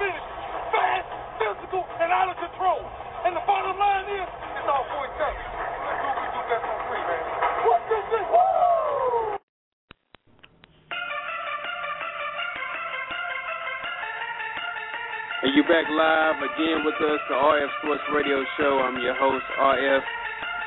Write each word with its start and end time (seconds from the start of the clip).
finish. 0.00 0.24
Fast, 0.72 1.08
physical, 1.36 1.84
and 2.00 2.08
out 2.08 2.32
of 2.32 2.36
control. 2.40 2.80
And 3.28 3.36
the 3.36 3.44
bottom 3.44 3.76
line 3.76 4.08
is, 4.08 4.28
it's 4.56 4.64
all 4.64 4.88
for 4.88 5.04
each 5.04 5.20
other. 5.20 5.44
And 15.40 15.56
you're 15.56 15.68
back 15.68 15.88
live 15.88 16.36
again 16.36 16.84
with 16.84 16.96
us, 17.00 17.20
the 17.28 17.36
RF 17.36 17.70
Sports 17.80 18.04
Radio 18.12 18.44
Show. 18.56 18.80
I'm 18.80 19.00
your 19.00 19.16
host, 19.16 19.44
RF. 19.56 20.04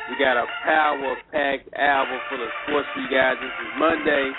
We 0.10 0.18
got 0.18 0.38
a 0.38 0.46
power 0.66 1.16
packed 1.32 1.70
album 1.74 2.20
full 2.30 2.42
of 2.42 2.50
sports 2.66 2.88
for 2.94 3.02
you 3.02 3.10
guys. 3.10 3.38
This 3.38 3.54
is 3.54 3.72
Monday, 3.78 4.30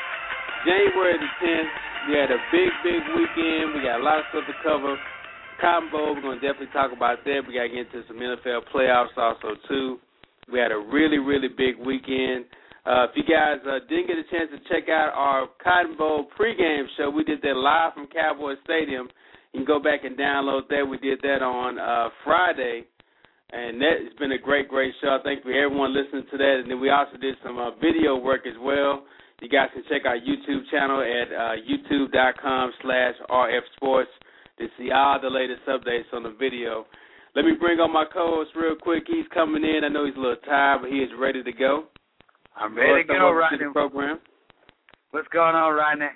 January 0.67 1.19
the 1.19 1.31
10th. 1.43 1.94
We 2.09 2.15
had 2.17 2.31
a 2.31 2.41
big, 2.53 2.71
big 2.85 3.03
weekend. 3.17 3.75
We 3.75 3.83
got 3.83 4.01
a 4.01 4.05
lot 4.05 4.19
of 4.21 4.25
stuff 4.31 4.45
to 4.47 4.57
cover. 4.63 4.97
Cotton 5.61 5.91
Bowl, 5.91 6.15
we're 6.15 6.23
going 6.23 6.41
to 6.41 6.45
definitely 6.45 6.73
talk 6.73 6.93
about 6.93 7.25
that. 7.25 7.41
We 7.47 7.55
got 7.55 7.69
to 7.69 7.73
get 7.73 7.89
into 7.89 8.03
some 8.09 8.19
NFL 8.19 8.69
playoffs 8.75 9.17
also, 9.17 9.57
too. 9.69 9.99
We 10.53 10.59
had 10.59 10.73
a 10.73 10.79
really, 10.79 11.19
really 11.19 11.49
big 11.49 11.79
weekend. 11.79 12.45
Uh, 12.85 13.09
if 13.09 13.17
you 13.17 13.25
guys 13.25 13.65
uh, 13.65 13.81
didn't 13.89 14.09
get 14.09 14.19
a 14.21 14.29
chance 14.29 14.53
to 14.53 14.61
check 14.69 14.91
out 14.91 15.13
our 15.15 15.49
Cotton 15.63 15.97
Bowl 15.97 16.27
pregame 16.39 16.85
show, 16.99 17.09
we 17.09 17.25
did 17.25 17.41
that 17.41 17.57
live 17.57 17.95
from 17.95 18.09
Cowboy 18.09 18.55
Stadium 18.65 19.09
you 19.55 19.61
can 19.61 19.67
go 19.67 19.79
back 19.79 20.03
and 20.03 20.19
download 20.19 20.67
that. 20.69 20.85
We 20.85 20.99
did 20.99 21.21
that 21.23 21.41
on 21.41 21.79
uh, 21.79 22.11
Friday, 22.25 22.83
and 23.53 23.81
that 23.81 24.03
has 24.03 24.13
been 24.19 24.33
a 24.33 24.39
great, 24.39 24.69
great 24.69 24.93
show. 25.01 25.19
Thank 25.23 25.45
you 25.45 25.53
everyone 25.53 25.95
listening 25.95 26.27
to 26.33 26.37
that. 26.37 26.61
And 26.63 26.71
then 26.71 26.81
we 26.81 26.91
also 26.91 27.17
did 27.17 27.37
some 27.45 27.57
uh, 27.59 27.71
video 27.77 28.17
work 28.17 28.49
as 28.49 28.59
well. 28.61 29.05
You 29.45 29.51
guys 29.51 29.69
can 29.75 29.85
check 29.91 30.07
our 30.07 30.17
YouTube 30.17 30.65
channel 30.71 31.03
at 31.03 31.29
uh, 31.29 31.53
youtube.com 31.69 32.73
slash 32.81 33.13
rfsports 33.29 34.09
to 34.59 34.67
see 34.79 34.91
all 34.91 35.21
the 35.21 35.29
latest 35.29 35.61
updates 35.69 36.09
on 36.15 36.23
the 36.23 36.35
video. 36.41 36.87
Let 37.37 37.45
me 37.45 37.53
bring 37.61 37.79
on 37.79 37.93
my 37.93 38.07
co-host 38.11 38.53
real 38.57 38.75
quick. 38.75 39.05
He's 39.07 39.27
coming 39.35 39.63
in. 39.63 39.85
I 39.85 39.89
know 39.89 40.07
he's 40.07 40.17
a 40.17 40.19
little 40.19 40.37
tired, 40.47 40.81
but 40.81 40.91
he 40.91 40.97
is 40.97 41.11
ready 41.21 41.43
to 41.43 41.53
go. 41.53 41.85
I'm 42.57 42.75
ready 42.75 43.03
to 43.03 43.13
go, 43.13 43.33
Rodney. 43.33 43.59
Program. 43.71 44.19
What's 45.11 45.29
going 45.29 45.55
on, 45.55 45.75
Rodney? 45.75 46.07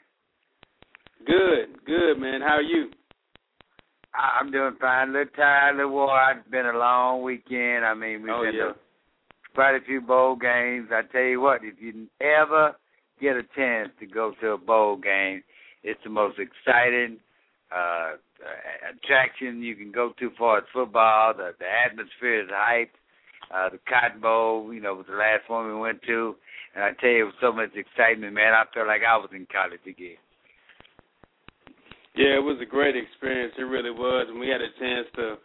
Good, 1.26 1.84
good, 1.84 2.14
man. 2.18 2.40
How 2.40 2.54
are 2.54 2.62
you? 2.62 2.88
I'm 4.14 4.50
doing 4.50 4.76
fine. 4.80 5.10
A 5.10 5.12
little 5.12 5.34
tired, 5.36 5.74
a 5.74 5.76
little 5.76 5.92
wore. 5.92 6.32
It's 6.34 6.50
been 6.50 6.64
a 6.64 6.78
long 6.78 7.22
weekend. 7.22 7.84
I 7.84 7.92
mean, 7.92 8.22
we've 8.22 8.32
oh, 8.32 8.42
been 8.42 8.54
yeah. 8.54 8.64
to 8.68 8.74
quite 9.54 9.76
a 9.76 9.84
few 9.84 10.00
bowl 10.00 10.34
games. 10.34 10.88
I 10.90 11.02
tell 11.12 11.20
you 11.20 11.42
what, 11.42 11.60
if 11.62 11.74
you 11.78 12.06
ever 12.22 12.74
get 13.20 13.36
a 13.36 13.42
chance 13.56 13.90
to 14.00 14.06
go 14.06 14.32
to 14.40 14.52
a 14.52 14.58
bowl 14.58 14.96
game, 14.96 15.42
it's 15.82 16.00
the 16.04 16.10
most 16.10 16.38
exciting 16.38 17.18
uh 17.70 18.12
attraction 18.88 19.62
you 19.62 19.74
can 19.74 19.92
go 19.92 20.12
to 20.18 20.30
for 20.38 20.62
football. 20.72 21.34
The 21.34 21.52
the 21.58 21.66
atmosphere 21.66 22.42
is 22.42 22.48
hyped. 22.48 22.96
Uh 23.54 23.70
the 23.70 23.78
Cotton 23.88 24.20
Bowl, 24.20 24.72
you 24.72 24.80
know, 24.80 24.94
was 24.94 25.06
the 25.08 25.16
last 25.16 25.48
one 25.48 25.66
we 25.66 25.74
went 25.74 26.00
to. 26.06 26.36
And 26.74 26.84
I 26.84 26.92
tell 27.00 27.10
you, 27.10 27.22
it 27.22 27.32
was 27.32 27.40
so 27.40 27.52
much 27.52 27.70
excitement, 27.74 28.34
man. 28.34 28.54
I 28.54 28.64
felt 28.72 28.86
like 28.86 29.02
I 29.02 29.16
was 29.16 29.30
in 29.32 29.46
college 29.50 29.80
again. 29.86 30.20
Yeah, 32.18 32.34
it 32.34 32.42
was 32.42 32.58
a 32.60 32.66
great 32.66 32.96
experience. 32.96 33.54
It 33.58 33.62
really 33.62 33.94
was, 33.94 34.26
and 34.28 34.40
we 34.40 34.48
had 34.48 34.60
a 34.60 34.74
chance 34.78 35.06
to. 35.16 35.38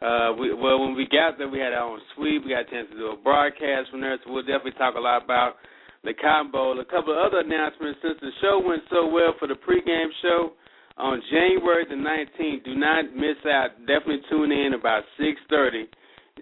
Uh, 0.00 0.32
we, 0.38 0.54
well, 0.54 0.80
when 0.80 0.94
we 0.94 1.04
got 1.10 1.36
there, 1.36 1.48
we 1.50 1.58
had 1.58 1.74
our 1.74 1.84
own 1.90 2.00
suite. 2.14 2.40
We 2.44 2.54
got 2.54 2.64
a 2.66 2.70
chance 2.70 2.88
to 2.90 2.96
do 2.96 3.12
a 3.12 3.16
broadcast 3.16 3.90
from 3.90 4.00
there, 4.00 4.16
so 4.24 4.32
we'll 4.32 4.46
definitely 4.46 4.78
talk 4.78 4.94
a 4.94 5.00
lot 5.00 5.24
about 5.24 5.56
the 6.04 6.14
Cotton 6.14 6.50
Bowl. 6.50 6.80
A 6.80 6.84
couple 6.84 7.12
of 7.12 7.18
other 7.18 7.40
announcements 7.40 7.98
since 8.02 8.18
the 8.20 8.30
show 8.40 8.60
went 8.64 8.82
so 8.90 9.06
well 9.06 9.34
for 9.38 9.48
the 9.48 9.54
pregame 9.54 10.08
show 10.22 10.52
on 10.96 11.20
January 11.30 11.84
the 11.88 11.96
19th. 11.96 12.64
Do 12.64 12.74
not 12.74 13.14
miss 13.14 13.36
out. 13.46 13.78
Definitely 13.80 14.22
tune 14.28 14.52
in 14.52 14.74
about 14.74 15.04
6:30. 15.18 15.88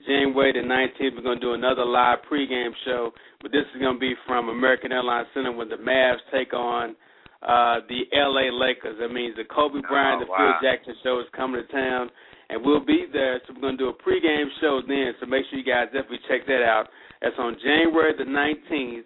January 0.06 0.52
the 0.52 0.62
19th, 0.62 1.16
we're 1.16 1.22
going 1.22 1.40
to 1.40 1.46
do 1.46 1.54
another 1.54 1.84
live 1.84 2.18
pregame 2.30 2.70
show, 2.84 3.10
but 3.42 3.50
this 3.50 3.64
is 3.74 3.80
going 3.80 3.94
to 3.94 4.00
be 4.00 4.14
from 4.28 4.48
American 4.48 4.92
Airlines 4.92 5.26
Center 5.34 5.50
when 5.50 5.68
the 5.68 5.76
Mavs 5.76 6.22
take 6.30 6.52
on 6.54 6.94
uh, 7.42 7.80
the 7.88 8.06
LA 8.14 8.46
Lakers. 8.54 8.96
That 9.00 9.08
means 9.10 9.34
the 9.34 9.44
Kobe 9.44 9.80
Bryant, 9.88 10.22
oh, 10.22 10.24
the 10.24 10.30
wow. 10.30 10.58
Phil 10.60 10.70
Jackson 10.70 10.94
show 11.02 11.18
is 11.18 11.26
coming 11.34 11.62
to 11.62 11.72
town, 11.72 12.10
and 12.48 12.64
we'll 12.64 12.84
be 12.84 13.06
there. 13.12 13.40
So 13.46 13.54
we're 13.54 13.60
gonna 13.62 13.76
do 13.76 13.88
a 13.88 13.94
pregame 13.94 14.46
show 14.60 14.80
then. 14.86 15.14
So 15.18 15.26
make 15.26 15.46
sure 15.50 15.58
you 15.58 15.64
guys 15.64 15.86
definitely 15.86 16.22
check 16.28 16.46
that 16.46 16.62
out. 16.62 16.86
That's 17.20 17.34
on 17.38 17.56
January 17.58 18.14
the 18.16 18.24
19th 18.24 19.02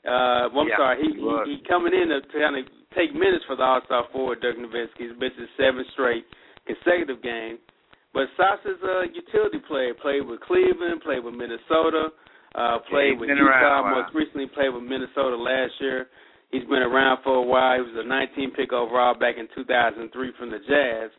Uh, 0.06 0.48
well, 0.54 0.64
I'm 0.64 0.68
Yeah, 0.68 0.76
sorry. 0.80 0.96
He, 1.02 1.08
he 1.18 1.58
he 1.58 1.68
coming 1.68 1.92
in 1.92 2.08
to 2.08 2.20
kind 2.32 2.56
of 2.56 2.64
take 2.96 3.12
minutes 3.12 3.44
for 3.46 3.56
the 3.56 3.62
All 3.62 3.80
Star 3.84 4.04
forward, 4.12 4.40
Dirk 4.40 4.56
Nowitzki. 4.56 5.10
He's 5.10 5.16
missed 5.18 5.36
his 5.36 5.50
seventh 5.58 5.86
straight 5.92 6.24
consecutive 6.64 7.22
game. 7.22 7.58
But 8.14 8.32
Sasha's 8.36 8.80
a 8.80 9.04
utility 9.12 9.58
player. 9.68 9.92
Played 9.92 10.24
with 10.24 10.40
Cleveland, 10.40 11.02
played 11.04 11.20
with 11.24 11.34
Minnesota, 11.34 12.08
uh, 12.54 12.78
played 12.88 13.18
he's 13.18 13.20
with 13.20 13.28
Utah. 13.28 13.44
around 13.44 13.82
while. 13.84 14.02
Most 14.02 14.14
recently 14.14 14.46
played 14.46 14.72
with 14.72 14.84
Minnesota 14.84 15.36
last 15.36 15.72
year. 15.80 16.08
He's 16.56 16.68
been 16.68 16.80
around 16.80 17.20
for 17.22 17.36
a 17.36 17.42
while. 17.42 17.76
He 17.76 17.82
was 17.82 18.00
a 18.00 18.08
19 18.08 18.52
pick 18.52 18.72
overall 18.72 19.12
back 19.12 19.36
in 19.36 19.46
2003 19.54 20.08
from 20.38 20.50
the 20.50 20.58
Jazz. 20.64 21.10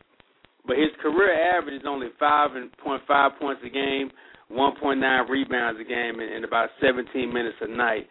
But 0.66 0.78
his 0.78 0.90
career 1.00 1.30
average 1.30 1.80
is 1.80 1.86
only 1.86 2.08
5.5 2.20 3.38
points 3.38 3.62
a 3.64 3.70
game, 3.70 4.10
1.9 4.50 5.28
rebounds 5.28 5.80
a 5.80 5.84
game, 5.84 6.18
and, 6.18 6.44
about 6.44 6.70
17 6.82 7.32
minutes 7.32 7.56
a 7.60 7.68
night. 7.68 8.08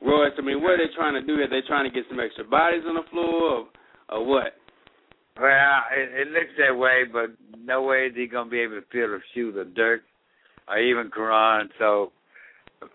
Royce, 0.00 0.32
I 0.38 0.40
mean, 0.40 0.62
what 0.62 0.72
are 0.72 0.78
they 0.78 0.94
trying 0.96 1.12
to 1.14 1.22
do? 1.22 1.42
Are 1.42 1.48
they 1.48 1.60
trying 1.68 1.84
to 1.84 1.94
get 1.94 2.08
some 2.08 2.18
extra 2.18 2.44
bodies 2.44 2.84
on 2.88 2.94
the 2.94 3.04
floor, 3.10 3.68
or, 4.08 4.16
or 4.16 4.26
what? 4.26 4.56
Well, 5.38 5.80
it, 5.92 6.28
it 6.28 6.28
looks 6.32 6.56
that 6.56 6.76
way, 6.76 7.04
but 7.12 7.36
no 7.62 7.82
way 7.82 8.06
is 8.06 8.16
he 8.16 8.26
gonna 8.26 8.48
be 8.48 8.60
able 8.60 8.80
to 8.80 8.86
fill 8.90 9.08
the 9.08 9.20
shoes 9.34 9.54
of 9.58 9.74
Dirk 9.74 10.00
or 10.66 10.78
even 10.78 11.10
Caron. 11.14 11.68
So 11.78 12.12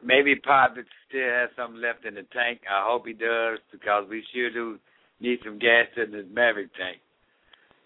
maybe 0.03 0.35
Popovich 0.35 0.89
still 1.07 1.29
has 1.29 1.49
something 1.55 1.81
left 1.81 2.05
in 2.05 2.15
the 2.15 2.25
tank. 2.33 2.61
I 2.69 2.85
hope 2.87 3.05
he 3.05 3.13
does 3.13 3.59
because 3.71 4.05
we 4.09 4.23
sure 4.33 4.51
do 4.51 4.79
need 5.19 5.39
some 5.45 5.59
gas 5.59 5.87
in 5.97 6.11
the 6.11 6.25
Maverick 6.33 6.73
tank. 6.75 6.97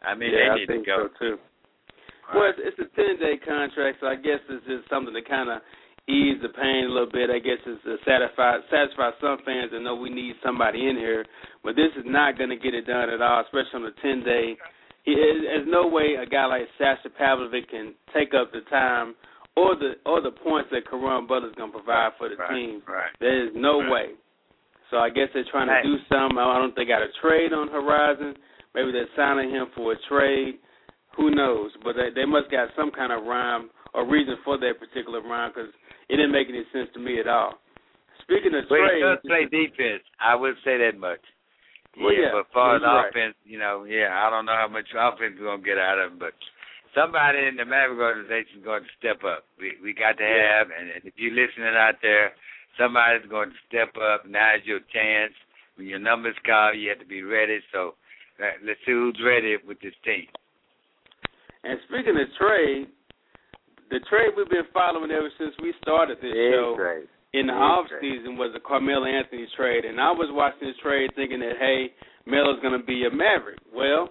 I 0.01 0.15
mean, 0.15 0.31
yeah, 0.31 0.55
they 0.55 0.59
need 0.59 0.69
I 0.69 0.73
think 0.73 0.85
to 0.85 0.91
go. 0.91 0.97
so 1.07 1.19
too. 1.19 1.37
Well, 2.33 2.53
it's, 2.53 2.61
it's 2.61 2.79
a 2.79 2.89
ten 2.95 3.17
day 3.19 3.41
contract, 3.41 3.97
so 3.99 4.07
I 4.07 4.15
guess 4.15 4.39
it's 4.49 4.65
just 4.65 4.89
something 4.89 5.13
to 5.13 5.23
kind 5.25 5.49
of 5.49 5.61
ease 6.07 6.37
the 6.41 6.49
pain 6.49 6.85
a 6.85 6.93
little 6.93 7.11
bit. 7.11 7.29
I 7.29 7.39
guess 7.39 7.59
it's 7.65 7.83
to 7.83 7.97
satisfy 8.05 8.61
satisfy 8.69 9.11
some 9.19 9.41
fans 9.45 9.71
that 9.73 9.81
know 9.81 9.95
we 9.95 10.09
need 10.09 10.35
somebody 10.45 10.87
in 10.87 10.95
here, 10.95 11.25
but 11.63 11.75
this 11.75 11.91
is 11.97 12.05
not 12.05 12.37
going 12.37 12.49
to 12.49 12.57
get 12.57 12.73
it 12.73 12.87
done 12.87 13.09
at 13.09 13.21
all, 13.21 13.43
especially 13.43 13.81
on 13.81 13.91
a 13.91 13.95
ten 14.01 14.23
day. 14.23 14.57
He, 15.03 15.15
there's 15.15 15.67
no 15.67 15.87
way 15.87 16.15
a 16.21 16.25
guy 16.25 16.45
like 16.45 16.69
Sasha 16.77 17.09
Pavlovic 17.09 17.69
can 17.69 17.93
take 18.13 18.33
up 18.33 18.51
the 18.51 18.61
time 18.69 19.15
or 19.59 19.75
the 19.75 19.99
or 20.07 20.21
the 20.23 20.31
points 20.31 20.69
that 20.71 20.87
Caron 20.89 21.27
Butler's 21.27 21.55
going 21.59 21.71
to 21.71 21.77
provide 21.77 22.15
for 22.17 22.29
the 22.31 22.39
Right, 22.39 22.55
team. 22.55 22.81
right. 22.87 23.11
There 23.19 23.43
is 23.47 23.51
no 23.53 23.81
Right. 23.83 23.91
way. 23.91 24.07
So 24.89 24.97
I 24.97 25.09
guess 25.11 25.27
they're 25.33 25.43
trying 25.51 25.67
to 25.67 25.83
do 25.83 25.97
something. 26.09 26.39
I 26.39 26.57
don't 26.57 26.73
think 26.73 26.87
they 26.87 26.93
got 26.95 27.03
a 27.03 27.11
trade 27.21 27.51
on 27.53 27.67
horizon. 27.67 28.35
Maybe 28.73 28.91
they're 28.91 29.11
signing 29.15 29.51
him 29.51 29.67
for 29.75 29.91
a 29.93 29.97
trade. 30.07 30.57
Who 31.17 31.29
knows? 31.29 31.71
But 31.83 31.95
they 31.99 32.09
they 32.15 32.25
must 32.25 32.49
got 32.49 32.69
some 32.75 32.89
kind 32.91 33.11
of 33.11 33.25
rhyme 33.25 33.69
or 33.93 34.05
reason 34.07 34.37
for 34.45 34.57
that 34.57 34.79
particular 34.79 35.21
rhyme 35.21 35.51
because 35.53 35.69
it 36.07 36.15
didn't 36.17 36.31
make 36.31 36.47
any 36.49 36.63
sense 36.71 36.89
to 36.93 36.99
me 36.99 37.19
at 37.19 37.27
all. 37.27 37.59
speaking 38.21 38.53
of 38.55 38.65
well, 38.69 38.79
trade, 38.87 39.01
does 39.01 39.19
play 39.27 39.45
defense. 39.45 40.03
I 40.19 40.35
would 40.35 40.55
say 40.63 40.77
that 40.77 40.97
much. 40.97 41.21
Well, 41.99 42.13
yeah, 42.13 42.29
but 42.31 42.45
far 42.53 42.75
as 42.77 42.81
right. 42.83 43.09
offense, 43.09 43.35
you 43.43 43.57
know, 43.57 43.83
yeah, 43.83 44.13
I 44.13 44.29
don't 44.29 44.45
know 44.45 44.53
how 44.55 44.67
much 44.69 44.85
offense 44.93 45.35
we're 45.39 45.49
gonna 45.49 45.63
get 45.65 45.77
out 45.77 45.97
of 45.99 46.13
him, 46.13 46.19
but 46.19 46.33
somebody 46.95 47.39
in 47.47 47.55
the 47.55 47.65
Maverick 47.65 47.99
organization 47.99 48.59
is 48.59 48.65
going 48.65 48.83
to 48.83 48.93
step 48.99 49.23
up. 49.23 49.45
We 49.59 49.73
we 49.83 49.93
got 49.93 50.17
to 50.17 50.25
have, 50.25 50.67
and 50.73 50.89
if 51.03 51.13
you're 51.17 51.33
listening 51.35 51.73
out 51.75 51.95
there, 52.01 52.31
somebody's 52.77 53.27
going 53.29 53.49
to 53.49 53.59
step 53.67 53.93
up. 53.97 54.25
Now 54.25 54.55
is 54.55 54.65
your 54.65 54.79
chance. 54.93 55.33
When 55.75 55.87
your 55.87 55.99
numbers 55.99 56.35
call, 56.45 56.73
you 56.75 56.89
have 56.89 56.99
to 56.99 57.05
be 57.07 57.23
ready. 57.23 57.59
So 57.71 57.95
uh, 58.41 58.55
let's 58.65 58.79
see 58.85 58.91
who's 58.91 59.19
ready 59.23 59.55
with 59.65 59.79
this 59.81 59.95
team. 60.03 60.27
And 61.63 61.79
speaking 61.87 62.15
of 62.15 62.27
trade, 62.39 62.87
the 63.89 63.99
trade 64.09 64.31
we've 64.37 64.49
been 64.49 64.67
following 64.73 65.11
ever 65.11 65.29
since 65.39 65.53
we 65.61 65.73
started 65.81 66.17
this 66.19 66.31
Big 66.31 66.51
show 66.53 66.75
trade. 66.77 67.07
in 67.33 67.47
the 67.47 67.53
Big 67.53 67.61
off 67.61 67.87
trade. 67.87 68.01
season 68.19 68.37
was 68.37 68.51
the 68.53 68.59
Carmelo 68.59 69.05
Anthony 69.05 69.47
trade, 69.57 69.83
and 69.85 69.99
I 69.99 70.11
was 70.11 70.29
watching 70.31 70.67
this 70.67 70.77
trade 70.83 71.11
thinking 71.15 71.39
that 71.39 71.57
hey, 71.59 71.91
Melo's 72.25 72.59
going 72.61 72.79
to 72.79 72.85
be 72.85 73.05
a 73.05 73.11
Maverick. 73.11 73.59
Well, 73.73 74.09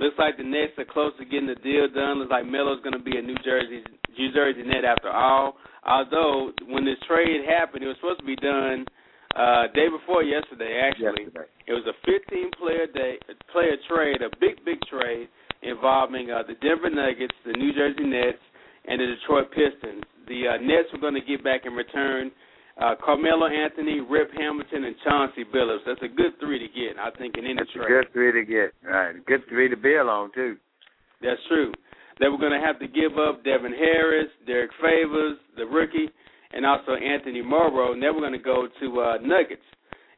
looks 0.00 0.16
like 0.18 0.36
the 0.36 0.44
Nets 0.44 0.72
are 0.78 0.88
close 0.88 1.12
to 1.18 1.24
getting 1.24 1.46
the 1.46 1.60
deal 1.60 1.86
done. 1.92 2.18
Looks 2.18 2.32
like 2.32 2.46
Melo's 2.48 2.80
going 2.82 2.96
to 2.96 3.04
be 3.04 3.18
a 3.18 3.22
New 3.22 3.36
Jersey 3.44 3.84
New 4.18 4.32
Jersey 4.32 4.62
Net 4.64 4.84
after 4.84 5.08
all. 5.10 5.56
Although 5.86 6.52
when 6.68 6.84
this 6.84 6.98
trade 7.06 7.44
happened, 7.46 7.84
it 7.84 7.86
was 7.86 7.96
supposed 8.00 8.20
to 8.20 8.26
be 8.26 8.36
done 8.36 8.86
uh 9.36 9.68
day 9.76 9.86
before 9.86 10.24
yesterday. 10.24 10.82
Actually, 10.82 11.30
Yesterday. 11.30 11.46
it 11.68 11.72
was 11.72 11.86
a 11.86 11.94
15 12.02 12.50
player 12.58 12.86
day 12.88 13.20
player 13.52 13.76
trade, 13.88 14.22
a 14.22 14.30
big 14.40 14.64
big 14.64 14.80
trade 14.90 15.28
involving 15.62 16.30
uh, 16.30 16.42
the 16.48 16.54
Denver 16.64 16.90
Nuggets, 16.90 17.34
the 17.44 17.52
New 17.52 17.72
Jersey 17.74 18.04
Nets, 18.04 18.40
and 18.88 19.00
the 19.00 19.06
Detroit 19.06 19.52
Pistons. 19.52 20.02
The 20.26 20.48
uh, 20.48 20.56
Nets 20.62 20.88
were 20.92 20.98
going 20.98 21.14
to 21.14 21.20
get 21.20 21.44
back 21.44 21.62
in 21.66 21.72
return 21.74 22.32
uh, 22.80 22.94
Carmelo 23.04 23.46
Anthony, 23.46 24.00
Rip 24.00 24.30
Hamilton, 24.32 24.84
and 24.84 24.96
Chauncey 25.04 25.44
Billups. 25.44 25.84
That's 25.86 26.02
a 26.02 26.08
good 26.08 26.32
three 26.40 26.58
to 26.58 26.68
get, 26.68 26.98
I 26.98 27.10
think, 27.16 27.36
in 27.36 27.44
any 27.44 27.54
That's 27.56 27.70
a 27.74 27.86
good 27.86 28.12
three 28.12 28.32
to 28.32 28.44
get. 28.44 28.72
Right, 28.82 29.14
good 29.26 29.42
three 29.48 29.68
to 29.68 29.76
build 29.76 30.08
on 30.08 30.32
too. 30.34 30.56
That's 31.20 31.40
true. 31.48 31.72
They 32.20 32.28
were 32.28 32.38
going 32.38 32.58
to 32.58 32.64
have 32.64 32.78
to 32.80 32.88
give 32.88 33.18
up 33.18 33.44
Devin 33.44 33.72
Harris, 33.72 34.28
Derrick 34.46 34.70
Favors, 34.80 35.38
the 35.56 35.64
rookie, 35.64 36.08
and 36.52 36.66
also 36.66 36.92
Anthony 36.92 37.42
Morrow, 37.42 37.92
and 37.92 38.02
they 38.02 38.08
were 38.08 38.20
going 38.20 38.32
to 38.32 38.38
go 38.38 38.68
to 38.80 39.00
uh, 39.00 39.16
Nuggets. 39.22 39.62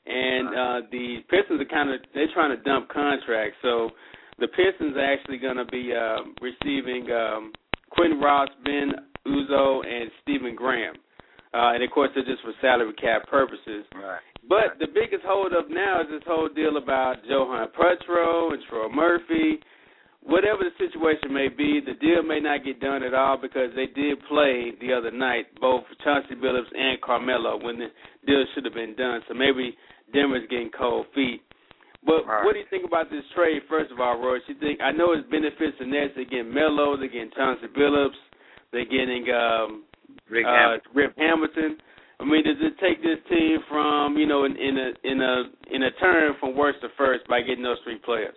And 0.06 0.48
uh, 0.48 0.86
the 0.90 1.18
Pistons 1.30 1.60
are 1.60 1.70
kind 1.70 1.90
of 1.90 2.00
they're 2.14 2.32
trying 2.34 2.56
to 2.56 2.62
dump 2.64 2.88
contracts, 2.88 3.56
so 3.62 3.90
the 4.38 4.48
Pistons 4.48 4.96
are 4.96 5.12
actually 5.12 5.38
going 5.38 5.56
to 5.56 5.64
be 5.66 5.92
um, 5.94 6.34
receiving 6.42 7.06
um, 7.12 7.52
Quinton 7.90 8.18
Ross, 8.18 8.48
Ben 8.64 8.90
Uzoh, 9.26 9.86
and 9.86 10.10
Stephen 10.22 10.56
Graham. 10.56 10.94
Uh, 11.54 11.76
and 11.76 11.82
of 11.84 11.90
course, 11.90 12.10
they're 12.14 12.24
just 12.24 12.42
for 12.42 12.52
salary 12.60 12.94
cap 12.94 13.28
purposes. 13.28 13.84
Right. 13.94 14.20
But 14.48 14.78
the 14.80 14.86
biggest 14.86 15.22
hold 15.24 15.52
up 15.52 15.68
now 15.68 16.00
is 16.00 16.08
this 16.10 16.22
whole 16.26 16.48
deal 16.48 16.76
about 16.78 17.24
Johan 17.24 17.68
Petro 17.76 18.52
and 18.52 18.62
Troy 18.68 18.88
Murphy. 18.88 19.60
Whatever 20.22 20.62
the 20.62 20.70
situation 20.78 21.34
may 21.34 21.48
be, 21.48 21.80
the 21.84 21.94
deal 21.94 22.22
may 22.22 22.38
not 22.38 22.64
get 22.64 22.80
done 22.80 23.02
at 23.02 23.12
all 23.12 23.36
because 23.36 23.70
they 23.74 23.86
did 23.86 24.18
play 24.28 24.72
the 24.80 24.92
other 24.94 25.10
night, 25.10 25.46
both 25.60 25.82
Chauncey 26.04 26.34
Billups 26.36 26.70
and 26.74 27.00
Carmelo, 27.02 27.58
when 27.62 27.78
the 27.78 27.88
deal 28.24 28.44
should 28.54 28.64
have 28.64 28.74
been 28.74 28.94
done. 28.94 29.20
So 29.26 29.34
maybe 29.34 29.76
Denver's 30.14 30.46
getting 30.48 30.70
cold 30.70 31.06
feet. 31.14 31.42
But 32.06 32.26
Right. 32.26 32.44
what 32.44 32.54
do 32.54 32.60
you 32.60 32.66
think 32.70 32.84
about 32.84 33.10
this 33.10 33.24
trade, 33.34 33.62
first 33.68 33.90
of 33.90 34.00
all, 34.00 34.18
Royce? 34.18 34.42
You 34.46 34.54
think 34.54 34.80
I 34.80 34.90
know 34.92 35.12
it 35.12 35.28
benefits 35.30 35.78
the 35.78 35.86
Nets. 35.86 36.14
They're 36.14 36.24
getting 36.24 36.52
Melo, 36.54 36.96
they're 36.96 37.08
getting 37.08 37.30
Chauncey 37.32 37.66
Billups, 37.68 38.18
they're 38.70 38.84
getting 38.84 39.26
um, 39.30 39.84
Rick 40.32 40.46
uh, 40.48 40.56
Hamilton. 40.56 40.90
Rip 40.94 41.14
Hamilton. 41.18 41.76
I 42.20 42.24
mean, 42.24 42.44
does 42.44 42.56
it 42.60 42.80
take 42.80 43.02
this 43.02 43.20
team 43.28 43.58
from 43.68 44.16
you 44.16 44.26
know 44.26 44.44
in, 44.44 44.56
in 44.56 44.78
a 44.78 44.88
in 45.04 45.20
a 45.20 45.42
in 45.74 45.82
a 45.82 45.90
turn 46.00 46.32
from 46.40 46.56
worst 46.56 46.80
to 46.80 46.88
first 46.96 47.28
by 47.28 47.42
getting 47.42 47.62
those 47.62 47.78
three 47.84 47.98
players? 47.98 48.34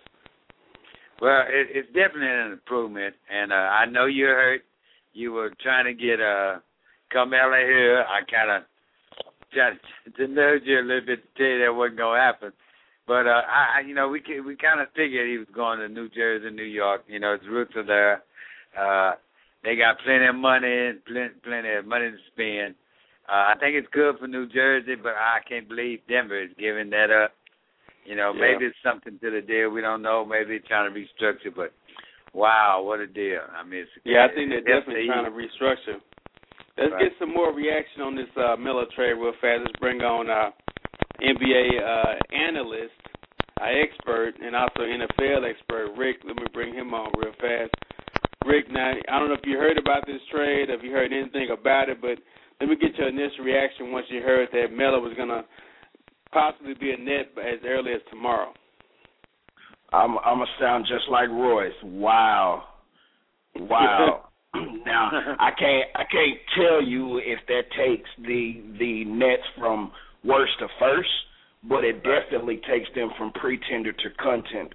Well, 1.22 1.42
it, 1.48 1.68
it's 1.72 1.88
definitely 1.88 2.28
an 2.28 2.52
improvement, 2.52 3.14
and 3.32 3.50
uh, 3.50 3.72
I 3.80 3.86
know 3.86 4.04
you're 4.04 4.34
hurt. 4.34 4.62
You 5.14 5.32
were 5.32 5.50
trying 5.62 5.86
to 5.86 5.94
get 5.94 6.20
uh, 6.20 6.60
Carmelo 7.10 7.56
here. 7.56 8.04
I 8.04 8.20
kind 8.30 8.50
of 8.50 8.62
tried 9.52 9.78
to 10.18 10.28
nudge 10.28 10.62
you 10.64 10.80
a 10.80 10.84
little 10.84 11.06
bit 11.06 11.22
to 11.22 11.38
tell 11.38 11.46
you 11.46 11.64
that 11.64 11.74
wasn't 11.74 11.98
gonna 11.98 12.20
happen. 12.20 12.52
But 13.06 13.26
uh, 13.26 13.40
I, 13.48 13.78
I, 13.78 13.80
you 13.86 13.94
know, 13.94 14.08
we 14.08 14.20
we 14.44 14.56
kind 14.56 14.80
of 14.80 14.88
figured 14.94 15.30
he 15.30 15.38
was 15.38 15.48
going 15.54 15.78
to 15.78 15.88
New 15.88 16.10
Jersey, 16.10 16.50
New 16.50 16.64
York. 16.64 17.04
You 17.08 17.20
know, 17.20 17.38
his 17.38 17.48
roots 17.48 17.72
are 17.76 17.86
there. 17.86 18.22
Uh, 18.76 19.14
they 19.64 19.76
got 19.76 19.98
plenty 20.04 20.26
of 20.26 20.34
money 20.34 20.88
and 20.88 21.04
plenty, 21.04 21.34
plenty 21.42 21.72
of 21.74 21.86
money 21.86 22.10
to 22.10 22.16
spend. 22.32 22.74
Uh, 23.28 23.50
I 23.50 23.54
think 23.58 23.74
it's 23.74 23.88
good 23.92 24.18
for 24.18 24.28
New 24.28 24.46
Jersey, 24.48 24.94
but 24.94 25.14
I 25.18 25.38
can't 25.48 25.68
believe 25.68 26.00
Denver 26.08 26.40
is 26.42 26.50
giving 26.58 26.90
that 26.90 27.10
up. 27.10 27.32
You 28.04 28.14
know, 28.14 28.32
Yeah. 28.32 28.40
maybe 28.40 28.66
it's 28.66 28.78
something 28.84 29.18
to 29.18 29.30
the 29.30 29.40
deal. 29.42 29.70
We 29.70 29.80
don't 29.80 30.02
know. 30.02 30.24
Maybe 30.24 30.58
they're 30.58 30.68
trying 30.68 30.92
to 30.92 30.94
restructure, 30.98 31.52
but 31.54 31.72
wow, 32.32 32.82
what 32.82 33.00
a 33.00 33.06
deal! 33.06 33.42
I 33.52 33.64
mean, 33.64 33.80
it's, 33.80 33.90
Yeah, 34.04 34.24
I 34.24 34.28
think 34.28 34.50
they're 34.50 34.60
definitely 34.60 35.06
trying 35.06 35.24
to 35.24 35.32
restructure. 35.32 36.00
Let's 36.76 36.92
Right. 36.92 37.08
get 37.08 37.18
some 37.18 37.30
more 37.32 37.52
reaction 37.52 38.02
on 38.02 38.14
this 38.14 38.28
uh, 38.36 38.54
Melo 38.56 38.84
trade 38.94 39.14
real 39.14 39.32
fast. 39.40 39.62
Let's 39.64 39.80
bring 39.80 40.02
on 40.02 40.30
uh, 40.30 40.52
NBA 41.20 41.80
uh, 41.82 42.14
analyst, 42.32 42.94
uh, 43.60 43.64
expert, 43.64 44.34
and 44.40 44.54
also 44.54 44.82
NFL 44.82 45.44
expert 45.48 45.96
Rick. 45.96 46.18
Let 46.24 46.36
me 46.36 46.44
bring 46.52 46.74
him 46.74 46.92
on 46.94 47.10
real 47.16 47.32
fast. 47.40 47.72
Rick, 48.46 48.70
now 48.70 48.92
I 49.08 49.18
don't 49.18 49.28
know 49.28 49.34
if 49.34 49.44
you 49.44 49.58
heard 49.58 49.78
about 49.78 50.06
this 50.06 50.20
trade, 50.32 50.70
if 50.70 50.82
you 50.82 50.92
heard 50.92 51.12
anything 51.12 51.48
about 51.50 51.88
it, 51.88 52.00
but 52.00 52.18
let 52.60 52.70
me 52.70 52.76
get 52.76 52.96
your 52.96 53.08
initial 53.08 53.44
reaction 53.44 53.92
once 53.92 54.06
you 54.08 54.22
heard 54.22 54.48
that 54.52 54.72
Melo 54.72 55.00
was 55.00 55.12
going 55.16 55.28
to 55.28 55.44
possibly 56.32 56.74
be 56.74 56.92
a 56.92 56.96
net 56.96 57.32
as 57.38 57.60
early 57.66 57.92
as 57.92 58.00
tomorrow. 58.10 58.52
I'm 59.92 60.18
I'm 60.18 60.38
gonna 60.38 60.46
sound 60.60 60.84
just 60.88 61.08
like 61.10 61.28
Royce. 61.28 61.72
Wow, 61.84 62.64
wow. 63.54 64.24
now 64.84 65.10
I 65.38 65.50
can't 65.56 65.88
I 65.94 66.04
can't 66.10 66.38
tell 66.56 66.82
you 66.82 67.18
if 67.18 67.38
that 67.46 67.62
takes 67.76 68.08
the 68.18 68.62
the 68.78 69.04
Nets 69.04 69.42
from 69.58 69.92
worst 70.24 70.52
to 70.58 70.66
first, 70.80 71.08
but 71.68 71.84
it 71.84 72.02
definitely 72.02 72.60
takes 72.68 72.88
them 72.94 73.10
from 73.16 73.32
pretender 73.32 73.92
to 73.92 74.10
contender. 74.20 74.74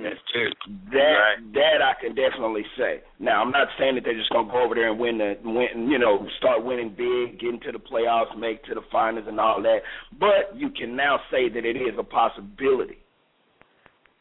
That's 0.00 0.20
true. 0.32 0.50
That 0.90 0.98
Right. 0.98 1.52
that 1.52 1.82
I 1.82 1.92
can 2.00 2.14
definitely 2.14 2.64
say. 2.78 3.02
Now 3.18 3.42
I'm 3.42 3.50
not 3.50 3.68
saying 3.78 3.96
that 3.96 4.04
they're 4.04 4.14
just 4.16 4.30
gonna 4.30 4.50
go 4.50 4.62
over 4.62 4.74
there 4.74 4.88
and 4.90 4.98
win 4.98 5.18
the 5.18 5.36
win 5.44 5.90
you 5.90 5.98
know 5.98 6.26
start 6.38 6.64
winning 6.64 6.90
big, 6.90 7.38
get 7.38 7.50
into 7.50 7.72
the 7.72 7.78
playoffs, 7.78 8.34
make 8.36 8.64
to 8.64 8.74
the 8.74 8.80
finals 8.90 9.26
and 9.28 9.38
all 9.38 9.60
that. 9.62 9.82
But 10.18 10.56
you 10.56 10.70
can 10.70 10.96
now 10.96 11.20
say 11.30 11.48
that 11.50 11.64
it 11.66 11.76
is 11.76 11.98
a 11.98 12.02
possibility. 12.04 12.98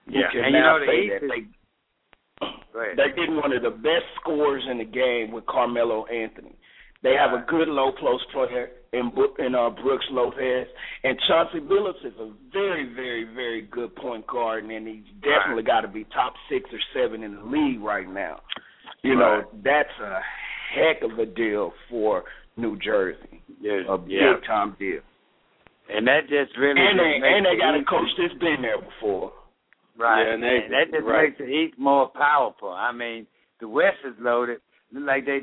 You 0.07 0.19
Yeah, 0.21 0.31
can 0.31 0.43
and 0.43 0.55
you 0.55 0.61
now 0.61 0.77
know 0.77 0.79
the 0.79 0.85
say 0.87 0.99
East 0.99 1.13
that 1.13 1.23
is- 1.23 1.31
they 1.31 1.45
they're 2.95 3.09
getting 3.15 3.35
one 3.37 3.53
of 3.53 3.61
the 3.61 3.69
best 3.69 4.05
scorers 4.19 4.63
in 4.69 4.77
the 4.77 4.85
game 4.85 5.31
with 5.31 5.45
Carmelo 5.45 6.05
Anthony. 6.07 6.55
They 7.03 7.13
have 7.20 7.31
a 7.34 7.43
good 7.50 7.67
low 7.67 7.91
post 8.00 8.25
player 8.31 8.70
in 8.93 9.12
in 9.39 9.55
uh, 9.55 9.70
Brooks 9.70 10.05
Lopez, 10.12 10.67
and 11.03 11.17
Chauncey 11.27 11.60
Billups 11.60 12.05
is 12.05 12.13
a 12.20 12.31
very, 12.53 12.93
very, 12.93 13.24
very 13.24 13.62
good 13.63 13.96
point 13.96 14.27
guard, 14.27 14.65
and 14.65 14.88
he's 14.88 15.03
definitely 15.22 15.63
got 15.63 15.81
to 15.81 15.88
be 15.88 16.03
top 16.13 16.34
six 16.50 16.70
or 16.72 16.79
seven 16.93 17.24
in 17.24 17.36
the 17.36 17.43
league 17.43 17.81
right 17.81 18.08
now. 18.08 18.41
You 19.01 19.15
know, 19.15 19.43
that's 19.63 19.89
a 20.03 20.20
heck 20.75 21.01
of 21.10 21.17
a 21.17 21.25
deal 21.25 21.74
for 21.89 22.24
New 22.58 22.77
Jersey, 22.79 23.41
Yes, 23.60 23.86
a 23.89 23.98
yeah. 24.08 24.34
big 24.36 24.46
time 24.46 24.75
deal. 24.77 25.00
And 25.89 26.05
that 26.08 26.22
just 26.29 26.55
really 26.58 26.79
And 26.79 27.00
just 27.00 27.03
they 27.03 27.27
and 27.27 27.46
they 27.46 27.58
got 27.58 27.75
a 27.75 27.84
coach 27.84 28.10
that's 28.17 28.39
been 28.39 28.62
there 28.62 28.79
before. 28.79 29.34
Right. 29.98 30.24
Yeah, 30.27 30.34
and 30.36 30.43
they- 30.43 30.67
that 30.70 30.91
just 30.91 31.05
right. 31.05 31.29
makes 31.29 31.38
the 31.39 31.46
East 31.46 31.77
more 31.79 32.10
powerful. 32.10 32.70
I 32.70 32.91
mean, 32.91 33.25
the 33.60 33.67
West 33.67 33.98
is 34.05 34.13
loaded. 34.20 34.60
Look 34.93 35.05
like 35.05 35.25
they 35.25 35.39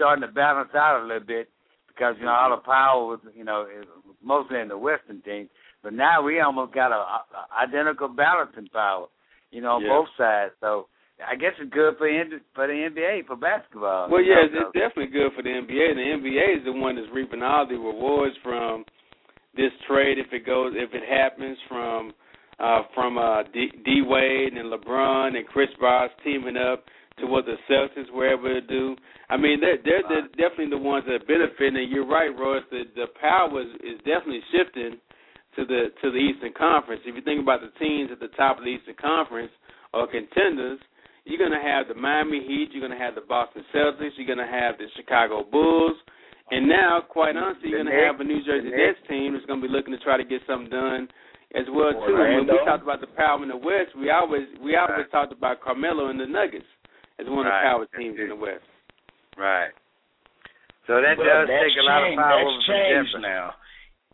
starting 0.00 0.22
to 0.24 0.32
balance 0.32 0.70
out 0.74 1.04
a 1.04 1.06
little 1.06 1.20
bit 1.26 1.48
because 1.88 2.16
you 2.18 2.24
know 2.24 2.32
all 2.32 2.56
the 2.56 2.64
power 2.64 3.04
was 3.04 3.20
you 3.36 3.44
know 3.44 3.68
is 3.68 3.84
mostly 4.24 4.58
in 4.58 4.68
the 4.68 4.78
Western 4.78 5.20
team. 5.20 5.48
But 5.82 5.92
now 5.92 6.22
we 6.22 6.40
almost 6.40 6.72
got 6.74 6.92
a, 6.92 6.96
a 6.96 7.20
identical 7.62 8.08
balancing 8.08 8.68
power, 8.72 9.06
you 9.50 9.60
know, 9.60 9.72
on 9.76 9.82
Yeah. 9.82 9.88
both 9.88 10.08
sides. 10.16 10.52
So 10.60 10.88
I 11.20 11.36
guess 11.36 11.52
it's 11.60 11.72
good 11.72 11.96
for 11.98 12.08
for 12.54 12.66
the 12.66 12.72
NBA 12.72 13.26
for 13.26 13.36
basketball. 13.36 14.08
Well, 14.10 14.22
yeah, 14.22 14.36
know, 14.36 14.44
it's, 14.44 14.54
it's 14.56 14.72
definitely 14.72 15.12
good 15.12 15.32
for 15.36 15.42
the 15.42 15.50
NBA. 15.50 15.94
The 15.94 16.08
NBA 16.16 16.58
is 16.60 16.64
the 16.64 16.72
one 16.72 16.96
that's 16.96 17.08
reaping 17.12 17.42
all 17.42 17.66
the 17.68 17.76
rewards 17.76 18.36
from 18.42 18.84
this 19.54 19.72
trade 19.86 20.16
if 20.18 20.32
it 20.32 20.46
goes 20.46 20.72
if 20.76 20.94
it 20.94 21.02
happens 21.04 21.58
from 21.68 22.12
uh 22.58 22.82
from 22.94 23.18
uh 23.18 23.42
D, 23.52 23.68
D 23.84 24.00
Wade 24.06 24.54
and 24.54 24.72
LeBron 24.72 25.36
and 25.36 25.46
Chris 25.46 25.68
Bosh 25.80 26.10
teaming 26.24 26.56
up 26.56 26.84
to 27.18 27.26
what 27.26 27.44
the 27.44 27.56
Celtics 27.68 28.10
were 28.12 28.32
able 28.32 28.48
to 28.48 28.60
do. 28.60 28.96
I 29.28 29.36
mean, 29.36 29.60
they're 29.60 29.78
they're, 29.84 30.02
they're 30.08 30.28
definitely 30.38 30.70
the 30.70 30.78
ones 30.78 31.04
that 31.06 31.14
are 31.20 31.26
benefiting. 31.26 31.76
And 31.76 31.90
you're 31.90 32.06
right, 32.06 32.30
Royce. 32.36 32.64
The 32.70 32.84
the 32.94 33.06
power 33.20 33.60
is, 33.60 33.68
is 33.82 33.98
definitely 33.98 34.40
shifting 34.52 34.98
to 35.56 35.64
the 35.66 35.90
to 36.02 36.10
the 36.10 36.18
Eastern 36.18 36.52
Conference. 36.56 37.02
If 37.04 37.14
you 37.16 37.22
think 37.22 37.42
about 37.42 37.60
the 37.60 37.72
teams 37.78 38.10
at 38.12 38.20
the 38.20 38.32
top 38.38 38.58
of 38.58 38.64
the 38.64 38.70
Eastern 38.70 38.96
Conference 39.00 39.50
or 39.92 40.06
contenders, 40.06 40.78
you're 41.24 41.38
going 41.38 41.52
to 41.52 41.60
have 41.60 41.88
the 41.88 41.94
Miami 41.94 42.40
Heat, 42.40 42.70
you're 42.72 42.86
going 42.86 42.96
to 42.96 43.04
have 43.04 43.14
the 43.14 43.26
Boston 43.26 43.64
Celtics, 43.74 44.16
you're 44.16 44.26
going 44.26 44.38
to 44.38 44.50
have 44.50 44.78
the 44.78 44.86
Chicago 44.96 45.44
Bulls, 45.44 45.96
And 46.50 46.68
now, 46.68 47.02
quite 47.06 47.36
honestly, 47.36 47.70
you're 47.70 47.82
going 47.82 47.94
to 47.94 48.02
have 48.06 48.20
a 48.20 48.24
New 48.24 48.42
Jersey 48.44 48.70
Nets 48.70 48.98
team 49.08 49.34
that's 49.34 49.46
going 49.46 49.60
to 49.60 49.66
be 49.66 49.72
looking 49.72 49.92
to 49.92 50.02
try 50.02 50.16
to 50.16 50.24
get 50.24 50.42
something 50.46 50.70
done 50.70 51.08
as 51.54 51.66
well 51.70 51.92
too. 51.92 52.14
And 52.14 52.46
when 52.46 52.46
we 52.46 52.58
talked 52.64 52.82
about 52.82 53.00
the 53.00 53.10
power 53.18 53.42
in 53.42 53.48
the 53.50 53.56
West, 53.56 53.94
we 53.98 54.10
always 54.10 54.46
we 54.62 54.76
always 54.76 55.06
talked 55.10 55.32
about 55.32 55.60
Carmelo 55.60 56.08
and 56.08 56.18
the 56.18 56.26
Nuggets 56.26 56.66
as 57.20 57.28
one 57.28 57.46
of 57.46 57.52
the 57.52 57.60
power 57.62 57.86
teams 57.96 58.18
in 58.18 58.28
the 58.28 58.36
West. 58.36 58.64
Right. 59.36 59.70
So 60.86 61.00
that 61.00 61.16
But 61.16 61.24
does 61.24 61.48
that's 61.48 61.64
take 61.70 61.78
a 61.78 61.86
lot 61.86 62.02
of 62.02 62.08
changed- 62.08 62.18
power 62.20 62.36
That's 62.40 62.48
over 62.48 62.62
from 62.64 62.74
changed 62.74 63.12
Denver. 63.12 63.28
now. 63.28 63.54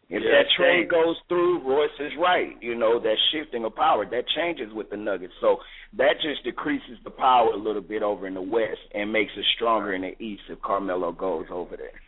If 0.09 0.23
Yeah, 0.23 0.31
that 0.31 0.51
trade 0.51 0.89
goes 0.89 1.19
through, 1.29 1.59
Royce 1.67 1.99
is 1.99 2.15
right. 2.17 2.55
You 2.63 2.75
know, 2.77 2.99
that 3.01 3.17
shifting 3.33 3.65
of 3.65 3.75
power, 3.75 4.05
that 4.07 4.29
changes 4.29 4.73
with 4.73 4.89
the 4.91 4.97
Nuggets. 4.97 5.35
So 5.41 5.61
that 5.95 6.21
just 6.21 6.45
decreases 6.45 6.99
the 7.03 7.11
power 7.11 7.51
a 7.51 7.57
little 7.57 7.83
bit 7.83 8.03
over 8.05 8.27
in 8.29 8.35
the 8.35 8.43
West 8.43 8.81
and 8.95 9.13
makes 9.13 9.33
it 9.37 9.45
stronger 9.57 9.95
in 9.95 10.03
the 10.03 10.15
East 10.23 10.43
if 10.49 10.61
Carmelo 10.63 11.11
goes 11.11 11.47
over 11.51 11.77
there. 11.77 12.01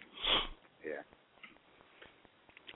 Yeah. 0.84 1.02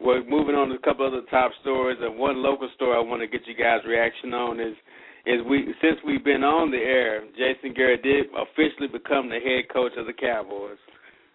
Well, 0.01 0.25
moving 0.25 0.57
on 0.57 0.71
to 0.71 0.75
a 0.75 0.79
couple 0.81 1.07
other 1.07 1.23
top 1.31 1.53
stories, 1.61 1.99
and 2.01 2.19
one 2.19 2.43
local 2.43 2.69
story 2.75 2.97
I 2.97 3.01
want 3.01 3.21
to 3.23 3.29
get 3.29 3.47
you 3.47 3.55
guys' 3.55 3.85
reaction 3.87 4.35
on 4.35 4.59
is 4.59 4.75
is 5.27 5.41
we 5.49 5.73
since 5.81 5.99
we've 6.05 6.25
been 6.25 6.43
on 6.45 6.71
the 6.71 6.79
air, 6.79 7.25
Jason 7.39 7.73
Garrett 7.75 8.03
did 8.03 8.27
officially 8.35 8.89
become 8.89 9.29
the 9.29 9.39
head 9.39 9.69
coach 9.73 9.93
of 9.97 10.07
the 10.07 10.13
Cowboys. 10.13 10.79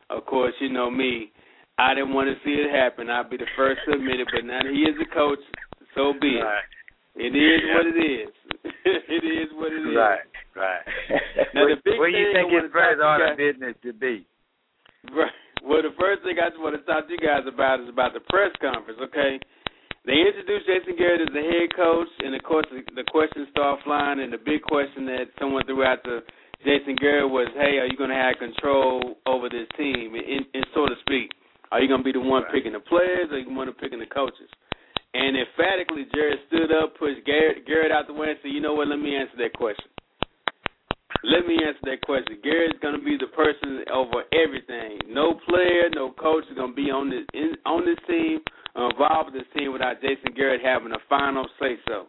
Of 0.09 0.25
course, 0.25 0.53
you 0.59 0.69
know 0.69 0.89
me, 0.89 1.31
I 1.77 1.93
didn't 1.93 2.13
want 2.13 2.27
to 2.29 2.35
see 2.43 2.55
it 2.55 2.71
happen. 2.73 3.09
I'd 3.09 3.29
be 3.29 3.37
the 3.37 3.47
first 3.55 3.81
to 3.87 3.93
admit 3.95 4.19
it, 4.19 4.27
but 4.33 4.45
now 4.45 4.63
that 4.63 4.71
he 4.71 4.81
is 4.87 4.95
the 4.97 5.05
coach, 5.13 5.39
so 5.95 6.13
be 6.19 6.39
it. 6.39 6.43
Right. 6.43 6.67
It 7.17 7.33
is 7.35 7.61
Yeah. 7.65 7.73
what 7.75 7.85
it 7.87 7.97
is. 7.97 8.31
it 9.09 9.23
is 9.25 9.49
what 9.53 9.71
it 9.73 9.81
is. 9.81 9.95
Right. 9.95 10.25
Right. 10.55 10.85
Now, 11.53 11.65
the 11.65 11.77
big 11.83 11.97
Where 11.97 12.09
you 12.09 12.33
think 12.33 12.51
his 12.51 12.71
first 12.71 13.01
order 13.01 13.31
of 13.33 13.37
business 13.37 13.73
to 13.83 13.93
be? 13.93 14.25
Right. 15.13 15.31
Well, 15.63 15.81
the 15.81 15.93
first 15.99 16.21
thing 16.23 16.37
I 16.37 16.49
just 16.49 16.61
want 16.61 16.77
to 16.77 16.83
talk 16.85 17.07
to 17.07 17.13
you 17.13 17.17
guys 17.21 17.41
about 17.49 17.81
is 17.81 17.89
about 17.89 18.13
the 18.13 18.21
press 18.29 18.51
conference. 18.61 18.99
Okay, 19.09 19.39
they 20.07 20.23
introduced 20.23 20.65
Jason 20.65 20.95
Garrett 20.95 21.27
as 21.27 21.33
the 21.35 21.43
head 21.43 21.75
coach, 21.75 22.07
and 22.23 22.31
of 22.33 22.41
course 22.47 22.65
the, 22.71 22.79
the 22.95 23.03
questions 23.11 23.51
start 23.51 23.83
flying. 23.83 24.23
And 24.23 24.31
the 24.31 24.39
big 24.39 24.63
question 24.63 25.05
that 25.11 25.27
someone 25.35 25.67
threw 25.67 25.83
out 25.83 25.99
to 26.07 26.23
Jason 26.63 26.95
Garrett 26.95 27.29
was, 27.29 27.51
"Hey, 27.59 27.77
are 27.77 27.85
you 27.85 27.99
going 27.99 28.09
to 28.09 28.17
have 28.17 28.39
control 28.39 29.19
over 29.27 29.51
this 29.51 29.67
team, 29.75 30.15
in, 30.15 30.47
in 30.55 30.63
so 30.73 30.87
to 30.87 30.95
speak? 31.03 31.35
Are 31.75 31.83
you 31.83 31.91
going 31.91 32.01
to 32.01 32.07
be 32.07 32.15
the 32.15 32.23
one 32.23 32.47
picking 32.55 32.71
the 32.71 32.79
players, 32.79 33.27
or 33.29 33.35
are 33.35 33.39
you 33.43 33.51
going 33.51 33.67
to 33.67 33.75
picking 33.75 33.99
the 33.99 34.07
coaches?" 34.07 34.47
And 35.13 35.35
emphatically, 35.35 36.07
Jerry 36.15 36.39
stood 36.47 36.71
up, 36.71 36.95
pushed 36.95 37.25
Garrett, 37.27 37.67
Garrett 37.67 37.91
out 37.91 38.07
the 38.07 38.15
way, 38.15 38.31
and 38.31 38.39
said, 38.41 38.55
"You 38.55 38.63
know 38.63 38.73
what? 38.79 38.87
Let 38.87 39.03
me 39.03 39.15
answer 39.15 39.35
that 39.43 39.53
question." 39.53 39.91
Let 41.23 41.47
me 41.47 41.57
answer 41.65 41.81
that 41.89 42.01
question. 42.05 42.37
Garrett's 42.43 42.77
going 42.81 42.97
to 42.97 43.03
be 43.03 43.17
the 43.17 43.27
person 43.33 43.83
over 43.91 44.23
everything. 44.31 44.99
No 45.09 45.39
player, 45.49 45.89
no 45.93 46.11
coach 46.11 46.45
is 46.49 46.55
going 46.55 46.71
to 46.71 46.75
be 46.75 46.91
on 46.91 47.09
this 47.09 47.25
in, 47.33 47.57
on 47.65 47.85
this 47.85 47.97
team, 48.07 48.39
involved 48.77 49.33
with 49.33 49.41
this 49.41 49.49
team 49.57 49.73
without 49.73 50.01
Jason 50.01 50.37
Garrett 50.37 50.61
having 50.61 50.93
a 50.93 51.01
final 51.09 51.49
say 51.59 51.75
so. 51.87 52.07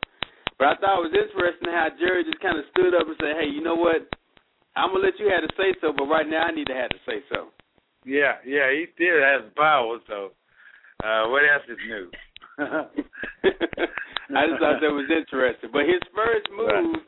But 0.58 0.68
I 0.68 0.74
thought 0.76 1.00
it 1.00 1.08
was 1.08 1.16
interesting 1.16 1.70
how 1.72 1.88
Jerry 1.98 2.24
just 2.24 2.42
kind 2.42 2.58
of 2.58 2.66
stood 2.74 2.92
up 2.92 3.06
and 3.06 3.16
said, 3.20 3.36
"Hey, 3.40 3.48
you 3.48 3.62
know 3.62 3.74
what? 3.76 4.04
I'm 4.76 4.92
gonna 4.92 5.04
let 5.04 5.18
you 5.18 5.30
have 5.30 5.46
to 5.46 5.54
say 5.56 5.74
so, 5.80 5.92
but 5.96 6.06
right 6.06 6.28
now 6.28 6.44
I 6.46 6.52
need 6.52 6.66
to 6.66 6.74
have 6.74 6.90
to 6.90 7.00
say 7.06 7.22
so." 7.32 7.54
Yeah, 8.04 8.38
yeah, 8.44 8.70
he 8.70 8.86
still 8.94 9.22
has 9.22 9.42
power. 9.56 9.98
So, 10.06 10.32
uh, 11.04 11.30
what 11.30 11.42
else 11.46 11.66
is 11.68 11.78
new? 11.86 12.10
I 14.34 14.46
just 14.46 14.60
thought 14.60 14.82
that 14.82 14.92
was 14.92 15.08
interesting. 15.08 15.70
But 15.72 15.86
his 15.86 16.02
first 16.14 16.46
move 16.50 17.00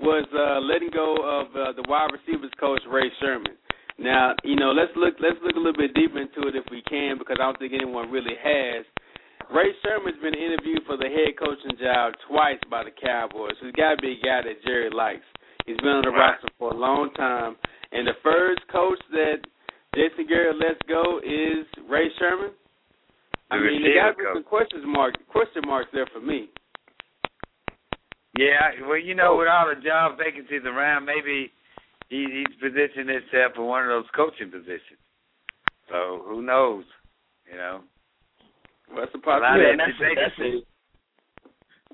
was 0.00 0.26
uh, 0.32 0.60
letting 0.60 0.90
go 0.92 1.16
of 1.18 1.48
uh, 1.56 1.72
the 1.72 1.84
wide 1.88 2.10
receivers 2.12 2.52
coach 2.60 2.80
Ray 2.88 3.10
Sherman. 3.20 3.56
Now, 3.98 4.34
you 4.44 4.56
know, 4.56 4.72
let's 4.72 4.92
look 4.96 5.14
let's 5.20 5.36
look 5.44 5.56
a 5.56 5.58
little 5.60 5.76
bit 5.76 5.92
deeper 5.94 6.20
into 6.20 6.48
it 6.48 6.56
if 6.56 6.64
we 6.70 6.80
can, 6.88 7.18
because 7.18 7.36
I 7.40 7.44
don't 7.44 7.58
think 7.58 7.72
anyone 7.72 8.10
really 8.10 8.36
has. 8.42 8.84
Ray 9.50 9.74
Sherman's 9.82 10.20
been 10.22 10.34
interviewed 10.34 10.82
for 10.86 10.96
the 10.96 11.10
head 11.10 11.34
coaching 11.38 11.76
job 11.80 12.14
twice 12.28 12.60
by 12.70 12.84
the 12.84 12.94
Cowboys. 12.94 13.58
He's 13.60 13.72
got 13.74 13.96
to 13.96 14.02
be 14.02 14.14
a 14.14 14.24
guy 14.24 14.42
that 14.46 14.62
Jerry 14.64 14.90
likes. 14.90 15.26
He's 15.66 15.76
been 15.78 16.00
on 16.00 16.04
the 16.04 16.10
Right. 16.10 16.38
roster 16.38 16.48
for 16.58 16.70
a 16.70 16.76
long 16.76 17.10
time, 17.14 17.56
and 17.92 18.06
the 18.06 18.14
first 18.22 18.62
coach 18.68 18.98
that 19.10 19.42
Jason 19.94 20.26
Garrett 20.26 20.56
lets 20.56 20.80
go 20.88 21.18
is 21.24 21.66
Ray 21.88 22.08
Sherman. 22.18 22.52
I 23.50 23.58
The 23.58 23.64
mean, 23.64 23.82
there 23.82 23.94
got 23.94 24.10
to 24.10 24.16
be 24.16 24.24
some 24.34 24.44
questions 24.44 24.84
mark 24.86 25.14
question 25.26 25.62
marks 25.66 25.90
there 25.92 26.06
for 26.14 26.20
me. 26.20 26.48
Yeah, 28.38 28.70
well, 28.86 28.96
you 28.98 29.14
know, 29.14 29.34
oh. 29.34 29.38
with 29.38 29.48
all 29.48 29.66
the 29.68 29.80
job 29.82 30.16
vacancies 30.16 30.62
around, 30.64 31.04
maybe 31.04 31.50
he, 32.08 32.24
he's 32.30 32.56
positioned 32.62 33.10
himself 33.10 33.54
for 33.56 33.66
one 33.66 33.82
of 33.82 33.88
those 33.90 34.06
coaching 34.14 34.50
positions. 34.50 35.02
So 35.88 36.22
who 36.24 36.40
knows? 36.40 36.84
You 37.50 37.56
know, 37.58 37.80
Well, 38.90 39.00
that's 39.00 39.14
a 39.14 39.18
possibility. 39.18 39.64
of 39.64 39.70
and 39.70 39.80
that's, 39.80 39.98
that's, 39.98 40.66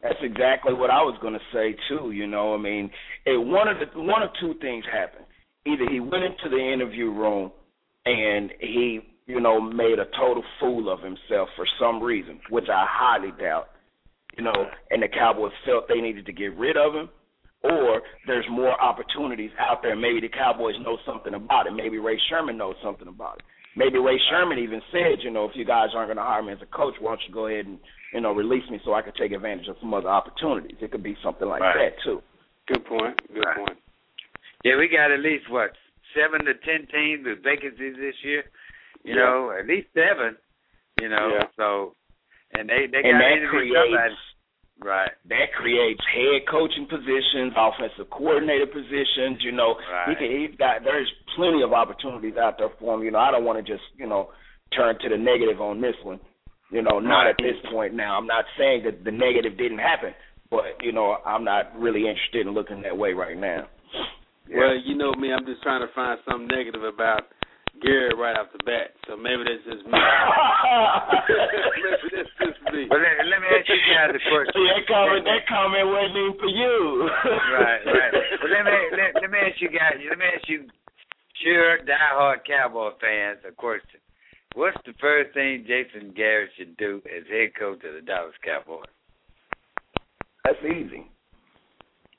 that's 0.03 0.23
exactly 0.23 0.75
what 0.75 0.91
I 0.91 1.03
was 1.03 1.17
going 1.21 1.35
to 1.35 1.47
say 1.53 1.77
too. 1.89 2.13
You 2.13 2.27
know, 2.27 2.55
I 2.55 2.59
mean, 2.59 2.91
it, 3.25 3.37
one 3.37 3.69
of 3.69 3.77
the 3.79 4.01
one 4.01 4.23
of 4.23 4.31
two 4.41 4.55
things 4.61 4.85
happened. 4.91 5.25
Either 5.67 5.85
he 5.91 6.01
went 6.01 6.25
into 6.25 6.49
the 6.49 6.73
interview 6.73 7.11
room 7.11 7.51
and 8.05 8.53
he, 8.61 9.01
you 9.27 9.41
know, 9.41 9.61
made 9.61 9.99
a 9.99 10.07
total 10.17 10.45
fool 10.61 10.93
of 10.93 11.01
himself 11.01 11.49
for 11.57 11.67
some 11.81 12.01
reason, 12.03 12.41
which 12.51 12.69
I 12.71 12.87
highly 12.89 13.33
doubt. 13.39 13.69
You 14.39 14.45
know, 14.45 14.67
and 14.91 15.03
the 15.03 15.09
Cowboys 15.09 15.53
felt 15.65 15.89
they 15.89 16.01
needed 16.01 16.27
to 16.27 16.33
get 16.33 16.57
rid 16.57 16.77
of 16.77 16.95
him, 16.95 17.09
or 17.63 18.03
there's 18.27 18.45
more 18.51 18.79
opportunities 18.81 19.51
out 19.59 19.83
there. 19.83 19.97
Maybe 19.97 20.21
the 20.21 20.29
Cowboys 20.29 20.75
know 20.85 20.99
something 21.07 21.33
about 21.33 21.67
it. 21.67 21.73
Maybe 21.73 21.99
Ray 21.99 22.21
Sherman 22.29 22.59
knows 22.59 22.75
something 22.85 23.09
about 23.09 23.39
it. 23.39 23.45
Maybe 23.77 23.99
Ray 23.99 24.19
Sherman 24.31 24.59
even 24.59 24.81
said, 24.91 25.21
you 25.23 25.31
know, 25.31 25.45
if 25.45 25.53
you 25.55 25.65
guys 25.65 25.91
aren't 25.95 26.09
going 26.09 26.17
to 26.17 26.23
hire 26.23 26.43
me 26.43 26.53
as 26.53 26.63
a 26.63 26.67
coach, 26.67 26.95
why 26.99 27.11
don't 27.13 27.21
you 27.29 27.35
go 27.35 27.47
ahead 27.47 27.67
and, 27.67 27.79
you 28.15 28.21
know, 28.23 28.33
release 28.33 28.65
me 28.71 28.81
so 28.85 28.95
I 28.95 29.03
can 29.03 29.13
take 29.13 29.33
advantage 29.33 29.69
of 29.69 29.77
some 29.81 29.93
other 29.93 30.09
opportunities. 30.09 30.79
It 30.81 30.91
could 30.91 31.03
be 31.03 31.17
something 31.23 31.47
like 31.47 31.61
Right. 31.61 31.93
that 31.93 32.03
too. 32.03 32.23
Good 32.67 32.85
point. 32.87 33.21
Good 33.33 33.45
Right. 33.45 33.57
point. 33.57 33.79
yeah, 34.65 34.77
we 34.77 34.89
got 34.89 35.11
at 35.13 35.21
least 35.21 35.49
what 35.51 35.77
seven 36.15 36.45
to 36.47 36.55
ten 36.55 36.87
teams 36.87 37.27
with 37.27 37.43
vacancies 37.43 37.97
this 37.97 38.17
year. 38.25 38.45
You 39.05 39.15
Yeah. 39.15 39.23
know, 39.23 39.51
at 39.51 39.67
least 39.67 39.93
seven. 39.93 40.37
You 41.01 41.11
know, 41.11 41.29
Yeah. 41.35 41.47
so 41.57 41.95
and 42.53 42.69
they 42.69 42.87
they 42.87 43.03
got 43.03 43.13
to 43.13 43.19
that 43.19 43.33
interview 43.33 43.75
somebody. 43.75 44.17
Right. 44.83 45.11
that 45.29 45.53
creates 45.57 46.01
head 46.13 46.43
coaching 46.51 46.87
positions, 46.87 47.53
offensive 47.57 48.11
coordinator 48.11 48.67
positions. 48.67 49.41
You 49.41 49.53
know, 49.53 49.75
he 50.07 50.15
can. 50.15 50.29
He's 50.31 50.57
got. 50.59 50.85
There's 50.85 51.11
plenty 51.35 51.63
of 51.63 51.73
opportunities 51.73 52.37
out 52.37 52.59
there 52.59 52.69
for 52.79 52.95
him. 52.95 53.03
You 53.03 53.11
know, 53.11 53.19
I 53.19 53.31
don't 53.31 53.45
want 53.45 53.59
to 53.59 53.65
just 53.65 53.83
you 53.97 54.07
know 54.07 54.31
turn 54.77 54.99
to 55.01 55.09
the 55.09 55.17
negative 55.17 55.61
on 55.61 55.81
this 55.81 55.97
one. 56.03 56.21
You 56.71 56.83
know, 56.83 56.99
not 56.99 57.23
Right. 57.25 57.31
at 57.31 57.37
this 57.39 57.57
point. 57.73 57.95
Now, 57.95 58.19
I'm 58.19 58.27
not 58.27 58.45
saying 58.59 58.83
that 58.85 59.05
the 59.05 59.13
negative 59.13 59.57
didn't 59.57 59.79
happen, 59.79 60.13
but 60.51 60.77
you 60.83 60.93
know, 60.93 61.19
I'm 61.25 61.45
not 61.45 61.73
really 61.79 62.01
interested 62.09 62.47
in 62.47 62.53
looking 62.55 62.83
that 62.83 62.97
way 62.97 63.13
right 63.13 63.37
now. 63.37 63.69
Yeah. 64.49 64.59
Well, 64.59 64.77
you 64.85 64.95
know 64.95 65.13
me, 65.15 65.33
I'm 65.33 65.47
just 65.47 65.63
trying 65.63 65.81
to 65.87 65.93
find 65.95 66.21
something 66.29 66.49
negative 66.49 66.83
about 66.85 67.23
Garrett 67.83 68.17
right 68.17 68.37
off 68.37 68.53
the 68.53 68.63
bat. 68.65 68.97
So 69.07 69.17
maybe 69.17 69.45
that's 69.45 69.65
just 69.65 69.85
me. 69.87 69.93
maybe 71.77 72.09
that's 72.13 72.35
just 72.41 72.59
me. 72.73 72.87
But 72.89 73.01
let, 73.01 73.15
let 73.27 73.39
me 73.41 73.49
ask 73.53 73.69
you 73.69 73.81
guys 73.91 74.13
a 74.13 74.23
question. 74.23 74.53
See, 74.55 74.67
that 74.69 74.85
comment, 74.89 75.23
that 75.25 75.43
comment 75.49 75.87
wasn't 75.89 76.17
even 76.17 76.37
for 76.39 76.53
you. 76.53 77.09
right, 77.61 77.83
right. 77.85 78.13
But 78.13 78.51
let 78.51 78.63
me 78.65 78.77
let, 78.97 79.11
let 79.23 79.31
me 79.31 79.39
ask 79.41 79.59
you 79.61 79.71
guys. 79.73 79.97
Let 79.99 80.19
me 80.19 80.27
ask 80.29 80.45
you, 80.49 80.69
sure, 81.45 81.83
diehard 81.85 82.45
Cowboy 82.47 82.97
fans, 83.01 83.41
a 83.47 83.53
question. 83.53 84.01
What's 84.55 84.79
the 84.87 84.95
first 85.01 85.35
thing 85.35 85.67
Jason 85.69 86.13
Garrett 86.17 86.51
should 86.57 86.77
do 86.77 87.03
as 87.05 87.29
head 87.29 87.53
coach 87.59 87.85
of 87.85 87.93
the 87.93 88.01
Dallas 88.01 88.33
Cowboys? 88.41 88.89
That's 90.45 90.63
easy. 90.65 91.11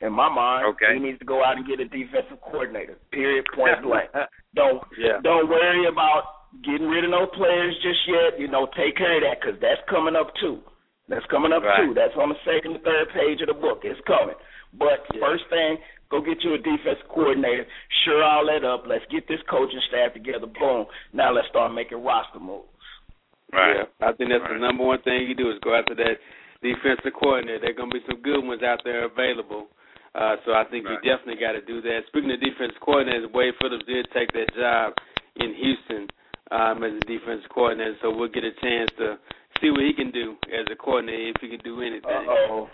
In 0.01 0.13
my 0.13 0.29
mind, 0.29 0.65
Okay. 0.77 0.93
he 0.93 0.99
needs 0.99 1.17
to 1.19 1.25
go 1.25 1.43
out 1.43 1.57
and 1.57 1.65
get 1.65 1.79
a 1.79 1.85
defensive 1.85 2.39
coordinator. 2.41 2.95
Period. 3.11 3.45
Point 3.53 3.81
blank. 3.81 4.09
Don't 4.55 4.81
Yeah. 4.97 5.19
don't 5.21 5.49
worry 5.49 5.85
about 5.85 6.53
getting 6.63 6.87
rid 6.87 7.03
of 7.03 7.09
no 7.11 7.25
players 7.27 7.77
just 7.81 8.07
yet. 8.07 8.39
You 8.39 8.47
know, 8.47 8.67
take 8.77 8.95
care 8.97 9.17
of 9.17 9.23
that 9.23 9.41
because 9.41 9.59
that's 9.59 9.81
coming 9.89 10.15
up 10.15 10.33
too. 10.35 10.61
That's 11.09 11.25
coming 11.27 11.51
up 11.51 11.63
Right. 11.63 11.85
too. 11.85 11.93
That's 11.93 12.15
on 12.15 12.29
the 12.29 12.39
second 12.45 12.75
and 12.75 12.83
third 12.83 13.09
page 13.09 13.41
of 13.41 13.47
the 13.47 13.53
book. 13.53 13.85
It's 13.85 13.99
coming. 14.01 14.35
But 14.73 15.05
Yeah. 15.13 15.21
first 15.21 15.45
thing, 15.49 15.79
go 16.09 16.21
get 16.21 16.43
you 16.43 16.53
a 16.53 16.57
defensive 16.57 17.07
coordinator. 17.09 17.65
Sure 18.03 18.23
all 18.23 18.45
that 18.45 18.63
up. 18.63 18.85
Let's 18.87 19.05
get 19.07 19.27
this 19.27 19.41
coaching 19.43 19.81
staff 19.81 20.13
together. 20.13 20.45
Boom. 20.47 20.87
Now 21.13 21.31
let's 21.31 21.47
start 21.49 21.71
making 21.71 22.03
roster 22.03 22.39
moves. 22.39 22.67
Yeah, 23.53 23.85
I 24.01 24.11
think 24.13 24.29
that's 24.29 24.47
the 24.47 24.59
number 24.59 24.83
one 24.83 24.99
thing 24.99 25.27
you 25.27 25.33
do 25.35 25.49
is 25.49 25.59
go 25.59 25.73
after 25.73 25.95
that 25.95 26.19
defensive 26.61 27.13
coordinator. 27.13 27.59
There 27.59 27.69
are 27.69 27.73
going 27.73 27.91
to 27.91 27.99
be 27.99 28.05
some 28.05 28.21
good 28.21 28.43
ones 28.43 28.61
out 28.63 28.83
there 28.83 29.03
available. 29.05 29.69
Uh, 30.17 30.35
so 30.45 30.53
I 30.57 30.63
think 30.65 30.85
Right. 30.89 30.97
you 30.97 31.09
definitely 31.09 31.37
got 31.39 31.51
to 31.53 31.61
do 31.61 31.79
that. 31.81 32.01
Speaking 32.07 32.31
of 32.31 32.41
defensive 32.41 32.81
coordinators, 32.81 33.31
Wade 33.31 33.53
Phillips 33.61 33.85
did 33.85 34.09
take 34.11 34.31
that 34.33 34.49
job 34.57 34.93
in 35.37 35.53
Houston 35.53 36.09
um, 36.49 36.83
as 36.83 36.93
a 36.97 37.05
defensive 37.05 37.49
coordinator. 37.53 37.95
So 38.01 38.09
we'll 38.09 38.27
get 38.33 38.43
a 38.43 38.51
chance 38.59 38.89
to 38.97 39.19
see 39.61 39.69
what 39.69 39.81
he 39.81 39.93
can 39.93 40.09
do 40.09 40.35
as 40.51 40.65
a 40.71 40.75
coordinator 40.75 41.29
if 41.35 41.41
he 41.41 41.49
can 41.49 41.59
do 41.63 41.81
anything. 41.81 42.09
Uh 42.09 42.49
oh. 42.49 42.69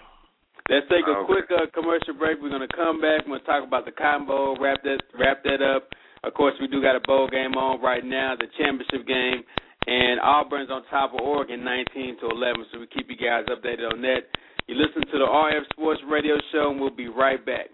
Let's 0.70 0.88
take 0.88 1.04
a 1.06 1.12
Okay. 1.12 1.26
quick 1.28 1.52
uh, 1.52 1.68
commercial 1.76 2.14
break. 2.14 2.40
We're 2.42 2.50
gonna 2.50 2.68
come 2.72 3.02
back. 3.02 3.28
We're 3.28 3.40
gonna 3.40 3.44
talk 3.44 3.68
about 3.68 3.84
the 3.84 3.92
Bowl. 4.26 4.56
Wrap 4.62 4.82
that 4.84 5.04
wrap 5.20 5.44
that 5.44 5.62
up. 5.62 5.90
Of 6.24 6.34
course, 6.36 6.56
we 6.62 6.68
do 6.68 6.82
got 6.82 6.96
a 6.96 7.02
bowl 7.02 7.28
game 7.28 7.56
on 7.60 7.82
right 7.82 8.06
now, 8.06 8.36
the 8.40 8.48
championship 8.58 9.06
game, 9.06 9.44
and 9.88 10.22
Auburn's 10.22 10.72
on 10.72 10.86
top 10.90 11.12
of 11.14 11.20
Oregon, 11.20 11.66
19 11.66 12.16
to 12.22 12.30
11. 12.32 12.66
So 12.72 12.80
we 12.80 12.88
keep 12.88 13.10
you 13.10 13.18
guys 13.20 13.44
updated 13.52 13.92
on 13.92 14.02
that. 14.04 14.32
You 14.68 14.76
listen 14.76 15.02
to 15.12 15.18
the 15.20 15.26
RF 15.26 15.70
Sports 15.74 16.02
Radio 16.10 16.36
Show, 16.52 16.72
and 16.72 16.80
we'll 16.80 16.90
be 16.96 17.08
right 17.08 17.44
back. 17.46 17.68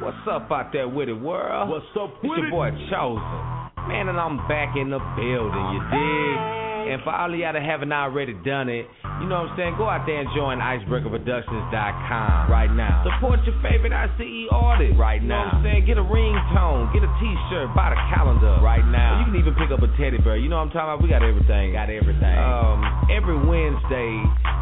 What's 0.00 0.16
up 0.30 0.50
out 0.52 0.70
there 0.72 0.88
with 0.88 1.08
it, 1.08 1.14
world? 1.14 1.68
What's 1.68 1.86
up 1.98 2.10
It's 2.22 2.28
with 2.30 2.38
your 2.38 2.46
it? 2.46 2.50
boy 2.50 2.70
Chosen. 2.90 3.88
Man, 3.88 4.08
and 4.08 4.18
I'm 4.20 4.36
back 4.48 4.76
in 4.76 4.90
the 4.90 4.98
building, 4.98 5.66
you 5.74 5.80
dig? 5.90 6.65
And 6.86 7.02
for 7.02 7.10
all 7.10 7.32
of 7.32 7.38
y'all 7.38 7.52
that 7.52 7.62
haven't 7.62 7.92
already 7.92 8.34
done 8.46 8.68
it, 8.70 8.86
you 9.18 9.26
know 9.26 9.42
what 9.42 9.50
I'm 9.50 9.58
saying? 9.58 9.74
Go 9.74 9.90
out 9.90 10.06
there 10.06 10.22
and 10.22 10.28
join 10.36 10.62
IcebreakerProductions.com 10.62 12.50
right 12.50 12.70
now. 12.70 13.02
Support 13.02 13.42
your 13.42 13.58
favorite 13.58 13.92
ICE 13.92 14.46
artist 14.52 14.94
right 14.94 15.18
now. 15.22 15.26
You 15.26 15.28
know 15.28 15.34
now. 15.34 15.44
what 15.50 15.54
I'm 15.54 15.64
saying? 15.64 15.82
Get 15.86 15.98
a 15.98 16.06
ringtone, 16.06 16.92
get 16.94 17.02
a 17.02 17.10
t-shirt, 17.18 17.74
buy 17.74 17.90
the 17.90 18.00
calendar 18.14 18.62
right 18.62 18.84
now. 18.86 19.18
You 19.18 19.32
can 19.32 19.36
even 19.40 19.54
pick 19.58 19.74
up 19.74 19.82
a 19.82 19.90
teddy 19.98 20.18
bear. 20.22 20.36
You 20.36 20.46
know 20.46 20.62
what 20.62 20.70
I'm 20.70 20.74
talking 20.74 20.94
about? 20.94 21.02
We 21.02 21.08
got 21.10 21.26
everything. 21.26 21.72
Got 21.74 21.90
everything. 21.90 22.36
Um, 22.38 22.84
every 23.10 23.34
Wednesday, 23.34 24.12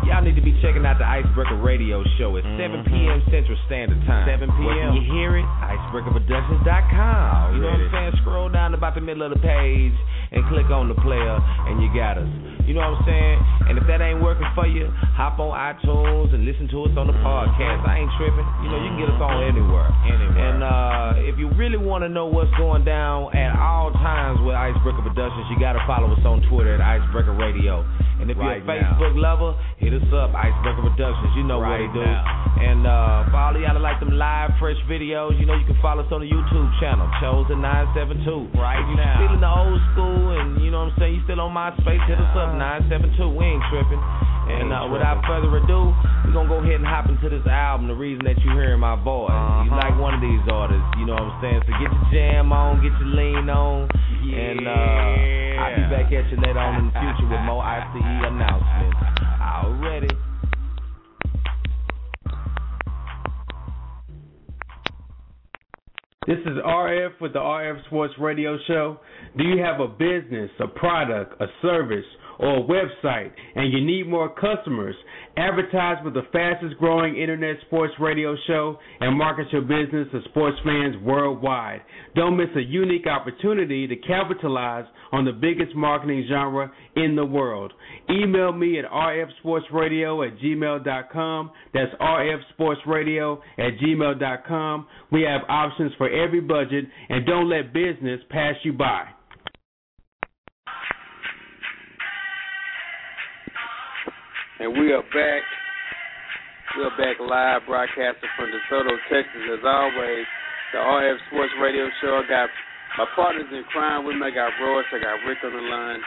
y'all 0.09 0.25
need 0.25 0.39
to 0.39 0.45
be 0.45 0.57
checking 0.65 0.87
out 0.87 0.97
the 0.97 1.09
Icebreaker 1.09 1.61
Radio 1.61 2.01
Show 2.17 2.37
at 2.41 2.45
7 2.57 2.89
p.m. 2.89 3.21
Central 3.29 3.59
Standard 3.67 4.01
Time. 4.07 4.25
7 4.25 4.49
Where 4.65 4.79
can 4.81 4.97
p.m.? 4.97 4.97
you 4.97 5.05
hear 5.13 5.37
it? 5.37 5.47
IcebreakerProductions.com. 5.67 7.55
You 7.57 7.61
know 7.61 7.75
what 7.75 7.85
I'm 7.85 7.93
saying? 7.93 8.13
Scroll 8.23 8.49
down 8.49 8.73
about 8.75 8.95
the 8.95 9.03
middle 9.03 9.23
of 9.27 9.35
the 9.35 9.43
page 9.43 9.95
and 10.33 10.47
click 10.49 10.71
on 10.71 10.89
the 10.89 10.99
player, 11.03 11.39
and 11.69 11.83
you 11.83 11.91
got 11.95 12.14
us. 12.19 12.64
You 12.65 12.73
know 12.75 12.81
what 12.81 13.01
I'm 13.01 13.07
saying? 13.07 13.37
And 13.69 13.75
if 13.79 13.85
that 13.89 14.01
ain't 14.01 14.21
working 14.25 14.49
for 14.55 14.67
you, 14.67 14.89
hop 15.17 15.39
on 15.39 15.53
iTunes 15.53 16.33
and 16.33 16.45
listen 16.45 16.69
to 16.73 16.85
us 16.89 16.93
on 16.97 17.07
the 17.09 17.17
podcast. 17.21 17.85
I 17.85 18.01
ain't 18.05 18.13
tripping. 18.17 18.45
You 18.65 18.69
know, 18.73 18.79
you 18.81 18.89
can 18.93 18.99
get 19.05 19.09
us 19.13 19.21
on 19.21 19.41
anywhere. 19.45 19.89
Anywhere. 20.09 20.37
And 20.41 20.59
uh, 20.65 21.29
if 21.29 21.37
you 21.39 21.49
really 21.57 21.77
want 21.81 22.05
to 22.05 22.11
know 22.13 22.27
what's 22.27 22.53
going 22.57 22.85
down 22.85 23.33
at 23.37 23.53
all 23.57 23.93
times 24.01 24.41
with 24.45 24.57
Icebreaker 24.57 25.01
Productions, 25.05 25.45
you 25.53 25.57
got 25.61 25.77
to 25.77 25.83
follow 25.89 26.13
us 26.13 26.25
on 26.25 26.41
Twitter 26.49 26.75
at 26.77 26.81
Icebreaker 26.81 27.33
Radio. 27.37 27.85
And 28.21 28.31
if 28.31 28.39
Right 28.39 28.63
you're 28.65 28.71
a 28.73 28.81
now. 28.81 28.95
Facebook 28.97 29.13
lover, 29.19 29.51
hit 29.83 29.93
us 29.93 30.07
up, 30.15 30.33
Icebreaker 30.33 30.85
Productions. 30.89 31.31
You 31.37 31.45
know 31.45 31.61
Right 31.61 31.85
what 31.85 31.93
to 31.93 32.01
do. 32.01 32.05
now. 32.05 32.25
And 32.55 32.87
uh, 32.87 33.29
for 33.29 33.37
all 33.37 33.53
of 33.57 33.61
y'all 33.61 33.75
that 33.75 33.83
like 33.83 33.99
them 34.01 34.15
live, 34.17 34.55
fresh 34.63 34.79
videos, 34.89 35.35
you 35.41 35.45
know 35.45 35.53
you 35.59 35.67
can 35.67 35.77
follow 35.83 36.07
us 36.07 36.11
on 36.15 36.23
the 36.23 36.31
YouTube 36.31 36.69
channel, 36.81 37.05
Chosen972. 37.21 38.55
Right 38.55 38.79
if 38.79 38.87
you 38.89 38.97
now. 38.97 39.19
still 39.19 39.35
in 39.35 39.43
the 39.43 39.51
old 39.51 39.81
school 39.93 40.39
and 40.39 40.63
you 40.63 40.71
know 40.71 40.87
what 40.87 40.95
I'm 40.95 40.99
saying, 41.03 41.15
you 41.19 41.23
still 41.27 41.41
on 41.43 41.51
MySpace, 41.53 42.01
hit 42.07 42.17
us 42.19 42.33
up, 42.39 42.54
972. 42.59 43.29
We 43.35 43.45
ain't 43.45 43.63
tripping. 43.71 44.03
And 44.45 44.69
uh, 44.73 44.87
without 44.93 45.25
further 45.25 45.49
ado, 45.57 45.89
we're 46.25 46.37
going 46.37 46.49
to 46.49 46.53
go 46.53 46.61
ahead 46.61 46.77
and 46.81 46.87
hop 46.87 47.09
into 47.09 47.33
this 47.33 47.45
album, 47.49 47.89
the 47.89 47.97
reason 47.97 48.25
that 48.29 48.37
you're 48.45 48.53
hearing 48.61 48.81
my 48.81 48.93
voice. 48.97 49.33
You 49.33 49.73
Uh-huh. 49.73 49.81
like 49.81 49.97
one 49.97 50.13
of 50.13 50.21
these 50.21 50.45
artists, 50.53 50.85
you 51.01 51.09
know 51.09 51.17
what 51.17 51.33
I'm 51.33 51.41
saying? 51.41 51.61
So 51.65 51.73
get 51.81 51.89
your 51.89 52.07
jam 52.13 52.53
on, 52.53 52.85
get 52.85 52.93
your 53.01 53.09
lean 53.17 53.49
on. 53.49 53.89
And 53.89 54.69
uh, 54.69 55.63
I'll 55.65 55.77
be 55.81 55.85
back 55.89 56.13
at 56.13 56.29
you 56.29 56.37
later 56.45 56.61
on 56.61 56.77
in 56.81 56.85
the 56.93 56.97
future 57.01 57.27
with 57.29 57.41
more 57.49 57.65
ICE 57.65 57.89
announcements. 58.29 59.01
Already. 59.41 60.13
This 66.27 66.39
is 66.47 66.57
RF 66.65 67.21
with 67.21 67.35
the 67.35 67.39
RF 67.39 67.85
Sports 67.87 68.15
Radio 68.19 68.57
Show. 68.67 68.99
Do 69.37 69.45
you 69.45 69.63
have 69.63 69.81
a 69.81 69.89
business, 69.89 70.51
a 70.59 70.67
product, 70.67 71.39
a 71.41 71.47
service, 71.61 72.05
or 72.39 72.59
a 72.59 72.63
website, 72.63 73.31
and 73.55 73.73
you 73.73 73.85
need 73.85 74.09
more 74.09 74.29
customers? 74.29 74.95
Advertise 75.37 75.97
with 76.05 76.15
the 76.15 76.23
fastest 76.33 76.77
growing 76.79 77.17
internet 77.17 77.57
sports 77.67 77.93
radio 78.01 78.37
show 78.47 78.79
and 79.01 79.19
market 79.19 79.47
your 79.53 79.63
business 79.63 80.07
to 80.13 80.21
sports 80.29 80.57
fans 80.65 80.97
worldwide. 81.03 81.81
Don't 82.15 82.37
miss 82.37 82.49
a 82.57 82.61
unique 82.61 83.07
opportunity 83.07 83.87
to 83.87 83.97
capitalize 83.97 84.85
on 85.13 85.25
the 85.25 85.33
biggest 85.33 85.75
marketing 85.75 86.27
genre 86.29 86.71
in 86.97 87.17
the 87.17 87.25
world. 87.25 87.73
Email 88.11 88.53
me 88.53 88.79
at 88.79 88.85
rfsportsradio 88.85 90.27
at 90.27 90.39
gmail.com. 90.39 91.51
That's 91.73 91.93
rfsportsradio 92.01 93.39
at 93.59 93.79
gmail.com. 93.83 94.87
We 95.11 95.23
have 95.23 95.43
options 95.49 95.93
for 95.99 96.09
every 96.09 96.41
budget, 96.41 96.85
and 97.09 97.27
don't 97.27 97.49
let 97.49 97.73
business 97.73 98.21
pass 98.31 98.55
you 98.63 98.73
by. 98.73 99.14
And 104.65 104.73
we 104.81 104.97
are 104.97 105.05
back. 105.13 105.45
We 106.73 106.89
are 106.89 106.97
back 106.97 107.21
live 107.21 107.69
broadcasting 107.69 108.33
from 108.33 108.49
DeSoto, 108.49 108.97
Texas. 109.13 109.45
As 109.53 109.61
always, 109.61 110.25
the 110.73 110.81
RF 110.81 111.21
Sports 111.29 111.53
Radio 111.61 111.85
Show. 112.01 112.17
I 112.17 112.25
got 112.25 112.49
my 112.97 113.05
partners 113.13 113.53
in 113.53 113.61
crime 113.69 114.09
with 114.09 114.17
me. 114.17 114.25
I 114.25 114.33
got 114.33 114.57
Royce. 114.57 114.89
I 114.89 115.05
got 115.05 115.21
Rick 115.29 115.45
on 115.45 115.53
the 115.53 115.69
line. 115.69 116.01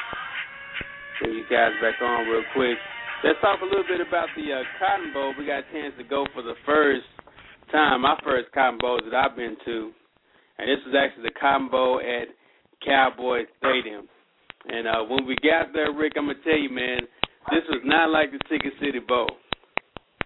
Bring 1.22 1.38
you 1.38 1.46
guys 1.54 1.70
back 1.86 2.02
on 2.02 2.26
real 2.26 2.41
quick. 2.58 2.82
Let's 3.22 3.38
talk 3.46 3.62
a 3.62 3.70
little 3.70 3.86
bit 3.86 4.02
about 4.02 4.26
the 4.34 4.50
uh, 4.50 4.65
Cotton 4.82 5.13
Bowl. 5.13 5.38
We 5.38 5.46
got 5.46 5.62
a 5.62 5.70
chance 5.70 5.93
to 6.02 6.04
go 6.10 6.26
for 6.34 6.41
the 6.41 6.58
first 6.65 7.06
time, 7.70 8.02
my 8.02 8.17
first 8.26 8.50
Cotton 8.58 8.82
Bowl 8.82 8.98
that 9.06 9.13
I've 9.13 9.38
been 9.38 9.54
to. 9.70 9.93
And 10.58 10.65
this 10.65 10.82
was 10.82 10.98
actually 10.98 11.30
the 11.30 11.38
Cotton 11.38 11.70
Bowl 11.70 12.02
at 12.02 12.34
Cowboy 12.82 13.46
Stadium. 13.62 14.10
And 14.65 14.89
uh, 14.89 15.06
when 15.06 15.30
we 15.30 15.38
got 15.46 15.78
there, 15.78 15.93
Rick, 15.93 16.17
I'm 16.17 16.26
going 16.26 16.41
to 16.41 16.43
tell 16.43 16.58
you, 16.58 16.74
man, 16.74 17.06
this 17.51 17.63
was 17.69 17.81
not 17.86 18.10
like 18.10 18.31
the 18.31 18.39
Ticket 18.49 18.73
City 18.79 18.99
Bowl. 18.99 19.29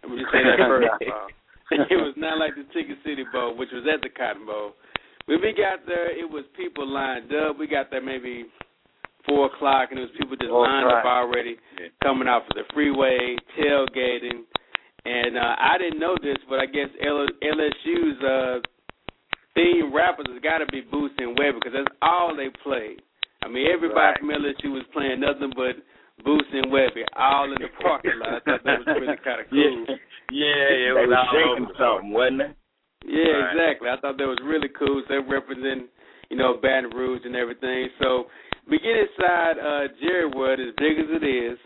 Let 0.03 0.11
me 0.11 0.17
just 0.19 0.31
say 0.31 0.41
that 0.43 0.57
first 0.67 1.87
it 1.89 1.95
was 1.95 2.13
not 2.17 2.37
like 2.37 2.55
the 2.55 2.65
Ticket 2.73 2.97
City 3.05 3.23
Bowl, 3.31 3.55
which 3.55 3.69
was 3.71 3.85
at 3.87 4.01
the 4.01 4.09
Cotton 4.09 4.45
Bowl. 4.45 4.73
When 5.25 5.39
we 5.41 5.53
got 5.53 5.85
there, 5.87 6.09
it 6.11 6.29
was 6.29 6.43
people 6.57 6.85
lined 6.87 7.31
up. 7.33 7.57
We 7.57 7.67
got 7.67 7.89
there 7.91 8.01
maybe 8.01 8.45
four 9.25 9.45
o'clock, 9.47 9.89
and 9.91 9.99
it 9.99 10.03
was 10.09 10.11
people 10.19 10.35
just 10.35 10.51
lined 10.51 10.87
up 10.89 11.05
already, 11.05 11.55
Yeah. 11.79 11.87
coming 12.03 12.27
off 12.27 12.43
of 12.49 12.55
the 12.55 12.63
freeway, 12.73 13.37
tailgating. 13.57 14.43
And 15.05 15.37
uh, 15.37 15.55
I 15.57 15.77
didn't 15.77 15.99
know 15.99 16.17
this, 16.21 16.37
but 16.49 16.59
I 16.59 16.65
guess 16.65 16.89
L- 17.05 17.27
LSU's 17.41 18.19
uh, 18.21 18.59
theme 19.55 19.93
rappers 19.93 20.27
has 20.29 20.41
got 20.41 20.59
to 20.59 20.65
be 20.67 20.81
Boosie 20.81 21.21
and 21.23 21.37
Webbie 21.37 21.55
because 21.61 21.73
that's 21.73 21.95
all 22.01 22.35
they 22.35 22.49
played. 22.63 23.01
I 23.43 23.47
mean, 23.47 23.67
everybody 23.71 23.95
Right. 23.99 24.19
from 24.19 24.29
LSU 24.29 24.73
was 24.73 24.83
playing 24.93 25.21
nothing 25.21 25.53
but 25.55 25.77
Boosie 26.23 26.57
and 26.61 26.71
Webbie, 26.71 27.05
all 27.15 27.45
in 27.51 27.57
the 27.61 27.69
parking 27.81 28.17
lot. 28.19 28.33
I 28.33 28.39
thought 28.45 28.63
that 28.63 28.79
was 28.85 28.87
really 29.01 29.17
kind 29.23 29.41
of 29.41 29.49
cool. 29.49 29.85
Yeah, 30.31 30.45
yeah 30.47 30.89
it 30.89 30.95
was 30.95 31.09
was 31.09 31.17
all 31.17 31.31
shaking 31.33 31.65
over. 31.69 31.77
something, 31.79 32.11
wasn't 32.13 32.41
it? 32.41 32.51
Yeah, 33.05 33.33
Right. 33.33 33.51
exactly. 33.57 33.89
I 33.89 33.97
thought 33.99 34.17
that 34.17 34.27
was 34.29 34.39
really 34.45 34.69
cool. 34.77 35.01
So 35.07 35.15
they 35.15 35.19
represent, 35.19 35.89
you 36.29 36.37
know, 36.37 36.57
Baton 36.61 36.91
Rouge 36.93 37.21
and 37.25 37.35
everything. 37.35 37.89
So 37.99 38.27
we 38.69 38.77
get 38.77 38.93
inside 38.93 39.57
uh 39.57 39.87
Jerry 39.99 40.29
World, 40.29 40.59
as 40.61 40.73
big 40.77 40.99
as 41.01 41.09
it 41.09 41.25
is. 41.25 41.57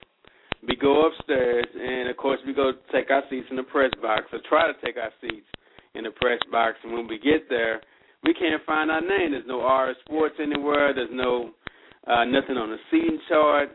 We 0.67 0.75
go 0.75 1.05
upstairs, 1.05 1.67
and 1.75 2.09
of 2.09 2.17
course 2.17 2.39
we 2.47 2.53
go 2.53 2.71
take 2.91 3.11
our 3.11 3.21
seats 3.29 3.45
in 3.51 3.57
the 3.57 3.63
press 3.69 3.91
box, 4.01 4.25
or 4.33 4.39
try 4.49 4.65
to 4.65 4.73
take 4.83 4.97
our 4.97 5.11
seats 5.21 5.45
in 5.93 6.03
the 6.05 6.11
press 6.11 6.39
box. 6.51 6.77
And 6.83 6.93
when 6.93 7.05
we 7.07 7.19
get 7.19 7.47
there, 7.49 7.81
we 8.23 8.33
can't 8.33 8.63
find 8.65 8.89
our 8.89 9.01
name. 9.01 9.31
There's 9.31 9.45
no 9.45 9.59
RF 9.59 9.93
Sports 10.05 10.35
anywhere. 10.41 10.93
There's 10.95 11.11
no 11.11 11.51
uh 12.07 12.23
nothing 12.23 12.55
on 12.57 12.71
the 12.71 12.77
seating 12.89 13.19
chart. 13.27 13.69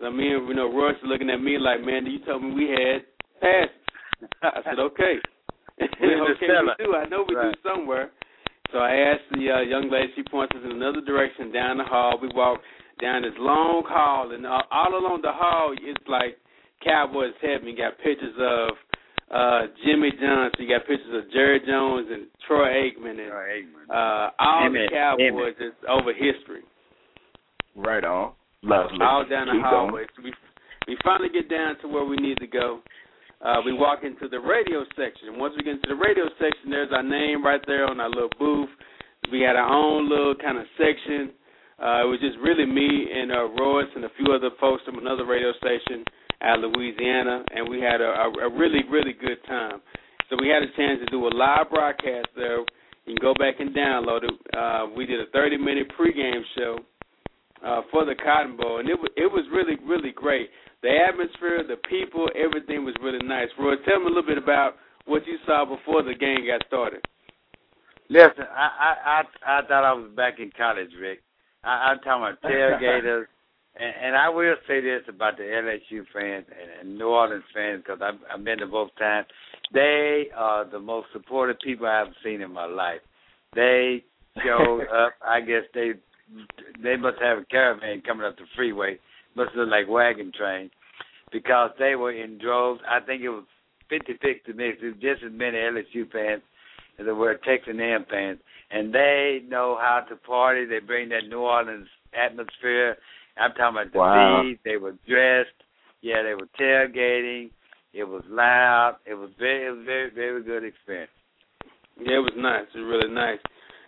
So 0.00 0.10
me 0.10 0.32
and 0.34 0.48
you 0.48 0.54
know 0.54 0.72
Royce 0.72 0.96
looking 1.04 1.30
at 1.30 1.40
me 1.40 1.58
like, 1.58 1.80
man, 1.84 2.06
you 2.06 2.18
told 2.24 2.42
me 2.42 2.52
we 2.52 2.68
had 2.70 3.02
passes. 3.40 4.30
I 4.42 4.60
said, 4.64 4.78
okay. 4.78 5.14
We 5.78 5.86
in 6.12 6.18
the 6.18 6.24
okay, 6.38 6.46
we 6.78 6.84
do. 6.84 6.94
I 6.94 7.06
know 7.08 7.24
we 7.28 7.34
Right. 7.34 7.52
do 7.54 7.60
somewhere. 7.68 8.10
So 8.72 8.78
I 8.78 8.94
asked 8.94 9.26
the 9.32 9.50
uh, 9.50 9.60
young 9.60 9.90
lady. 9.90 10.12
She 10.16 10.22
points 10.24 10.54
us 10.56 10.62
in 10.64 10.70
another 10.72 11.00
direction 11.00 11.52
down 11.52 11.78
the 11.78 11.84
hall. 11.84 12.18
We 12.20 12.28
walk 12.34 12.60
down 13.00 13.22
this 13.22 13.32
long 13.38 13.82
hall, 13.86 14.30
and 14.32 14.46
all, 14.46 14.62
all 14.70 14.94
along 14.98 15.20
the 15.22 15.32
hall, 15.32 15.74
it's 15.80 16.08
like 16.08 16.38
Cowboys 16.84 17.32
heaven. 17.42 17.66
You 17.68 17.76
got 17.76 17.98
pictures 17.98 18.34
of 18.38 18.70
uh 19.30 19.66
Jimmy 19.84 20.10
Johnson. 20.20 20.58
You 20.58 20.68
got 20.78 20.86
pictures 20.86 21.10
of 21.24 21.30
Jerry 21.32 21.60
Jones 21.66 22.06
and 22.10 22.26
Troy 22.46 22.66
Aikman, 22.70 23.18
and 23.18 23.30
Right, 23.32 23.64
Aikman. 23.64 23.90
uh, 23.90 24.30
all 24.38 24.68
Emmitt, 24.70 24.90
the 24.90 24.94
Cowboys 24.94 25.54
is 25.60 25.72
over 25.88 26.12
history 26.12 26.62
Right 27.74 28.04
on. 28.04 28.32
Lovely. 28.64 28.98
all 29.00 29.24
down 29.28 29.46
the 29.46 29.60
Keep 29.60 29.62
hallway. 29.62 30.04
So 30.16 30.22
we 30.24 30.32
we 30.88 30.96
finally 31.04 31.30
get 31.30 31.48
down 31.48 31.78
to 31.80 31.88
where 31.88 32.04
we 32.04 32.16
need 32.16 32.38
to 32.38 32.46
go. 32.46 32.80
Uh, 33.40 33.60
we 33.64 33.72
walk 33.72 34.04
into 34.04 34.28
the 34.28 34.40
radio 34.40 34.84
section. 34.96 35.38
Once 35.38 35.54
we 35.56 35.62
get 35.62 35.76
into 35.76 35.88
the 35.88 36.00
radio 36.00 36.24
section, 36.40 36.70
there's 36.70 36.92
our 36.92 37.02
name 37.02 37.44
right 37.44 37.60
there 37.66 37.86
on 37.86 38.00
our 38.00 38.08
little 38.08 38.32
booth. 38.38 38.68
We 39.32 39.40
had 39.40 39.56
our 39.56 39.68
own 39.68 40.08
little 40.08 40.34
kind 40.34 40.58
of 40.58 40.64
section. 40.76 41.32
Uh, 41.80 42.04
it 42.04 42.08
was 42.08 42.20
just 42.20 42.38
really 42.38 42.64
me 42.66 43.08
and 43.12 43.32
uh, 43.32 43.48
Royce 43.60 43.88
and 43.96 44.04
a 44.04 44.12
few 44.16 44.32
other 44.32 44.50
folks 44.60 44.82
from 44.84 44.98
another 44.98 45.26
radio 45.26 45.52
station 45.58 46.04
out 46.42 46.62
of 46.62 46.70
Louisiana, 46.72 47.44
and 47.54 47.68
we 47.68 47.80
had 47.80 48.00
a, 48.00 48.08
a, 48.08 48.48
a 48.48 48.50
really, 48.52 48.80
really 48.90 49.12
good 49.12 49.38
time. 49.46 49.80
So 50.30 50.36
we 50.40 50.48
had 50.48 50.62
a 50.62 50.70
chance 50.76 51.00
to 51.04 51.06
do 51.10 51.26
a 51.26 51.32
live 51.32 51.70
broadcast 51.70 52.28
there. 52.36 52.60
You 53.04 53.16
can 53.16 53.20
go 53.20 53.34
back 53.34 53.60
and 53.60 53.74
download 53.74 54.24
it. 54.24 54.32
Uh, 54.56 54.86
we 54.96 55.04
did 55.04 55.20
a 55.20 55.26
30-minute 55.36 55.92
pregame 55.98 56.42
show 56.56 56.78
uh, 57.64 57.80
for 57.90 58.04
the 58.04 58.14
Cotton 58.14 58.56
Bowl, 58.56 58.78
and 58.78 58.88
it 58.88 58.98
was 58.98 59.10
it 59.16 59.30
was 59.30 59.44
really 59.52 59.76
really 59.84 60.12
great. 60.12 60.50
The 60.82 60.90
atmosphere, 60.90 61.64
the 61.66 61.80
people, 61.88 62.28
everything 62.36 62.84
was 62.84 62.94
really 63.02 63.24
nice. 63.24 63.48
Roy, 63.58 63.76
tell 63.88 64.00
me 64.00 64.06
a 64.06 64.08
little 64.08 64.26
bit 64.26 64.36
about 64.36 64.74
what 65.06 65.26
you 65.26 65.38
saw 65.46 65.64
before 65.64 66.02
the 66.02 66.14
game 66.14 66.46
got 66.46 66.66
started. 66.66 67.00
Listen, 68.10 68.44
I 68.54 68.68
I 68.78 69.22
I, 69.46 69.58
I 69.58 69.66
thought 69.66 69.84
I 69.84 69.92
was 69.94 70.10
back 70.14 70.38
in 70.38 70.50
college, 70.56 70.90
Rick. 71.00 71.20
I, 71.64 71.90
I'm 71.90 71.98
talking 72.00 72.36
about 72.36 72.42
tailgaters, 72.50 73.24
and, 73.76 73.94
and 74.04 74.16
I 74.16 74.28
will 74.28 74.56
say 74.68 74.80
this 74.80 75.02
about 75.08 75.38
the 75.38 75.44
LSU 75.44 76.04
fans 76.12 76.44
and, 76.48 76.88
and 76.88 76.98
New 76.98 77.08
Orleans 77.08 77.44
fans 77.54 77.82
because 77.84 78.00
I've, 78.02 78.20
I've 78.30 78.44
been 78.44 78.58
to 78.58 78.66
both 78.66 78.90
times. 78.98 79.26
They 79.72 80.26
are 80.36 80.68
the 80.70 80.78
most 80.78 81.06
supportive 81.14 81.56
people 81.64 81.86
I've 81.86 82.12
seen 82.22 82.42
in 82.42 82.52
my 82.52 82.66
life. 82.66 83.00
They 83.54 84.04
showed 84.44 84.82
up. 84.94 85.14
I 85.26 85.40
guess 85.40 85.62
they 85.72 85.92
they 86.82 86.96
must 86.96 87.20
have 87.20 87.38
a 87.38 87.44
caravan 87.44 88.02
coming 88.06 88.26
up 88.26 88.36
the 88.36 88.44
freeway. 88.56 88.98
Must 89.36 89.54
look 89.54 89.68
like 89.68 89.88
wagon 89.88 90.32
train 90.36 90.70
because 91.32 91.70
they 91.78 91.96
were 91.96 92.12
in 92.12 92.38
droves. 92.38 92.80
I 92.88 93.00
think 93.00 93.22
it 93.22 93.28
was 93.28 93.44
50-50 93.90 94.54
mix. 94.54 94.78
It 94.82 94.86
was 94.86 94.94
just 95.00 95.24
as 95.24 95.32
many 95.32 95.58
LSU 95.58 96.10
fans 96.10 96.42
as 96.98 97.06
there 97.06 97.14
were 97.14 97.34
Texas 97.44 97.74
A&M 97.76 98.06
fans, 98.08 98.38
and 98.70 98.94
they 98.94 99.40
know 99.48 99.76
how 99.80 100.04
to 100.08 100.16
party. 100.16 100.64
They 100.64 100.78
bring 100.78 101.08
that 101.08 101.28
New 101.28 101.40
Orleans 101.40 101.88
atmosphere. 102.14 102.96
I'm 103.36 103.50
talking 103.52 103.80
about 103.80 103.92
the 103.92 103.98
wow. 103.98 104.42
beat. 104.44 104.60
They 104.64 104.76
were 104.76 104.94
dressed. 105.08 105.50
Yeah, 106.02 106.22
they 106.22 106.34
were 106.34 106.48
tailgating. 106.60 107.50
It 107.92 108.04
was 108.04 108.22
loud. 108.28 108.96
It 109.06 109.14
was 109.14 109.30
very, 109.38 109.66
it 109.66 109.70
was 109.70 109.84
very, 109.84 110.10
very 110.10 110.42
good 110.42 110.64
experience. 110.64 111.10
Yeah, 111.98 112.16
it 112.16 112.26
was 112.26 112.34
nice. 112.36 112.66
It 112.74 112.78
was 112.78 112.86
really 112.86 113.14
nice. 113.14 113.38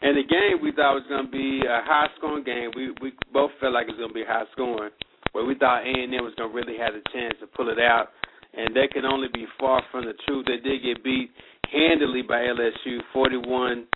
And 0.03 0.17
the 0.17 0.29
game 0.29 0.61
we 0.61 0.73
thought 0.73 0.95
was 0.95 1.09
going 1.09 1.27
to 1.27 1.33
be 1.33 1.65
a 1.65 1.81
high 1.85 2.09
scoring 2.19 2.45
game. 2.45 2.71
We 2.77 2.93
we 3.01 3.13
both 3.33 3.51
felt 3.61 3.73
like 3.73 3.89
it 3.89 3.97
was 3.97 4.01
going 4.01 4.13
to 4.13 4.21
be 4.21 4.29
high 4.29 4.45
scoring, 4.53 4.93
but 5.33 5.47
we 5.47 5.55
thought 5.57 5.89
A 5.89 5.93
and 5.93 6.13
M 6.13 6.25
was 6.25 6.35
going 6.37 6.53
to 6.53 6.57
really 6.57 6.77
have 6.77 6.95
a 6.95 7.03
chance 7.13 7.35
to 7.41 7.47
pull 7.47 7.73
it 7.73 7.81
out. 7.81 8.13
And 8.53 8.77
that 8.77 8.93
can 8.93 9.05
only 9.05 9.29
be 9.33 9.45
far 9.61 9.83
from 9.91 10.05
the 10.05 10.15
truth. 10.27 10.47
They 10.49 10.61
did 10.61 10.83
get 10.83 11.05
beat 11.05 11.31
handily 11.73 12.23
by 12.23 12.45
LSU, 12.45 13.01
forty-one 13.13 13.87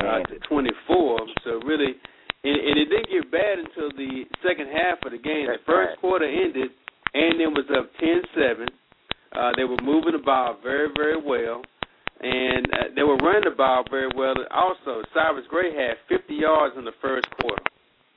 uh, 0.00 0.20
to 0.28 0.38
twenty-four. 0.48 1.20
So 1.44 1.60
really, 1.64 1.92
and, 2.44 2.56
and 2.56 2.76
it 2.80 2.88
didn't 2.88 3.10
get 3.12 3.30
bad 3.30 3.58
until 3.60 3.92
the 3.96 4.24
second 4.40 4.68
half 4.72 4.98
of 5.04 5.12
the 5.12 5.20
game. 5.20 5.46
That's 5.48 5.60
the 5.60 5.72
first 5.72 6.00
quarter 6.00 6.24
ended, 6.24 6.72
A 7.14 7.20
and 7.20 7.40
M 7.40 7.52
was 7.52 7.68
up 7.76 7.92
ten-seven. 8.00 8.68
Uh, 9.36 9.52
they 9.56 9.64
were 9.64 9.80
moving 9.84 10.12
the 10.12 10.24
ball 10.24 10.56
very, 10.62 10.88
very 10.96 11.20
well 11.20 11.62
and 12.20 12.66
uh, 12.72 12.76
they 12.94 13.02
were 13.02 13.16
running 13.16 13.44
the 13.48 13.56
ball 13.56 13.84
very 13.90 14.10
well. 14.14 14.34
Also, 14.50 15.02
Cyrus 15.14 15.44
Gray 15.48 15.74
had 15.74 15.96
50 16.08 16.34
yards 16.34 16.74
in 16.78 16.84
the 16.84 16.92
first 17.00 17.26
quarter. 17.40 17.62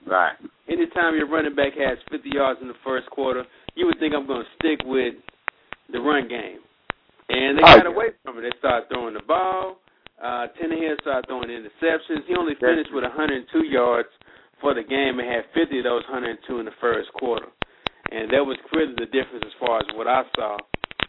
Right. 0.06 0.36
Anytime 0.68 1.16
your 1.16 1.30
running 1.30 1.56
back 1.56 1.74
has 1.80 1.98
50 2.12 2.30
yards 2.30 2.60
in 2.62 2.68
the 2.68 2.80
first 2.84 3.10
quarter, 3.10 3.46
you 3.76 3.86
would 3.86 4.00
think 4.00 4.14
I'm 4.14 4.28
going 4.28 4.44
to 4.44 4.50
stick 4.60 4.86
with 4.86 5.16
the 5.92 6.00
run 6.00 6.28
game. 6.28 6.60
And 7.30 7.58
they 7.58 7.64
Oh, 7.64 7.76
got 7.78 7.86
yeah. 7.86 7.92
away 7.92 8.08
from 8.24 8.38
it. 8.40 8.42
They 8.42 8.52
started 8.60 8.90
throwing 8.90 9.14
the 9.14 9.24
ball. 9.24 9.80
Uh, 10.22 10.48
Tannehill 10.60 11.00
started 11.02 11.26
throwing 11.28 11.50
interceptions. 11.50 12.28
He 12.28 12.36
only 12.36 12.56
finished 12.60 12.92
with 12.94 13.04
102 13.04 13.64
yards 13.66 14.10
for 14.60 14.74
the 14.74 14.84
game 14.84 15.20
and 15.20 15.28
had 15.30 15.46
50 15.54 15.80
of 15.80 15.84
those 15.84 16.04
102 16.12 16.60
in 16.60 16.66
the 16.66 16.76
first 16.82 17.12
quarter. 17.14 17.48
And 18.12 18.30
that 18.32 18.44
was 18.46 18.58
really 18.74 18.94
the 19.00 19.08
difference 19.08 19.44
as 19.48 19.54
far 19.60 19.80
as 19.80 19.86
what 19.96 20.08
I 20.08 20.24
saw. 20.36 20.58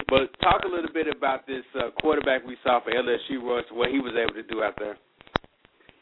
But 0.07 0.29
talk 0.41 0.61
a 0.63 0.67
little 0.67 0.91
bit 0.93 1.07
about 1.07 1.47
this 1.47 1.63
uh, 1.75 1.89
quarterback 2.01 2.45
we 2.45 2.57
saw 2.63 2.79
for 2.83 2.91
LSU, 2.91 3.41
Royce, 3.41 3.65
what 3.71 3.89
he 3.89 3.99
was 3.99 4.13
able 4.15 4.33
to 4.35 4.43
do 4.43 4.61
out 4.63 4.75
there. 4.77 4.97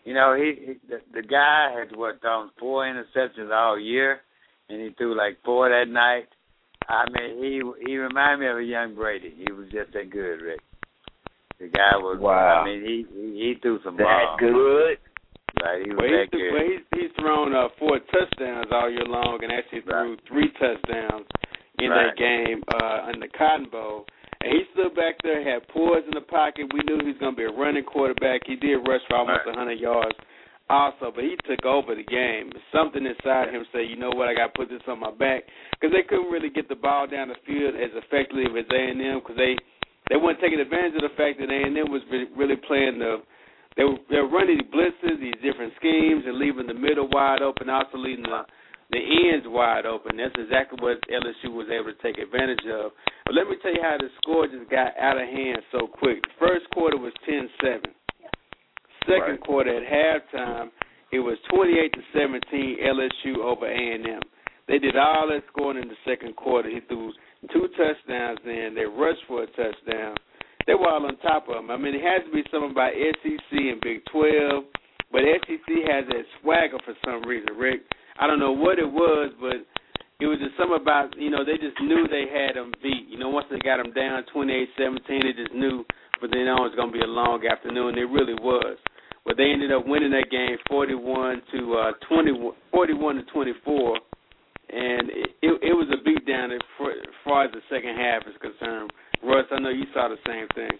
You 0.04 0.14
know, 0.14 0.36
he, 0.36 0.54
he 0.66 0.74
the, 0.90 1.00
the 1.14 1.26
guy 1.26 1.74
had 1.78 1.96
what 1.96 2.20
thrown 2.22 2.50
four 2.60 2.84
interceptions 2.86 3.52
all 3.54 3.80
year, 3.80 4.20
and 4.70 4.82
he 4.82 4.90
threw 4.98 5.16
like 5.18 5.38
four 5.46 5.70
that 5.70 5.90
night. 5.90 6.28
I 6.90 7.06
mean, 7.12 7.38
he 7.42 7.62
he 7.92 7.98
reminded 7.98 8.40
me 8.46 8.52
of 8.52 8.58
a 8.58 8.64
young 8.64 8.96
Brady. 8.96 9.34
He 9.38 9.52
was 9.54 9.68
just 9.72 9.94
that 9.94 10.10
good, 10.12 10.42
Rick. 10.42 10.60
The 11.60 11.68
guy 11.70 11.96
was. 11.96 12.18
Wow. 12.20 12.64
I 12.64 12.66
mean, 12.66 12.82
he 12.84 13.06
he, 13.16 13.28
he 13.40 13.54
threw 13.62 13.80
some 13.86 13.96
That 13.96 14.04
balls. 14.04 14.40
good. 14.42 14.98
Right, 15.64 15.86
he 15.86 15.92
was 15.92 16.00
Well, 16.02 16.12
that 16.12 16.28
he's, 16.28 16.42
good. 16.42 16.52
well, 16.52 16.68
he's 16.68 16.84
he's 17.00 17.12
thrown 17.22 17.56
uh, 17.56 17.68
four 17.80 18.00
touchdowns 18.12 18.68
all 18.74 18.90
year 18.92 19.06
long, 19.08 19.40
and 19.42 19.52
actually 19.54 19.82
threw 19.88 20.18
three 20.28 20.52
touchdowns 20.60 21.24
in 21.80 21.90
Right. 21.90 22.08
that 22.08 22.18
game 22.18 22.64
uh, 22.82 23.10
in 23.14 23.20
the 23.20 23.28
Cotton 23.30 23.68
Bowl. 23.72 24.06
And 24.42 24.52
he 24.52 24.64
stood 24.74 24.94
back 24.96 25.16
there, 25.24 25.42
had 25.44 25.68
poise 25.70 26.04
in 26.06 26.14
the 26.14 26.22
pocket. 26.28 26.68
We 26.74 26.82
knew 26.86 27.00
he 27.02 27.12
was 27.16 27.18
going 27.20 27.34
to 27.34 27.38
be 27.38 27.46
a 27.48 27.52
running 27.52 27.84
quarterback. 27.84 28.42
He 28.46 28.56
did 28.56 28.76
rush 28.88 29.02
for 29.08 29.16
almost 29.18 29.46
Right. 29.48 29.56
100 29.56 29.80
yards, 29.80 30.16
also, 30.70 31.12
but 31.16 31.24
he 31.24 31.36
took 31.48 31.64
over 31.66 31.96
the 31.96 32.04
game. 32.04 32.52
Something 32.72 33.06
inside 33.06 33.50
him 33.54 33.66
said, 33.72 33.88
"You 33.90 33.96
know 33.96 34.12
what? 34.12 34.28
I 34.28 34.34
got 34.34 34.54
to 34.54 34.58
put 34.58 34.70
this 34.70 34.82
on 34.88 35.00
my 35.00 35.12
back," 35.12 35.44
because 35.72 35.94
they 35.94 36.04
couldn't 36.04 36.32
really 36.32 36.50
get 36.50 36.68
the 36.68 36.76
ball 36.76 37.08
down 37.08 37.30
the 37.30 37.36
field 37.46 37.76
as 37.76 37.92
effectively 37.96 38.46
as 38.48 38.66
A 38.72 38.82
and 38.92 39.02
M, 39.02 39.20
because 39.20 39.38
they 39.38 39.56
they 40.10 40.18
weren't 40.18 40.40
taking 40.42 40.60
advantage 40.60 40.96
of 40.96 41.02
the 41.04 41.16
fact 41.16 41.40
that 41.40 41.50
A 41.50 41.60
and 41.64 41.78
M 41.78 41.90
was 41.92 42.02
really 42.36 42.56
playing 42.58 43.00
the 43.00 43.22
they 43.78 43.84
were 43.84 43.98
they 44.10 44.20
were 44.22 44.28
running 44.30 44.58
these 44.58 44.68
blitzes, 44.72 45.20
these 45.20 45.40
different 45.42 45.74
schemes, 45.78 46.24
and 46.26 46.38
leaving 46.38 46.68
the 46.68 46.74
middle 46.74 47.08
wide 47.10 47.42
open, 47.42 47.70
also 47.70 47.98
leaving 47.98 48.24
the 48.24 48.44
the 48.94 49.34
ends 49.34 49.46
wide 49.50 49.86
open. 49.86 50.18
That's 50.18 50.36
exactly 50.38 50.78
what 50.82 51.02
LSU 51.10 51.52
was 51.54 51.68
able 51.74 51.92
to 51.92 52.00
take 52.02 52.18
advantage 52.22 52.64
of. 52.70 52.92
But 53.26 53.36
let 53.36 53.50
me 53.50 53.58
tell 53.62 53.74
you 53.74 53.82
how 53.82 53.98
the 53.98 54.10
score 54.22 54.48
just 54.48 54.70
got 54.70 54.94
out 54.98 55.18
of 55.20 55.28
hand 55.28 55.60
so 55.72 55.88
quick. 55.88 56.22
The 56.22 56.38
first 56.40 56.66
quarter 56.74 56.98
was 56.98 57.14
ten 57.26 57.50
seven. 57.62 57.92
Second 59.06 59.42
Right. 59.42 59.42
quarter 59.42 59.72
at 59.76 59.84
halftime, 59.84 60.72
it 61.12 61.20
was 61.20 61.38
twenty 61.52 61.78
eight 61.80 61.92
to 61.94 62.02
seventeen 62.14 62.78
LSU 62.80 63.44
over 63.44 63.66
A 63.68 63.76
and 63.96 64.08
M. 64.08 64.22
They 64.68 64.80
did 64.80 64.96
all 64.96 65.28
that 65.28 65.44
scoring 65.52 65.82
in 65.82 65.90
the 65.90 65.98
second 66.06 66.36
quarter. 66.38 66.70
He 66.70 66.80
threw 66.88 67.12
two 67.52 67.68
touchdowns 67.76 68.40
in. 68.46 68.72
They 68.76 68.86
rushed 68.86 69.24
for 69.28 69.44
a 69.44 69.48
touchdown. 69.48 70.16
They 70.66 70.74
were 70.74 70.88
all 70.88 71.06
on 71.06 71.18
top 71.18 71.50
of 71.50 71.58
him. 71.58 71.70
I 71.70 71.76
mean, 71.76 71.94
it 71.96 72.02
has 72.02 72.24
to 72.26 72.32
be 72.32 72.44
something 72.50 72.72
about 72.72 72.94
SEC 72.96 73.52
and 73.52 73.82
Big 73.82 74.00
12, 74.06 74.64
but 75.12 75.20
SEC 75.44 75.68
has 75.92 76.08
that 76.08 76.24
swagger 76.40 76.80
for 76.86 76.96
some 77.04 77.24
reason, 77.28 77.54
Rick. 77.58 77.82
I 78.20 78.28
don't 78.28 78.40
know 78.40 78.54
what 78.54 78.80
it 78.80 78.90
was, 78.90 79.32
but 79.40 79.66
it 80.20 80.28
was 80.28 80.40
just 80.40 80.56
something 80.58 80.80
about, 80.80 81.18
you 81.18 81.30
know, 81.30 81.44
they 81.44 81.58
just 81.58 81.80
knew 81.82 82.08
they 82.08 82.30
had 82.30 82.56
them 82.56 82.72
beat. 82.82 83.08
You 83.10 83.18
know, 83.18 83.30
once 83.30 83.48
they 83.50 83.60
got 83.60 83.78
them 83.78 83.94
down 83.94 84.24
28-17, 84.34 84.68
they 85.08 85.34
just 85.36 85.54
knew 85.54 85.86
but 86.24 86.32
then 86.32 86.48
it 86.48 86.56
was 86.56 86.72
going 86.80 86.88
to 86.88 86.96
be 86.96 87.04
a 87.04 87.10
long 87.20 87.44
afternoon. 87.44 88.00
It 88.00 88.08
really 88.08 88.40
was. 88.40 88.80
But 89.28 89.36
they 89.36 89.52
ended 89.52 89.76
up 89.76 89.84
winning 89.84 90.16
that 90.16 90.32
game 90.32 90.56
41 90.72 91.44
to 91.52 91.60
uh 91.76 91.92
20 92.08 92.32
41 92.72 93.16
to 93.20 93.24
24 93.28 94.00
and 94.72 95.12
it, 95.12 95.30
it, 95.44 95.54
it 95.68 95.76
was 95.76 95.92
a 95.92 96.00
beatdown 96.00 96.56
as 96.56 96.64
far, 97.28 97.44
as 97.44 97.52
the 97.52 97.60
second 97.68 98.00
half 98.00 98.24
is 98.24 98.40
concerned. 98.40 98.92
Russ, 99.20 99.52
I 99.52 99.60
know 99.60 99.70
you 99.70 99.84
saw 99.92 100.08
the 100.08 100.20
same 100.24 100.48
thing. 100.56 100.80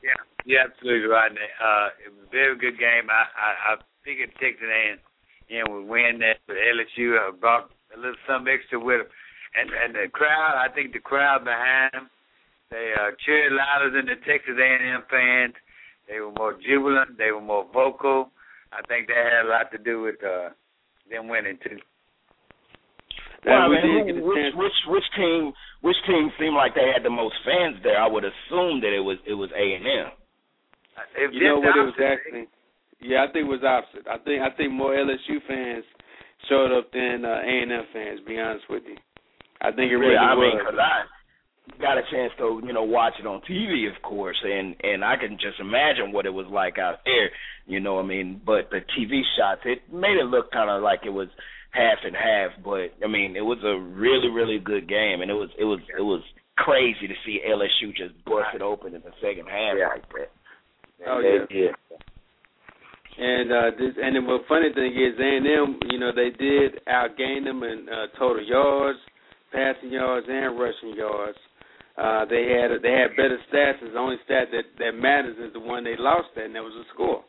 Yeah, 0.00 0.16
you're 0.48 0.64
absolutely 0.64 1.12
right. 1.12 1.30
Uh, 1.30 1.88
it 2.00 2.08
was 2.08 2.24
a 2.24 2.32
very 2.32 2.56
good 2.56 2.80
game. 2.80 3.12
I 3.12 3.28
I, 3.36 3.50
I 3.68 3.72
figured 4.00 4.32
Texas 4.40 4.64
A&M 4.64 4.96
and 4.96 5.00
would 5.68 5.84
win 5.84 6.16
that, 6.24 6.40
but 6.48 6.56
LSU 6.56 7.12
uh, 7.20 7.32
brought 7.36 7.68
a 7.92 7.98
little 8.00 8.16
something 8.26 8.48
extra 8.52 8.80
with 8.80 9.04
them. 9.04 9.10
And 9.52 9.68
and 9.68 9.90
the 9.92 10.08
crowd, 10.08 10.56
I 10.56 10.72
think 10.72 10.92
the 10.96 11.04
crowd 11.04 11.44
behind 11.44 11.92
them, 11.92 12.08
they 12.72 12.92
uh, 12.96 13.12
cheered 13.20 13.52
louder 13.52 13.92
than 13.92 14.06
the 14.08 14.16
Texas 14.24 14.56
A&M 14.56 15.04
fans. 15.12 15.52
They 16.08 16.20
were 16.24 16.32
more 16.32 16.56
jubilant. 16.56 17.18
They 17.20 17.30
were 17.36 17.44
more 17.44 17.66
vocal. 17.68 18.32
I 18.72 18.80
think 18.88 19.08
that 19.12 19.16
had 19.20 19.44
a 19.44 19.48
lot 19.52 19.68
to 19.72 19.78
do 19.78 20.00
with 20.00 20.16
uh, 20.24 20.56
them 21.12 21.28
winning 21.28 21.58
too. 21.60 21.76
Well, 23.44 23.60
I 23.60 23.68
we 23.68 23.76
mean, 23.76 24.06
did 24.06 24.06
get 24.06 24.16
a 24.16 24.20
who- 24.24 24.32
which 24.32 24.54
which 24.56 24.78
which 24.88 25.08
team 25.16 25.52
which 25.82 26.00
team 26.06 26.30
seemed 26.40 26.54
like 26.56 26.74
they 26.74 26.88
had 26.94 27.04
the 27.04 27.10
most 27.12 27.34
fans 27.44 27.76
there? 27.82 28.00
I 28.00 28.06
would 28.08 28.24
assume 28.24 28.80
that 28.80 28.94
it 28.96 29.04
was 29.04 29.18
it 29.28 29.34
was 29.34 29.50
A 29.52 29.66
and 29.76 29.84
M. 29.84 30.08
If 31.18 31.34
You 31.34 31.44
know 31.44 31.58
what? 31.60 31.76
It 31.76 31.84
was 31.92 31.98
actually. 32.00 32.48
Yeah, 33.02 33.26
I 33.28 33.32
think 33.32 33.46
it 33.46 33.50
was 33.50 33.62
opposite. 33.66 34.06
I 34.06 34.18
think 34.24 34.42
I 34.42 34.50
think 34.56 34.72
more 34.72 34.94
LSU 34.94 35.42
fans 35.48 35.84
showed 36.48 36.70
up 36.76 36.92
than 36.92 37.24
uh, 37.24 37.42
A&M 37.42 37.70
fans. 37.92 38.20
To 38.20 38.24
be 38.26 38.38
honest 38.38 38.64
with 38.70 38.82
you, 38.86 38.96
I 39.60 39.70
think 39.72 39.90
it 39.92 39.96
really 39.98 40.14
yeah, 40.14 40.30
I 40.30 40.34
was. 40.34 40.54
mean, 40.54 40.58
because 40.58 40.78
I 40.78 41.02
got 41.82 41.98
a 41.98 42.02
chance 42.10 42.32
to 42.38 42.60
you 42.64 42.72
know 42.72 42.84
watch 42.84 43.14
it 43.18 43.26
on 43.26 43.40
TV, 43.42 43.90
of 43.90 44.00
course, 44.02 44.38
and 44.44 44.76
and 44.82 45.04
I 45.04 45.16
can 45.16 45.34
just 45.38 45.58
imagine 45.60 46.12
what 46.12 46.26
it 46.26 46.34
was 46.34 46.46
like 46.50 46.78
out 46.78 47.00
there. 47.04 47.30
You 47.66 47.80
know, 47.80 47.94
what 47.94 48.04
I 48.04 48.08
mean, 48.08 48.40
but 48.44 48.70
the 48.70 48.80
TV 48.98 49.22
shots 49.38 49.62
it 49.64 49.82
made 49.92 50.18
it 50.18 50.26
look 50.26 50.50
kind 50.52 50.70
of 50.70 50.82
like 50.82 51.00
it 51.04 51.10
was 51.14 51.28
half 51.70 51.98
and 52.04 52.14
half, 52.14 52.50
but 52.62 52.90
I 53.02 53.08
mean, 53.08 53.34
it 53.36 53.42
was 53.46 53.58
a 53.64 53.78
really 53.78 54.28
really 54.30 54.58
good 54.58 54.88
game, 54.88 55.22
and 55.22 55.30
it 55.30 55.34
was 55.34 55.50
it 55.58 55.64
was 55.64 55.80
it 55.98 56.02
was 56.02 56.22
crazy 56.56 57.08
to 57.08 57.14
see 57.26 57.40
LSU 57.48 57.90
just 57.96 58.14
bust 58.26 58.54
it 58.54 58.62
open 58.62 58.94
in 58.94 59.00
the 59.02 59.14
second 59.22 59.46
half 59.48 59.74
Yeah. 59.78 59.88
like 59.88 60.06
that. 60.14 60.30
Oh, 61.06 61.18
And 61.18 61.48
they- 61.48 61.54
yeah. 61.66 61.72
And 63.18 63.52
uh 63.52 63.70
this 63.76 63.92
and 64.00 64.16
the 64.16 64.38
funny 64.48 64.72
thing 64.72 64.92
is 64.96 65.18
A 65.20 65.30
and 65.36 65.46
M, 65.46 65.78
you 65.90 65.98
know, 65.98 66.12
they 66.14 66.30
did 66.30 66.80
outgain 66.88 67.44
them 67.44 67.62
in 67.62 67.86
uh, 67.88 68.06
total 68.18 68.42
yards, 68.44 68.98
passing 69.52 69.92
yards 69.92 70.26
and 70.30 70.58
rushing 70.58 70.96
yards. 70.96 71.38
Uh 71.98 72.24
they 72.24 72.48
had 72.48 72.72
they 72.82 72.92
had 72.92 73.12
better 73.16 73.38
stats. 73.52 73.80
The 73.84 73.98
only 73.98 74.16
stat 74.24 74.48
that 74.52 74.64
that 74.78 74.92
matters 74.96 75.36
is 75.38 75.52
the 75.52 75.60
one 75.60 75.84
they 75.84 75.96
lost 75.98 76.28
at, 76.36 76.44
and 76.44 76.54
that 76.56 76.62
was 76.64 76.72
the 76.72 76.84
score. 76.94 77.22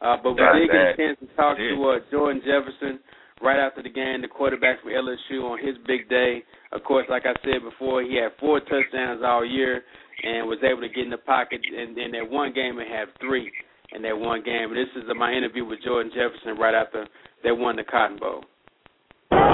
Uh 0.00 0.16
but 0.22 0.32
we 0.32 0.40
Right, 0.40 0.60
did 0.64 0.70
get 0.72 0.94
a 0.94 0.96
chance 0.96 1.18
to 1.20 1.26
talk 1.36 1.58
yeah. 1.60 1.76
to 1.76 1.84
uh 1.84 1.98
Jordan 2.10 2.40
Jefferson 2.40 2.98
right 3.42 3.60
after 3.60 3.82
the 3.82 3.90
game, 3.90 4.22
the 4.22 4.28
quarterback 4.28 4.82
for 4.82 4.90
LSU 4.90 5.44
on 5.44 5.58
his 5.64 5.76
big 5.86 6.08
day. 6.08 6.42
Of 6.72 6.82
course, 6.84 7.06
like 7.10 7.24
I 7.26 7.34
said 7.44 7.62
before, 7.62 8.02
he 8.02 8.16
had 8.16 8.32
four 8.40 8.60
touchdowns 8.60 9.22
all 9.24 9.44
year 9.44 9.82
and 10.24 10.48
was 10.48 10.58
able 10.64 10.80
to 10.80 10.88
get 10.88 11.04
in 11.04 11.10
the 11.10 11.18
pocket. 11.22 11.60
And 11.62 11.96
in 11.96 12.10
that 12.12 12.28
one 12.28 12.52
game, 12.52 12.78
and 12.80 12.90
have 12.90 13.08
three 13.20 13.52
in 13.94 14.02
that 14.02 14.16
one 14.16 14.42
game. 14.42 14.74
This 14.74 14.90
is 14.96 15.08
my 15.16 15.32
interview 15.32 15.64
with 15.64 15.80
Jordan 15.84 16.12
Jefferson 16.12 16.58
right 16.58 16.74
after 16.74 17.06
they 17.42 17.52
won 17.52 17.76
the 17.76 17.84
Cotton 17.84 18.18
Bowl. 18.18 18.44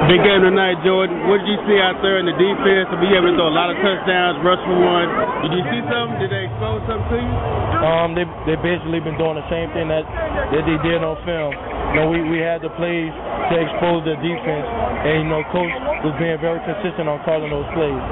Big 0.07 0.23
game 0.23 0.47
tonight, 0.47 0.79
Jordan. 0.87 1.27
What 1.27 1.42
did 1.42 1.51
you 1.51 1.59
see 1.66 1.79
out 1.83 1.99
there 1.99 2.23
in 2.23 2.27
the 2.31 2.37
defense? 2.38 2.87
To 2.94 2.99
be 3.03 3.11
able 3.11 3.33
to 3.33 3.35
throw 3.35 3.51
a 3.51 3.57
lot 3.57 3.75
of 3.75 3.77
touchdowns, 3.83 4.38
rush 4.47 4.62
for 4.62 4.79
one. 4.79 5.09
Did 5.42 5.53
you 5.59 5.64
see 5.66 5.83
something? 5.90 6.18
Did 6.23 6.31
they 6.31 6.47
expose 6.47 6.83
something 6.87 7.11
to 7.11 7.18
you? 7.18 7.35
Um, 7.83 8.09
they 8.14 8.23
they 8.47 8.57
basically 8.62 9.03
been 9.03 9.18
doing 9.18 9.35
the 9.35 9.49
same 9.51 9.75
thing 9.75 9.90
that 9.90 10.07
that 10.07 10.62
they 10.62 10.79
did 10.87 11.03
on 11.03 11.18
film. 11.27 11.51
You 11.92 11.94
know, 12.01 12.07
we 12.09 12.23
we 12.27 12.38
had 12.40 12.64
the 12.64 12.73
plays 12.75 13.12
to 13.12 13.55
expose 13.61 14.03
the 14.09 14.16
defense, 14.18 14.66
and 15.05 15.27
you 15.27 15.29
know, 15.31 15.42
coach 15.53 15.75
was 16.07 16.14
being 16.16 16.38
very 16.40 16.59
consistent 16.64 17.07
on 17.07 17.20
calling 17.27 17.51
those 17.53 17.68
plays. 17.77 18.03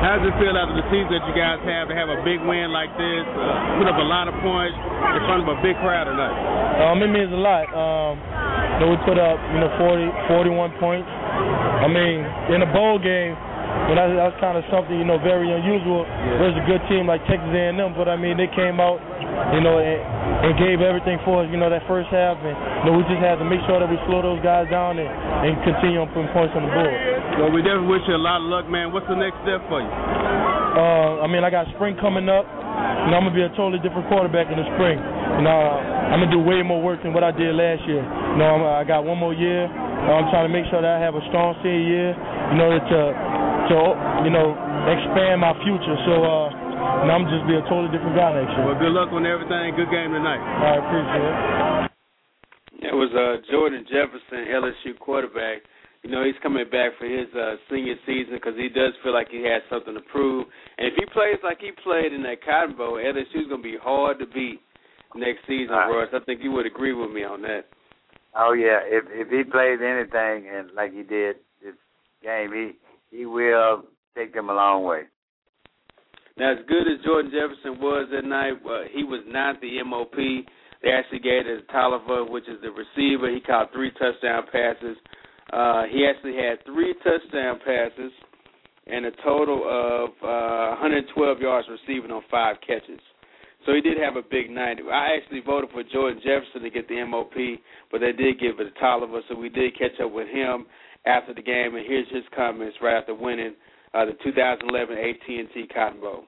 How 0.00 0.16
does 0.16 0.32
it 0.32 0.36
feel 0.40 0.56
after 0.56 0.76
the 0.80 0.86
season 0.88 1.12
that 1.12 1.24
you 1.28 1.36
guys 1.36 1.60
have 1.62 1.92
to 1.92 1.96
have 1.96 2.08
a 2.08 2.24
big 2.24 2.40
win 2.40 2.72
like 2.72 2.88
this, 2.96 3.24
uh, 3.36 3.76
put 3.76 3.84
up 3.84 4.00
a 4.00 4.08
lot 4.08 4.32
of 4.32 4.36
points 4.40 4.72
in 4.72 5.20
front 5.28 5.44
of 5.44 5.48
a 5.52 5.56
big 5.60 5.76
crowd 5.84 6.08
tonight? 6.08 6.36
Um, 6.88 7.04
it 7.04 7.12
means 7.12 7.28
a 7.32 7.40
lot. 7.40 7.68
Um, 7.70 8.16
you 8.16 8.78
know, 8.84 8.88
we 8.92 8.98
put 9.04 9.20
up 9.20 9.36
you 9.52 9.60
know 9.60 9.68
40, 9.76 10.32
41 10.32 10.80
points. 10.80 11.08
I 11.08 11.88
mean, 11.88 12.24
in 12.52 12.64
a 12.64 12.70
bowl 12.72 12.96
game, 12.96 13.36
well, 13.90 13.98
that's, 13.98 14.14
that's 14.14 14.38
kind 14.38 14.54
of 14.54 14.62
something 14.70 14.94
you 14.94 15.02
know 15.02 15.18
very 15.18 15.50
unusual. 15.50 16.06
Yeah. 16.06 16.38
There's 16.38 16.58
a 16.58 16.64
good 16.66 16.82
team 16.86 17.10
like 17.10 17.22
Texas 17.26 17.50
A&M, 17.50 17.78
but 17.98 18.06
I 18.06 18.14
mean 18.14 18.38
they 18.38 18.46
came 18.54 18.78
out, 18.78 19.02
you 19.50 19.58
know, 19.58 19.82
and, 19.82 19.98
and 20.46 20.52
gave 20.54 20.78
everything 20.78 21.18
for 21.26 21.42
us. 21.42 21.50
You 21.50 21.58
know 21.58 21.66
that 21.66 21.82
first 21.90 22.06
half, 22.14 22.38
and 22.38 22.54
you 22.54 22.84
know 22.86 22.94
we 22.94 23.02
just 23.10 23.18
had 23.18 23.42
to 23.42 23.46
make 23.46 23.58
sure 23.66 23.82
that 23.82 23.90
we 23.90 23.98
slow 24.06 24.22
those 24.22 24.38
guys 24.46 24.70
down 24.70 25.02
and, 25.02 25.10
and 25.10 25.58
continue 25.66 25.98
on 25.98 26.06
putting 26.14 26.30
points 26.30 26.54
on 26.54 26.62
the 26.66 26.72
board. 26.72 26.94
Well, 27.42 27.50
we 27.50 27.66
definitely 27.66 27.90
wish 27.90 28.06
you 28.06 28.14
a 28.14 28.22
lot 28.22 28.38
of 28.38 28.46
luck, 28.46 28.70
man. 28.70 28.94
What's 28.94 29.10
the 29.10 29.18
next 29.18 29.42
step 29.42 29.58
for 29.66 29.82
you? 29.82 29.90
Uh, 29.90 31.22
I 31.22 31.26
mean, 31.26 31.42
I 31.42 31.50
got 31.50 31.66
spring 31.74 31.98
coming 31.98 32.30
up. 32.30 32.46
You 32.46 33.10
know, 33.10 33.18
I'm 33.18 33.26
gonna 33.26 33.34
be 33.34 33.42
a 33.42 33.50
totally 33.58 33.82
different 33.82 34.06
quarterback 34.06 34.46
in 34.54 34.56
the 34.60 34.66
spring. 34.78 35.02
You 35.02 35.42
know, 35.42 35.58
I'm 36.14 36.22
gonna 36.22 36.30
do 36.30 36.38
way 36.38 36.62
more 36.62 36.78
work 36.78 37.02
than 37.02 37.10
what 37.10 37.26
I 37.26 37.34
did 37.34 37.58
last 37.58 37.82
year. 37.90 38.06
You 38.06 38.38
know, 38.38 38.54
I'm, 38.54 38.62
I 38.62 38.84
got 38.86 39.02
one 39.02 39.18
more 39.18 39.34
year. 39.34 39.66
Uh, 39.66 40.20
I'm 40.22 40.30
trying 40.30 40.46
to 40.46 40.52
make 40.54 40.70
sure 40.70 40.78
that 40.78 40.94
I 40.94 41.00
have 41.02 41.18
a 41.18 41.24
strong 41.26 41.58
senior 41.58 41.82
year. 41.82 42.10
You 42.14 42.56
know, 42.56 42.70
to 42.78 42.98
to 43.70 43.80
you 44.26 44.32
know 44.34 44.52
expand 44.90 45.40
my 45.40 45.54
future. 45.62 45.96
So, 46.06 46.14
uh, 46.26 46.46
you 47.06 47.08
I'm 47.10 47.24
just 47.30 47.46
be 47.46 47.54
a 47.54 47.64
totally 47.70 47.90
different 47.94 48.18
guy 48.18 48.34
next 48.34 48.52
year. 48.58 48.66
Well, 48.66 48.78
good 48.78 48.92
luck 48.92 49.14
on 49.14 49.22
everything. 49.24 49.78
Good 49.78 49.90
game 49.94 50.10
tonight. 50.10 50.42
I 50.42 50.72
appreciate 50.82 51.24
it. 51.24 51.36
It 52.90 52.96
was 52.96 53.12
uh, 53.12 53.38
Jordan 53.52 53.84
Jefferson, 53.86 54.50
LSU 54.50 54.98
quarterback. 54.98 55.62
You 56.02 56.10
know, 56.10 56.24
he's 56.24 56.38
coming 56.42 56.64
back 56.64 56.96
for 56.98 57.04
his 57.04 57.28
uh, 57.36 57.60
senior 57.68 57.94
season 58.08 58.34
because 58.40 58.56
he 58.56 58.72
does 58.72 58.96
feel 59.04 59.12
like 59.12 59.28
he 59.28 59.44
has 59.44 59.60
something 59.68 59.92
to 59.92 60.00
prove. 60.10 60.46
And 60.78 60.88
if 60.88 60.94
he 60.96 61.04
plays 61.12 61.36
like 61.44 61.60
he 61.60 61.72
played 61.84 62.12
in 62.16 62.22
that 62.24 62.42
Cotton 62.42 62.74
Bowl, 62.74 62.96
LSU's 62.96 63.52
going 63.52 63.60
to 63.60 63.68
be 63.68 63.76
hard 63.76 64.18
to 64.18 64.26
beat 64.26 64.60
next 65.14 65.44
season, 65.46 65.76
Right. 65.76 65.92
Royce. 65.92 66.08
I 66.14 66.24
think 66.24 66.40
you 66.42 66.52
would 66.52 66.64
agree 66.66 66.94
with 66.94 67.10
me 67.10 67.22
on 67.22 67.42
that. 67.42 67.68
Oh 68.34 68.52
yeah, 68.52 68.78
if 68.86 69.04
if 69.10 69.28
he 69.28 69.42
plays 69.50 69.80
anything 69.82 70.48
and 70.48 70.70
like 70.72 70.92
he 70.94 71.02
did 71.02 71.36
this 71.62 71.74
game, 72.22 72.52
he 72.54 72.78
he 73.10 73.26
will 73.26 73.84
take 74.16 74.34
them 74.34 74.50
a 74.50 74.54
long 74.54 74.84
way. 74.84 75.02
Now, 76.36 76.52
as 76.52 76.58
good 76.68 76.88
as 76.88 77.04
Jordan 77.04 77.30
Jefferson 77.30 77.80
was 77.80 78.08
that 78.12 78.24
night, 78.24 78.54
uh, 78.64 78.88
he 78.92 79.04
was 79.04 79.20
not 79.26 79.60
the 79.60 79.82
MOP. 79.84 80.14
They 80.82 80.90
actually 80.90 81.18
gave 81.18 81.46
it 81.46 81.66
to 81.66 81.72
Toliver, 81.72 82.30
which 82.30 82.48
is 82.48 82.56
the 82.62 82.70
receiver. 82.70 83.28
He 83.28 83.40
caught 83.40 83.72
three 83.72 83.90
touchdown 83.92 84.44
passes. 84.50 84.96
Uh, 85.52 85.84
he 85.90 86.06
actually 86.06 86.36
had 86.36 86.64
three 86.64 86.94
touchdown 87.04 87.58
passes 87.64 88.12
and 88.86 89.04
a 89.04 89.10
total 89.22 89.60
of 89.68 90.10
uh, 90.22 90.80
112 90.80 91.40
yards 91.40 91.68
receiving 91.68 92.10
on 92.10 92.22
five 92.30 92.56
catches. 92.66 93.00
So 93.66 93.74
he 93.74 93.82
did 93.82 93.98
have 93.98 94.16
a 94.16 94.22
big 94.22 94.48
night. 94.48 94.78
I 94.90 95.18
actually 95.20 95.40
voted 95.44 95.70
for 95.70 95.82
Jordan 95.92 96.22
Jefferson 96.24 96.62
to 96.62 96.70
get 96.70 96.88
the 96.88 97.04
MOP, 97.04 97.34
but 97.92 98.00
they 98.00 98.12
did 98.12 98.40
give 98.40 98.58
it 98.58 98.72
to 98.72 98.80
Toliver, 98.80 99.20
so 99.28 99.36
we 99.36 99.50
did 99.50 99.78
catch 99.78 100.00
up 100.02 100.10
with 100.12 100.28
him 100.28 100.64
after 101.06 101.34
the 101.34 101.42
game. 101.42 101.74
And 101.74 101.84
here's 101.86 102.08
his 102.10 102.24
comments 102.34 102.76
right 102.82 102.98
after 102.98 103.14
winning 103.14 103.54
uh, 103.94 104.04
the 104.04 104.16
2011 104.22 104.96
AT&T 104.96 105.66
Cotton 105.72 106.00
Bowl. 106.00 106.24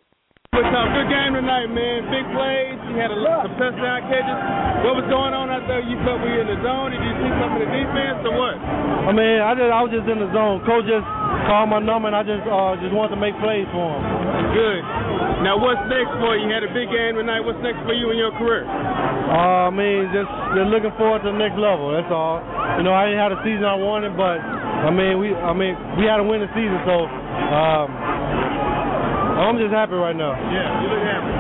What's 0.53 0.69
up? 0.69 0.85
Good 0.93 1.09
game 1.09 1.33
tonight, 1.33 1.73
man. 1.73 2.13
Big 2.13 2.29
plays. 2.37 2.77
You 2.93 3.01
had 3.01 3.09
a 3.09 3.17
lot 3.17 3.49
some 3.49 3.57
touchdown 3.57 4.05
catches. 4.13 4.37
What 4.85 5.01
was 5.01 5.09
going 5.09 5.33
on 5.33 5.49
out 5.49 5.65
there? 5.65 5.81
You 5.81 5.97
felt 6.05 6.21
we 6.21 6.29
were 6.29 6.45
in 6.45 6.51
the 6.53 6.61
zone? 6.61 6.93
Did 6.93 7.01
you 7.01 7.15
see 7.25 7.33
something 7.41 7.65
in 7.65 7.73
the 7.73 7.73
defense 7.73 8.21
or 8.29 8.37
what? 8.37 8.61
I 8.61 9.17
mean, 9.17 9.41
I 9.41 9.57
just 9.57 9.73
I 9.73 9.81
was 9.81 9.89
just 9.97 10.05
in 10.13 10.21
the 10.21 10.29
zone. 10.29 10.61
Coach 10.69 10.85
just 10.85 11.09
called 11.49 11.73
my 11.73 11.81
number, 11.81 12.13
and 12.13 12.17
I 12.19 12.21
just 12.21 12.45
uh, 12.45 12.77
just 12.85 12.93
wanted 12.93 13.17
to 13.17 13.21
make 13.25 13.33
plays 13.41 13.65
for 13.73 13.97
him. 13.97 14.42
Good. 14.53 14.85
Now, 15.43 15.57
what's 15.57 15.81
next 15.89 16.13
for 16.21 16.37
you? 16.37 16.47
You 16.47 16.53
had 16.53 16.63
a 16.63 16.73
big 16.77 16.93
game 16.93 17.17
tonight. 17.17 17.41
What's 17.41 17.59
next 17.65 17.81
for 17.89 17.97
you 17.97 18.13
in 18.13 18.19
your 18.21 18.37
career? 18.37 18.69
Uh, 18.69 19.67
I 19.67 19.73
mean, 19.73 20.13
just 20.13 20.29
just 20.53 20.69
looking 20.69 20.93
forward 21.01 21.25
to 21.25 21.33
the 21.33 21.41
next 21.41 21.57
level. 21.57 21.89
That's 21.89 22.13
all. 22.13 22.45
You 22.77 22.85
know, 22.85 22.93
I 22.93 23.09
didn't 23.09 23.23
have 23.25 23.33
the 23.33 23.41
season 23.41 23.65
I 23.65 23.75
wanted, 23.81 24.13
but 24.13 24.39
I 24.39 24.93
mean, 24.93 25.17
we 25.17 25.33
I 25.33 25.57
mean 25.57 25.73
we 25.97 26.05
had 26.05 26.21
to 26.21 26.27
win 26.29 26.45
the 26.45 26.53
season, 26.53 26.77
so 26.85 27.09
um, 27.09 27.89
I'm 29.41 29.57
just 29.57 29.73
happy 29.73 29.97
right 29.97 30.15
now. 30.15 30.37
Yeah, 30.37 30.69
you 30.85 30.87
look 30.93 31.05
happy. 31.09 31.33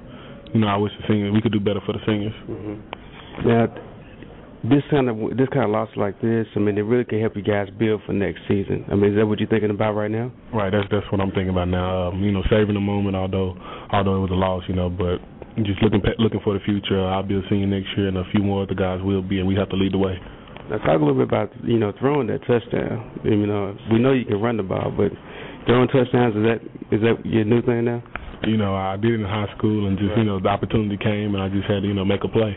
you 0.55 0.61
know, 0.61 0.69
I 0.69 0.77
wish 0.77 0.93
the 1.01 1.05
seniors 1.09 1.35
we 1.35 1.43
could 1.43 1.53
do 1.53 1.61
better 1.61 1.81
for 1.85 1.93
the 1.93 2.01
seniors. 2.07 2.35
Mm-hmm. 2.47 3.49
Now, 3.49 3.67
this 4.71 4.83
kind 4.91 5.09
of 5.09 5.17
this 5.37 5.49
kind 5.53 5.65
of 5.65 5.71
loss 5.71 5.89
like 5.97 6.21
this, 6.21 6.47
I 6.55 6.59
mean, 6.61 6.79
it 6.79 6.83
really 6.83 7.05
can 7.05 7.21
help 7.21 7.37
you 7.37 7.43
guys 7.43 7.69
build 7.79 8.03
for 8.07 8.13
next 8.13 8.41
season. 8.49 8.85
I 8.91 8.95
mean, 8.95 9.13
is 9.13 9.17
that 9.19 9.27
what 9.27 9.39
you're 9.41 9.49
thinking 9.49 9.71
about 9.71 9.93
right 9.93 10.11
now? 10.11 10.33
Right. 10.53 10.71
That's 10.71 10.87
that's 10.91 11.07
what 11.11 11.21
I'm 11.21 11.31
thinking 11.31 11.51
about 11.51 11.69
now. 11.69 12.09
Um, 12.09 12.23
you 12.23 12.33
know, 12.33 12.43
saving 12.51 12.75
the 12.75 12.81
moment, 12.81 13.17
although 13.17 13.57
although 13.93 14.17
it 14.17 14.21
was 14.21 14.31
a 14.31 14.39
loss, 14.39 14.63
you 14.69 14.75
know, 14.75 14.89
but 14.91 15.19
just 15.65 15.83
looking 15.83 16.03
looking 16.19 16.41
for 16.45 16.55
the 16.55 16.61
future. 16.65 17.01
I'll 17.01 17.23
be 17.23 17.35
a 17.37 17.43
senior 17.49 17.67
next 17.67 17.89
year, 17.97 18.09
and 18.09 18.19
a 18.19 18.25
few 18.33 18.43
more 18.43 18.63
other 18.65 18.75
guys 18.75 19.01
will 19.03 19.23
be, 19.23 19.39
and 19.39 19.49
we 19.49 19.55
have 19.57 19.69
to 19.71 19.77
lead 19.77 19.93
the 19.93 19.99
way. 19.99 20.19
Now, 20.69 20.79
talk 20.79 21.01
a 21.01 21.05
little 21.05 21.15
bit 21.15 21.29
about 21.29 21.51
you 21.65 21.79
know 21.79 21.93
throwing 21.99 22.27
that 22.29 22.41
touchdown. 22.47 23.21
You 23.25 23.47
know, 23.47 23.77
we 23.93 23.99
know 23.99 24.13
you 24.13 24.25
can 24.25 24.41
run 24.41 24.57
the 24.57 24.65
ball, 24.65 24.93
but 24.95 25.13
throwing 25.67 25.89
touchdowns 25.89 26.37
is 26.37 26.43
that 26.45 26.61
is 26.91 27.01
that 27.03 27.25
your 27.25 27.45
new 27.45 27.63
thing 27.63 27.85
now? 27.85 28.03
You 28.45 28.57
know, 28.59 28.75
I 28.75 28.97
did 28.97 29.13
it 29.13 29.21
in 29.21 29.27
high 29.27 29.49
school, 29.57 29.87
and 29.87 29.97
just 29.97 30.11
Right. 30.11 30.19
you 30.19 30.25
know 30.25 30.39
the 30.41 30.49
opportunity 30.49 30.97
came, 30.99 31.35
and 31.35 31.43
I 31.43 31.49
just 31.49 31.65
had 31.67 31.83
to 31.83 31.89
you 31.89 31.95
know 31.95 32.05
make 32.05 32.23
a 32.25 32.29
play. 32.29 32.57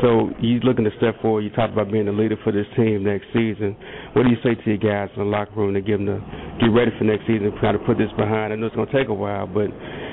So 0.00 0.30
you're 0.40 0.60
looking 0.60 0.84
to 0.84 0.92
step 0.98 1.20
forward. 1.22 1.42
You 1.42 1.50
talked 1.50 1.72
about 1.72 1.90
being 1.90 2.06
the 2.06 2.12
leader 2.12 2.36
for 2.44 2.52
this 2.52 2.66
team 2.76 3.04
next 3.04 3.26
season. 3.32 3.76
What 4.12 4.24
do 4.24 4.28
you 4.28 4.36
say 4.44 4.54
to 4.54 4.66
your 4.68 4.80
guys 4.80 5.08
in 5.16 5.24
the 5.24 5.28
locker 5.28 5.56
room 5.56 5.74
to 5.74 5.80
give 5.80 5.98
them 5.98 6.06
to 6.06 6.18
get 6.60 6.72
ready 6.72 6.92
for 6.98 7.04
next 7.04 7.26
season, 7.26 7.52
kind 7.60 7.76
of 7.76 7.84
put 7.84 7.98
this 7.98 8.12
behind. 8.16 8.52
I 8.52 8.56
know 8.56 8.66
it's 8.66 8.76
going 8.76 8.88
to 8.88 8.96
take 8.96 9.08
a 9.08 9.14
while, 9.14 9.46
but 9.46 9.68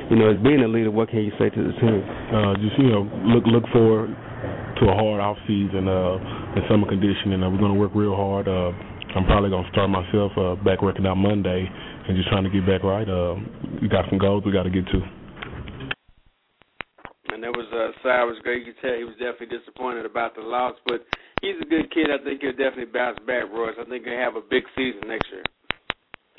you 0.10 0.16
know, 0.16 0.32
as 0.32 0.40
being 0.44 0.64
a 0.64 0.68
leader, 0.68 0.92
what 0.92 1.10
can 1.10 1.20
you 1.24 1.32
say 1.40 1.50
to 1.50 1.62
the 1.64 1.74
team? 1.80 2.02
Uh, 2.32 2.56
just 2.60 2.76
you 2.80 2.92
know, 2.92 3.08
look 3.28 3.44
look 3.48 3.64
forward 3.72 4.12
to 4.80 4.84
a 4.88 4.96
hard 4.96 5.20
off 5.20 5.38
season 5.48 5.88
uh, 5.88 6.20
and 6.56 6.64
summer 6.70 6.88
conditioning. 6.88 7.44
Uh, 7.44 7.50
we're 7.50 7.60
going 7.60 7.74
to 7.74 7.80
work 7.80 7.92
real 7.96 8.16
hard. 8.16 8.48
Uh, 8.48 8.72
I'm 9.16 9.26
probably 9.26 9.50
going 9.50 9.64
to 9.64 9.72
start 9.72 9.90
myself 9.90 10.32
uh, 10.38 10.56
back 10.64 10.82
working 10.82 11.06
out 11.06 11.16
Monday 11.16 11.70
and 12.08 12.18
just 12.18 12.30
trying 12.30 12.44
to 12.44 12.50
get 12.50 12.66
back 12.66 12.84
right. 12.84 13.08
Uh, 13.08 13.36
we 13.82 13.88
got 13.88 14.06
some 14.10 14.18
goals 14.18 14.44
we 14.46 14.52
got 14.52 14.64
to 14.64 14.74
get 14.74 14.86
to. 14.88 15.23
There 17.44 17.52
was 17.52 17.68
uh, 17.76 17.92
Cyrus 18.02 18.40
Gray. 18.42 18.60
You 18.60 18.72
could 18.72 18.80
tell 18.80 18.96
he 18.96 19.04
was 19.04 19.20
definitely 19.20 19.52
disappointed 19.60 20.06
about 20.06 20.34
the 20.34 20.42
loss, 20.42 20.80
but 20.88 21.04
he's 21.42 21.60
a 21.60 21.68
good 21.68 21.92
kid. 21.92 22.08
I 22.08 22.24
think 22.24 22.40
he'll 22.40 22.56
definitely 22.56 22.86
bounce 22.86 23.20
back, 23.28 23.52
Royce. 23.52 23.76
I 23.76 23.84
think 23.84 24.06
he'll 24.06 24.16
have 24.16 24.38
a 24.38 24.48
big 24.48 24.64
season 24.78 25.12
next 25.12 25.28
year. 25.28 25.44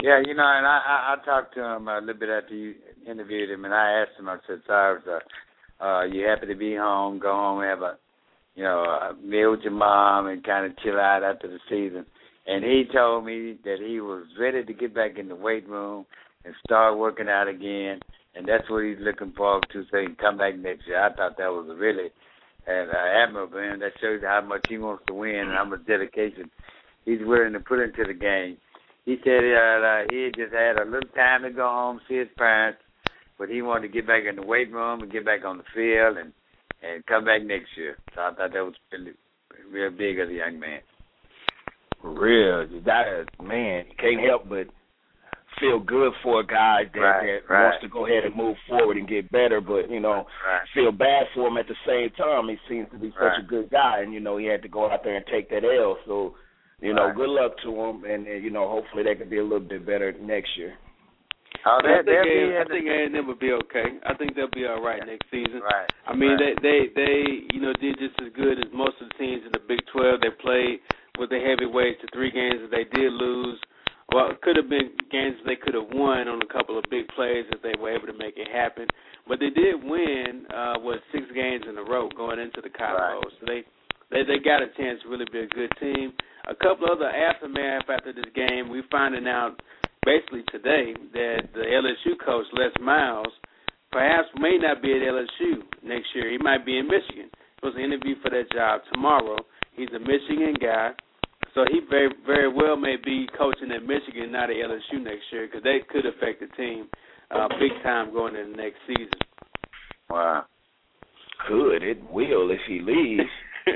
Yeah, 0.00 0.24
you 0.24 0.32
know, 0.32 0.48
and 0.48 0.64
I 0.64 0.80
I, 0.80 0.96
I 1.12 1.24
talked 1.26 1.52
to 1.56 1.62
him 1.62 1.88
a 1.88 2.00
little 2.00 2.18
bit 2.18 2.30
after 2.30 2.54
you 2.54 2.72
interviewed 3.06 3.50
him, 3.50 3.66
and 3.66 3.74
I 3.74 4.00
asked 4.00 4.18
him. 4.18 4.30
I 4.30 4.38
said, 4.46 4.62
Cyrus, 4.66 5.04
uh, 5.04 5.84
uh, 5.84 6.04
you 6.04 6.24
happy 6.24 6.46
to 6.46 6.54
be 6.54 6.74
home? 6.74 7.18
Go 7.18 7.32
home, 7.32 7.62
have 7.62 7.82
a 7.82 7.98
you 8.54 8.64
know 8.64 8.80
a 8.80 9.12
meal 9.22 9.50
with 9.50 9.60
your 9.60 9.76
mom, 9.76 10.28
and 10.28 10.42
kind 10.42 10.64
of 10.64 10.78
chill 10.78 10.98
out 10.98 11.22
after 11.22 11.48
the 11.48 11.58
season. 11.68 12.06
And 12.46 12.64
he 12.64 12.84
told 12.90 13.26
me 13.26 13.58
that 13.64 13.76
he 13.78 14.00
was 14.00 14.24
ready 14.40 14.64
to 14.64 14.72
get 14.72 14.94
back 14.94 15.18
in 15.18 15.28
the 15.28 15.36
weight 15.36 15.68
room 15.68 16.06
and 16.46 16.54
start 16.66 16.96
working 16.96 17.28
out 17.28 17.46
again. 17.46 18.00
And 18.36 18.48
that's 18.48 18.68
what 18.68 18.84
he's 18.84 18.98
looking 18.98 19.32
forward 19.32 19.66
to, 19.72 19.84
so 19.90 20.04
come 20.20 20.38
back 20.38 20.56
next 20.56 20.86
year. 20.86 21.00
I 21.00 21.12
thought 21.14 21.38
that 21.38 21.50
was 21.50 21.70
really 21.78 22.10
and 22.66 22.90
uh, 22.90 23.24
admirable, 23.24 23.58
and 23.58 23.82
that 23.82 23.92
shows 24.00 24.20
how 24.22 24.40
much 24.40 24.64
he 24.68 24.78
wants 24.78 25.04
to 25.06 25.14
win 25.14 25.36
and 25.36 25.52
how 25.52 25.64
much 25.64 25.86
dedication 25.86 26.50
he's 27.04 27.20
willing 27.22 27.52
to 27.52 27.60
put 27.60 27.80
into 27.80 28.04
the 28.06 28.14
game. 28.14 28.56
He 29.04 29.16
said 29.22 29.44
uh, 29.44 29.84
uh, 29.84 30.02
he 30.10 30.30
just 30.34 30.52
had 30.52 30.78
a 30.78 30.84
little 30.84 31.08
time 31.14 31.42
to 31.42 31.50
go 31.50 31.68
home, 31.68 32.00
see 32.08 32.16
his 32.16 32.28
parents, 32.38 32.80
but 33.38 33.50
he 33.50 33.60
wanted 33.60 33.88
to 33.88 33.92
get 33.92 34.06
back 34.06 34.22
in 34.28 34.36
the 34.36 34.46
weight 34.46 34.72
room 34.72 35.02
and 35.02 35.12
get 35.12 35.24
back 35.24 35.44
on 35.44 35.58
the 35.58 35.64
field 35.74 36.16
and 36.16 36.32
and 36.82 37.04
come 37.06 37.24
back 37.24 37.42
next 37.42 37.68
year. 37.76 37.96
So 38.14 38.20
I 38.20 38.34
thought 38.34 38.52
that 38.52 38.64
was 38.64 38.74
really 38.92 39.12
real 39.70 39.90
big 39.90 40.18
of 40.20 40.28
the 40.28 40.34
young 40.34 40.58
man. 40.58 40.80
Real, 42.02 42.66
that 42.84 43.20
is 43.20 43.26
man, 43.42 43.84
can't 43.98 44.20
help 44.20 44.48
but 44.48 44.68
feel 45.60 45.78
good 45.80 46.12
for 46.22 46.40
a 46.40 46.46
guy 46.46 46.84
that, 46.92 47.00
right, 47.00 47.40
that 47.46 47.52
right. 47.52 47.62
wants 47.64 47.78
to 47.82 47.88
go 47.88 48.06
ahead 48.06 48.24
and 48.24 48.34
move 48.34 48.56
forward 48.68 48.96
and 48.96 49.08
get 49.08 49.30
better, 49.30 49.60
but 49.60 49.90
you 49.90 50.00
know, 50.00 50.26
right. 50.46 50.62
feel 50.74 50.92
bad 50.92 51.26
for 51.34 51.48
him 51.48 51.56
at 51.56 51.66
the 51.68 51.76
same 51.86 52.10
time. 52.16 52.48
He 52.48 52.56
seems 52.68 52.88
to 52.92 52.98
be 52.98 53.10
such 53.10 53.20
Right. 53.20 53.40
a 53.40 53.46
good 53.46 53.70
guy, 53.70 54.00
and 54.02 54.12
you 54.12 54.20
know, 54.20 54.36
he 54.36 54.46
had 54.46 54.62
to 54.62 54.68
go 54.68 54.90
out 54.90 55.04
there 55.04 55.16
and 55.16 55.24
take 55.26 55.50
that 55.50 55.64
L. 55.64 55.96
So, 56.06 56.34
you 56.80 56.92
know, 56.92 57.12
good 57.14 57.30
luck 57.30 57.52
to 57.64 57.70
him, 57.70 58.04
and, 58.04 58.26
and 58.26 58.42
you 58.44 58.50
know, 58.50 58.68
hopefully 58.68 59.02
they 59.04 59.14
can 59.14 59.28
be 59.28 59.38
a 59.38 59.42
little 59.42 59.60
bit 59.60 59.86
better 59.86 60.12
next 60.20 60.50
year. 60.56 60.74
Oh, 61.66 61.78
I 61.80 62.02
think 62.02 62.06
they'll 62.06 62.20
A- 62.20 62.24
be 62.24 62.56
I 62.60 62.64
think 62.68 62.84
A 62.90 63.04
and 63.06 63.16
M 63.16 63.26
will 63.26 63.36
be 63.40 63.52
okay. 63.52 63.96
I 64.04 64.12
think 64.14 64.34
they'll 64.36 64.50
be 64.52 64.66
all 64.66 64.82
right 64.82 65.00
next 65.06 65.24
season. 65.30 65.62
right. 65.64 65.88
I 66.06 66.14
mean, 66.14 66.36
right. 66.36 66.52
they 66.60 66.88
they 66.92 66.92
they 66.94 67.14
you 67.54 67.60
know 67.62 67.72
did 67.80 67.96
just 67.98 68.20
as 68.20 68.28
good 68.36 68.58
as 68.58 68.68
most 68.74 69.00
of 69.00 69.08
the 69.08 69.14
teams 69.16 69.42
in 69.46 69.52
the 69.52 69.62
Big 69.66 69.80
Twelve. 69.90 70.20
They 70.20 70.28
played 70.42 70.80
with 71.16 71.30
the 71.30 71.40
heavyweights. 71.40 72.02
The 72.02 72.08
three 72.12 72.30
games 72.30 72.60
that 72.60 72.68
they 72.74 72.84
did 72.92 73.12
lose, 73.14 73.56
well, 74.12 74.30
it 74.30 74.40
could 74.42 74.56
have 74.56 74.68
been 74.68 74.90
games 75.10 75.36
they 75.46 75.56
could 75.56 75.74
have 75.74 75.88
won 75.92 76.28
on 76.28 76.42
a 76.42 76.46
couple 76.52 76.78
of 76.78 76.84
big 76.90 77.08
plays 77.08 77.46
if 77.50 77.62
they 77.62 77.74
were 77.80 77.94
able 77.94 78.06
to 78.06 78.16
make 78.18 78.36
it 78.36 78.48
happen. 78.52 78.86
But 79.26 79.40
they 79.40 79.50
did 79.50 79.82
win 79.82 80.46
uh 80.52 80.74
with 80.82 81.00
six 81.12 81.24
games 81.34 81.64
in 81.68 81.78
a 81.78 81.82
row 81.82 82.08
going 82.16 82.38
into 82.38 82.60
the 82.60 82.70
Cotton 82.70 82.96
Right. 83.00 83.12
Bowl. 83.20 83.30
So 83.40 83.46
they 83.46 83.62
they 84.10 84.22
they 84.24 84.38
got 84.44 84.62
a 84.62 84.68
chance 84.76 85.00
to 85.02 85.08
really 85.08 85.26
be 85.32 85.40
a 85.40 85.46
good 85.48 85.72
team. 85.80 86.12
A 86.48 86.54
couple 86.54 86.86
other 86.90 87.08
aftermath 87.08 87.88
after 87.88 88.12
this 88.12 88.28
game, 88.34 88.68
we 88.68 88.82
finding 88.90 89.26
out 89.26 89.60
basically 90.04 90.44
today 90.52 90.92
that 91.14 91.48
the 91.54 91.64
LSU 91.64 92.12
coach 92.24 92.44
Les 92.52 92.70
Miles 92.84 93.32
perhaps 93.90 94.28
may 94.38 94.58
not 94.58 94.82
be 94.82 94.92
at 94.92 95.00
LSU 95.00 95.62
next 95.82 96.08
year. 96.14 96.30
He 96.30 96.36
might 96.38 96.66
be 96.66 96.78
in 96.78 96.86
Michigan. 96.86 97.30
He 97.32 97.66
was 97.66 97.74
an 97.76 97.82
interview 97.82 98.14
for 98.22 98.30
that 98.30 98.50
job 98.52 98.82
tomorrow. 98.92 99.38
He's 99.72 99.88
a 99.96 99.98
Michigan 99.98 100.54
guy, 100.60 100.90
so 101.54 101.64
he 101.70 101.80
very 101.88 102.10
very 102.26 102.48
well 102.52 102.76
may 102.76 102.96
be 102.96 103.26
coaching 103.36 103.70
at 103.72 103.84
Michigan, 103.86 104.32
not 104.32 104.50
at 104.50 104.56
LSU 104.56 105.02
next 105.02 105.24
year, 105.32 105.46
because 105.46 105.62
that 105.62 105.78
could 105.90 106.06
affect 106.06 106.40
the 106.40 106.48
team 106.56 106.88
uh, 107.30 107.48
big 107.58 107.72
time 107.82 108.12
going 108.12 108.36
into 108.36 108.50
the 108.52 108.56
next 108.56 108.76
season. 108.86 109.10
Wow. 110.10 110.44
Could 111.48 111.82
it 111.82 111.98
will 112.10 112.50
if 112.50 112.60
he 112.68 112.80
leaves? 112.80 113.28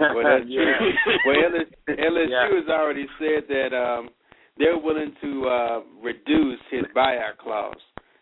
well, 0.00 0.24
that's 0.24 0.44
Yeah. 0.46 0.78
true. 0.78 0.92
Well, 1.26 1.36
LSU, 1.36 1.98
LSU 1.98 2.28
Yeah. 2.30 2.48
has 2.60 2.68
already 2.68 3.06
said 3.18 3.44
that 3.48 3.74
um, 3.76 4.10
they're 4.58 4.78
willing 4.78 5.14
to 5.22 5.48
uh, 5.48 5.80
reduce 6.02 6.60
his 6.70 6.82
buyout 6.94 7.38
clause, 7.38 7.76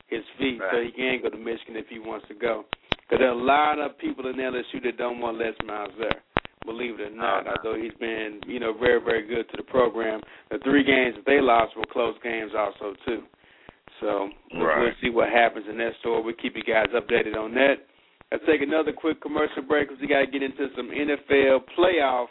his 0.09 0.23
fee, 0.39 0.59
so 0.71 0.81
he 0.83 0.93
can 0.93 1.21
go 1.23 1.31
to 1.31 1.37
Michigan 1.37 1.77
if 1.77 1.87
he 1.89 1.99
wants 1.99 2.27
to 2.29 2.35
go. 2.35 2.65
Because 3.01 3.19
there 3.21 3.29
are 3.29 3.39
a 3.39 3.45
lot 3.45 3.79
of 3.79 3.99
people 3.99 4.27
in 4.29 4.37
LSU 4.37 4.83
that 4.85 4.97
don't 4.99 5.21
want 5.21 5.39
Les 5.39 5.53
Miles 5.65 5.93
there. 5.99 6.23
Believe 6.67 6.99
it 7.01 7.13
or 7.13 7.17
not, 7.17 7.45
no. 7.47 7.55
although 7.57 7.81
he's 7.81 7.95
been, 8.01 8.41
you 8.47 8.59
know, 8.61 8.75
very, 8.77 9.01
very 9.01 9.25
good 9.27 9.49
to 9.51 9.57
the 9.57 9.63
program. 9.63 10.21
The 10.51 10.59
three 10.65 10.83
games 10.83 11.15
that 11.15 11.25
they 11.25 11.41
lost 11.41 11.77
were 11.77 11.87
close 11.91 12.17
games, 12.23 12.51
also 12.59 12.95
too. 13.07 13.23
So 14.01 14.29
we'll- 14.53 14.67
Right. 14.67 14.81
we'll 14.83 14.95
see 15.01 15.11
what 15.11 15.31
happens 15.31 15.67
in 15.69 15.79
that 15.79 15.95
store. 16.01 16.21
We'll 16.23 16.35
keep 16.35 16.57
you 16.57 16.63
guys 16.65 16.89
updated 16.89 17.37
on 17.37 17.55
that. 17.55 17.87
Let's 18.33 18.45
take 18.45 18.61
another 18.61 18.93
quick 18.93 19.21
commercial 19.21 19.63
break 19.63 19.89
because 19.89 20.01
we 20.03 20.09
got 20.09 20.21
to 20.21 20.27
get 20.27 20.43
into 20.43 20.69
some 20.75 20.91
NFL 20.91 21.61
playoff 21.79 22.29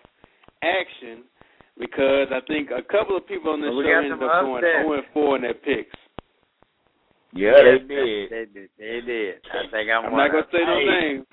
action 0.62 1.24
because 1.80 2.28
I 2.32 2.42
think 2.42 2.70
a 2.72 2.82
couple 2.84 3.16
of 3.16 3.26
people 3.26 3.52
on 3.54 3.62
this 3.62 3.72
Well, 3.74 3.84
show 3.84 3.92
ended 3.92 4.12
some 4.20 4.24
up 4.24 4.42
going 4.44 4.62
0 4.64 4.94
and 4.94 5.06
4 5.14 5.36
in 5.38 5.42
their 5.44 5.54
picks. 5.54 5.96
Yeah, 7.32 7.52
Yes, 7.52 7.64
they 7.64 7.88
did. 7.88 8.30
They 8.30 8.46
did. 8.46 8.70
They 8.78 9.02
did. 9.02 9.36
I 9.54 9.68
think 9.72 9.90
I'm, 9.90 10.06
I'm 10.06 10.16
not 10.16 10.32
gonna 10.32 10.48
say 10.52 10.60
no 10.60 10.80
Hey. 10.80 10.86
names. 10.86 11.26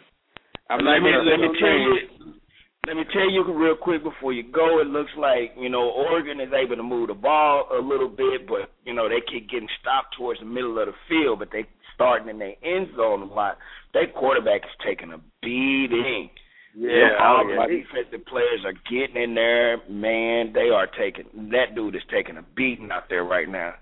I'm 0.70 0.84
not 0.84 1.00
going 1.00 1.12
to 1.12 1.24
say 1.30 1.36
no 1.36 1.52
tell 1.54 1.68
names. 1.68 2.36
Let 2.84 2.96
me 2.96 3.04
tell 3.12 3.30
you 3.30 3.44
real 3.46 3.76
quick 3.76 4.02
before 4.02 4.32
you 4.32 4.42
go. 4.42 4.80
It 4.80 4.88
looks 4.88 5.12
like 5.16 5.54
you 5.56 5.68
know 5.68 5.90
Oregon 5.90 6.40
is 6.40 6.52
able 6.52 6.74
to 6.74 6.82
move 6.82 7.08
the 7.08 7.14
ball 7.14 7.68
a 7.70 7.78
little 7.78 8.08
bit, 8.08 8.48
but 8.48 8.74
you 8.84 8.92
know 8.92 9.08
they 9.08 9.22
keep 9.22 9.48
getting 9.48 9.68
stopped 9.80 10.16
towards 10.18 10.40
the 10.40 10.46
middle 10.46 10.76
of 10.80 10.86
the 10.86 10.94
field, 11.08 11.38
but 11.38 11.50
they 11.52 11.64
starting 11.94 12.28
in 12.28 12.40
their 12.40 12.58
end 12.64 12.88
zone 12.96 13.22
a 13.22 13.32
lot. 13.32 13.58
Their 13.94 14.08
quarterback 14.08 14.62
is 14.64 14.74
taking 14.84 15.12
a 15.12 15.20
beating. 15.42 16.30
Yeah, 16.74 16.90
You 16.90 17.06
know, 17.06 17.18
all 17.22 17.44
oh, 17.44 17.50
yeah. 17.50 17.56
my 17.56 17.66
defensive 17.68 18.26
players 18.26 18.66
are 18.66 18.74
getting 18.90 19.22
in 19.22 19.34
there. 19.36 19.78
Man, 19.88 20.52
they 20.52 20.74
are 20.74 20.88
taking 20.98 21.50
that 21.54 21.76
dude 21.76 21.94
is 21.94 22.02
taking 22.10 22.36
a 22.36 22.42
beating 22.56 22.90
out 22.90 23.06
there 23.08 23.22
right 23.22 23.48
now. 23.48 23.74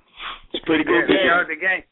It's 0.52 0.62
pretty 0.66 0.84
good 0.84 1.08
Yeah, 1.08 1.24
you 1.24 1.30
know, 1.30 1.44
the 1.48 1.56
game. 1.56 1.84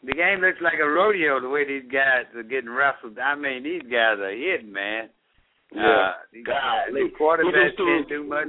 The 0.00 0.16
game 0.16 0.40
looks 0.40 0.64
like 0.64 0.80
a 0.80 0.88
rodeo 0.88 1.40
the 1.40 1.48
way 1.48 1.68
these 1.68 1.90
guys 1.92 2.24
are 2.34 2.42
getting 2.42 2.70
wrestled. 2.70 3.18
I 3.18 3.34
mean, 3.36 3.64
these 3.64 3.82
guys 3.82 4.16
are 4.16 4.32
hitting, 4.32 4.72
man. 4.72 5.08
Yeah. 5.74 5.82
Uh, 5.82 6.12
Golly. 6.44 7.02
the 7.10 7.16
quarterback 7.16 7.54
He 7.54 7.60
just 7.66 7.76
threw- 7.76 7.96
can't 7.98 8.08
do 8.08 8.22
much. 8.24 8.48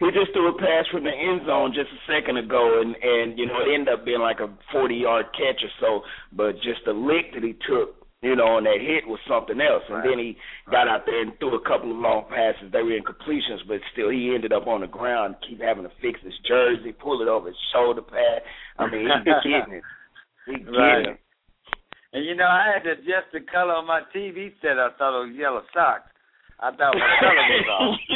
He 0.00 0.10
just 0.10 0.32
threw 0.32 0.48
a 0.48 0.58
pass 0.58 0.86
from 0.90 1.04
the 1.04 1.12
end 1.14 1.46
zone 1.46 1.72
just 1.74 1.90
a 1.92 2.00
second 2.10 2.36
ago, 2.36 2.80
and 2.80 2.96
and 2.96 3.38
you 3.38 3.46
know 3.46 3.60
it 3.62 3.72
ended 3.72 3.92
up 3.94 4.04
being 4.04 4.20
like 4.20 4.40
a 4.40 4.48
forty 4.72 4.96
yard 4.96 5.26
catch 5.32 5.62
or 5.62 5.70
so. 5.78 6.02
But 6.32 6.56
just 6.62 6.84
the 6.84 6.92
lick 6.92 7.32
that 7.34 7.44
he 7.44 7.54
took, 7.68 7.94
you 8.20 8.34
know, 8.34 8.56
and 8.58 8.66
that 8.66 8.80
hit 8.80 9.06
was 9.06 9.20
something 9.28 9.60
else. 9.60 9.84
And 9.86 9.98
Right. 9.98 10.08
then 10.08 10.18
he 10.18 10.36
got 10.70 10.88
out 10.88 11.06
there 11.06 11.20
and 11.22 11.38
threw 11.38 11.54
a 11.54 11.60
couple 11.60 11.90
of 11.92 11.98
long 11.98 12.24
passes. 12.28 12.72
They 12.72 12.82
were 12.82 12.98
incompletions, 12.98 13.62
but 13.68 13.80
still 13.92 14.08
he 14.10 14.34
ended 14.34 14.52
up 14.52 14.66
on 14.66 14.80
the 14.80 14.88
ground, 14.88 15.36
keep 15.48 15.60
having 15.60 15.84
to 15.84 15.90
fix 16.00 16.18
his 16.22 16.36
jersey, 16.48 16.92
pull 16.92 17.22
it 17.22 17.28
over 17.28 17.48
his 17.48 17.58
shoulder 17.72 18.02
pad. 18.02 18.42
I 18.78 18.86
mean, 18.90 19.06
he's 19.06 19.22
getting 19.44 19.72
it. 19.74 19.84
He 20.46 20.52
getting 20.58 20.74
Right. 20.74 21.06
it. 21.14 21.20
And 22.12 22.24
you 22.24 22.34
know, 22.34 22.46
I 22.46 22.70
had 22.74 22.82
to 22.84 22.90
adjust 22.92 23.32
the 23.32 23.40
color 23.40 23.72
on 23.74 23.86
my 23.86 24.02
TV 24.14 24.52
set. 24.60 24.78
I 24.78 24.90
thought 24.98 25.22
it 25.22 25.26
was 25.28 25.36
yellow 25.36 25.62
socks. 25.72 26.10
I 26.60 26.70
thought 26.70 26.94
my 26.94 27.16
color 27.20 27.48
was 27.50 27.66
off. 27.80 27.98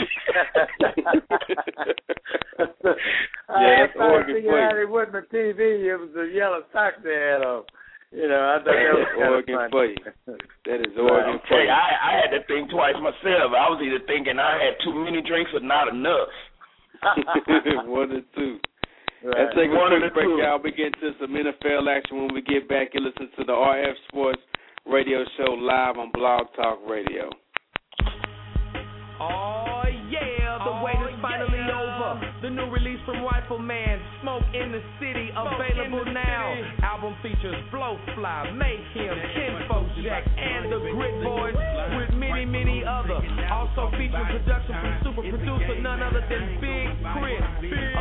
I 3.49 3.63
Yeah, 3.63 3.77
had 3.81 3.89
that's 3.91 3.99
Oregon 3.99 4.47
out 4.55 4.77
it 4.79 4.89
wasn't 4.89 5.13
the 5.13 5.23
TV. 5.37 5.61
It 5.89 5.97
was 5.97 6.11
the 6.15 6.25
yellow 6.35 6.63
socks 6.73 6.97
they 7.03 7.15
had 7.15 7.43
on. 7.43 7.63
You 8.13 8.29
know, 8.29 8.39
I 8.39 8.59
thought 8.63 8.77
that 8.77 8.95
was 8.95 9.09
Oregon 9.19 9.57
of. 9.67 9.71
That 9.73 10.81
is 10.81 10.97
Oregon 10.99 11.41
Hey. 11.49 11.69
I, 11.69 11.97
I 11.99 12.13
had 12.23 12.31
to 12.39 12.45
think 12.47 12.71
twice 12.71 12.95
myself. 13.03 13.51
I 13.51 13.69
was 13.73 13.81
either 13.83 13.99
thinking 14.07 14.39
I 14.39 14.63
had 14.63 14.79
too 14.85 14.95
many 14.95 15.23
drinks 15.27 15.51
or 15.55 15.61
not 15.61 15.89
enough. 15.89 16.29
One 17.89 18.13
or 18.13 18.21
two. 18.35 18.59
Right. 19.25 19.35
Let's 19.49 19.55
take 19.57 19.71
a 19.71 19.75
One 19.75 19.93
of 19.93 20.01
quick 20.01 20.13
the 20.13 20.15
break, 20.15 20.27
two. 20.29 20.39
y'all. 20.43 20.61
We 20.63 20.71
get 20.73 20.93
into 20.95 21.13
some 21.21 21.33
NFL 21.33 21.89
action 21.89 22.19
when 22.19 22.35
we 22.35 22.43
get 22.43 22.69
back. 22.69 22.95
and 22.95 23.05
listen 23.05 23.29
to 23.39 23.45
the 23.45 23.53
RF 23.53 23.95
Sports 24.09 24.43
Radio 24.87 25.25
Show 25.37 25.53
live 25.55 25.97
on 25.99 26.11
Blog 26.13 26.47
Talk 26.55 26.79
Radio. 26.89 27.31
Oh 29.19 29.83
yeah, 30.13 30.61
the 30.61 30.85
wait 30.85 31.01
is 31.09 31.17
oh, 31.17 31.23
finally 31.23 31.65
over. 31.65 32.21
The 32.43 32.51
new 32.51 32.69
release 32.71 33.01
from 33.07 33.25
Rifleman, 33.25 33.96
Smoke 34.37 34.55
in 34.55 34.73
the 34.73 34.83
city, 35.01 35.31
available 35.33 36.05
now. 36.13 36.53
Album 36.83 37.17
features 37.23 37.57
Blowfly, 37.73 38.57
Make 38.57 38.85
Him, 38.93 39.17
Kinfolk 39.33 39.87
Jack, 40.05 40.25
and 40.37 40.73
the 40.73 40.79
Grit 40.93 41.25
Boys 41.25 41.57
with 41.97 42.13
many, 42.19 42.45
many 42.45 42.85
other. 42.85 43.17
Also 43.49 43.89
featuring 43.97 44.29
production 44.29 44.75
from 44.77 44.93
super 45.05 45.25
producer 45.31 45.81
none 45.81 46.03
other 46.03 46.21
than 46.29 46.61
Big 46.61 46.89
Chris. 47.17 47.41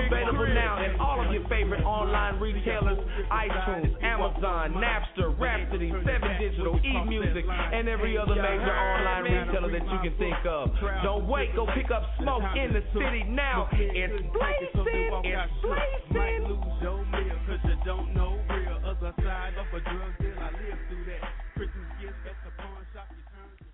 Available 0.08 0.48
now 0.52 0.84
in 0.84 1.00
all 1.00 1.24
of 1.24 1.32
your 1.32 1.48
favorite 1.48 1.84
online 1.84 2.40
retailers, 2.40 3.00
iTunes, 3.32 3.96
Amazon, 4.04 4.76
Napster, 4.76 5.40
Rhapsody, 5.40 5.94
Seven 6.04 6.36
Digital, 6.40 6.80
eMusic, 6.80 7.48
and 7.48 7.88
every 7.88 8.18
other 8.18 8.36
major 8.36 8.76
online 8.76 9.24
retailer 9.24 9.72
that 9.72 9.88
you 9.88 10.00
can 10.04 10.18
think 10.20 10.46
of. 10.46 10.72
Don't 11.04 11.28
wait, 11.28 11.56
go 11.56 11.66
pick 11.76 11.92
up 11.92 12.04
Smoke 12.20 12.44
in 12.56 12.74
the 12.74 12.84
city 12.92 13.24
now. 13.24 13.70
It's 13.72 14.20
blazing, 14.34 15.24
it's 15.24 15.54
blazing. 15.62 16.24
Lose 16.26 16.82
your 16.82 17.05
meal 17.05 17.38
cause 17.47 17.59
you 17.63 17.76
don't 17.86 18.13
know 18.13 18.39
real. 18.49 18.80
Other 18.86 19.13
side 19.17 19.53
of 19.57 19.67
a 19.73 19.80
drug 19.82 20.17
deal, 20.19 20.34
I 20.39 20.49
live 20.51 20.80
through 20.89 21.05
that. 21.05 21.21
Christmas 21.55 21.86
gifts 22.01 22.13
at 22.26 22.36
the 22.43 22.51
pawn 22.61 22.86
shop, 22.93 23.07
you 23.11 23.23
turn. 23.34 23.65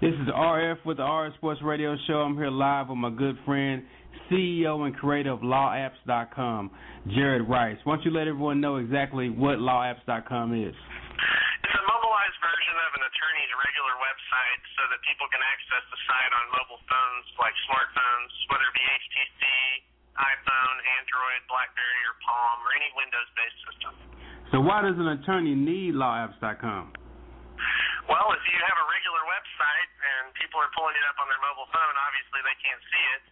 This 0.00 0.14
is 0.14 0.28
RF 0.34 0.86
with 0.86 0.96
the 0.96 1.02
RF 1.02 1.34
Sports 1.36 1.60
Radio 1.62 1.94
Show. 2.06 2.14
I'm 2.14 2.36
here 2.36 2.50
live 2.50 2.88
with 2.88 2.98
my 2.98 3.10
good 3.10 3.36
friend, 3.44 3.82
CEO 4.30 4.86
and 4.86 4.96
creator 4.96 5.30
of 5.30 5.40
LawAppz.com, 5.40 6.70
Jared 7.14 7.48
Rice. 7.48 7.76
Why 7.84 7.96
don't 7.96 8.04
you 8.04 8.10
let 8.10 8.26
everyone 8.26 8.60
know 8.60 8.76
exactly 8.76 9.28
what 9.28 9.58
LawAppz.com 9.58 10.54
is? 10.54 10.74
It's 12.20 12.36
version 12.36 12.76
of 12.84 12.90
an 13.00 13.04
attorney's 13.08 13.52
regular 13.64 13.96
website 13.96 14.62
so 14.76 14.84
that 14.92 15.00
people 15.08 15.24
can 15.32 15.40
access 15.40 15.80
the 15.88 15.98
site 16.04 16.32
on 16.36 16.44
mobile 16.52 16.82
phones 16.84 17.26
like 17.40 17.56
smartphones, 17.64 18.30
whether 18.52 18.68
it 18.68 18.76
be 18.76 18.84
HTC, 18.84 19.42
iPhone, 20.20 20.76
Android, 21.00 21.40
Blackberry, 21.48 22.02
or 22.04 22.14
Palm, 22.20 22.60
or 22.60 22.70
any 22.76 22.92
Windows 22.92 23.28
based 23.40 23.58
system. 23.64 23.92
So 24.52 24.60
why 24.60 24.84
does 24.84 25.00
an 25.00 25.16
attorney 25.16 25.56
need 25.56 25.96
LawAppz.com? 25.96 26.92
Well, 28.04 28.28
if 28.36 28.44
you 28.52 28.58
have 28.68 28.78
a 28.78 28.86
regular 28.92 29.22
website 29.24 29.90
and 30.04 30.36
people 30.36 30.60
are 30.60 30.70
pulling 30.76 31.00
it 31.00 31.04
up 31.08 31.16
on 31.24 31.26
their 31.32 31.40
mobile 31.40 31.72
phone, 31.72 31.94
obviously 32.04 32.44
they 32.44 32.58
can't 32.60 32.84
see 32.84 33.04
it. 33.16 33.22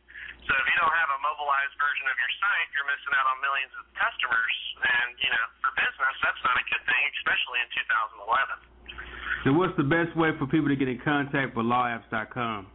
So 0.48 0.56
if 0.56 0.64
you 0.64 0.76
don't 0.80 0.96
have 0.96 1.12
a 1.12 1.20
mobilized 1.20 1.76
version 1.76 2.08
of 2.08 2.16
your 2.16 2.32
site, 2.40 2.68
you're 2.72 2.88
missing 2.88 3.12
out 3.20 3.28
on 3.28 3.36
millions 3.44 3.74
of 3.76 3.84
customers. 4.00 4.56
And, 4.80 5.12
you 5.20 5.28
know, 5.28 5.44
for 5.60 5.76
business, 5.76 6.14
that's 6.24 6.40
not 6.40 6.56
a 6.56 6.64
good 6.72 6.84
thing, 6.88 7.02
especially 7.20 7.60
in 7.60 7.68
2011. 7.84 8.77
So 9.44 9.54
what's 9.54 9.76
the 9.78 9.86
best 9.86 10.16
way 10.18 10.34
for 10.36 10.46
people 10.46 10.68
to 10.68 10.76
get 10.76 10.88
in 10.88 10.98
contact 11.00 11.54
with 11.54 11.66
LawAppz.com? 11.66 12.66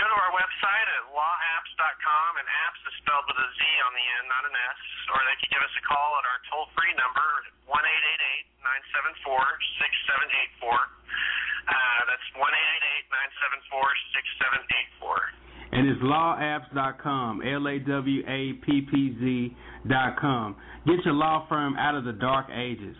Go 0.00 0.04
to 0.08 0.16
our 0.16 0.32
website 0.32 0.88
at 0.88 1.04
lawappz.com, 1.12 2.30
and 2.40 2.46
apps 2.48 2.80
is 2.88 2.94
spelled 3.04 3.26
with 3.28 3.36
a 3.36 3.48
Z 3.54 3.60
on 3.84 3.92
the 3.92 4.06
end, 4.18 4.24
not 4.32 4.44
an 4.48 4.56
S. 4.56 4.80
Or 5.12 5.20
they 5.28 5.36
can 5.38 5.50
give 5.52 5.62
us 5.62 5.74
a 5.76 5.84
call 5.84 6.10
at 6.16 6.24
our 6.24 6.40
toll 6.48 6.66
free 6.72 6.94
number, 6.96 7.28
1 7.68 7.76
974 7.76 9.36
6784. 9.78 10.72
Uh, 10.72 12.00
That's 12.08 12.28
1 12.34 12.40
974 12.40 13.84
6784. 14.16 15.40
And 15.72 15.86
it's 15.86 16.02
lawappz.com, 16.02 17.42
L 17.46 17.68
A 17.68 17.78
W 17.78 18.20
A 18.26 18.40
P 18.64 18.82
P 18.90 18.92
Z.com. 19.20 20.56
Get 20.86 21.04
your 21.04 21.14
law 21.14 21.46
firm 21.48 21.76
out 21.76 21.94
of 21.94 22.04
the 22.04 22.12
dark 22.12 22.50
ages. 22.50 22.96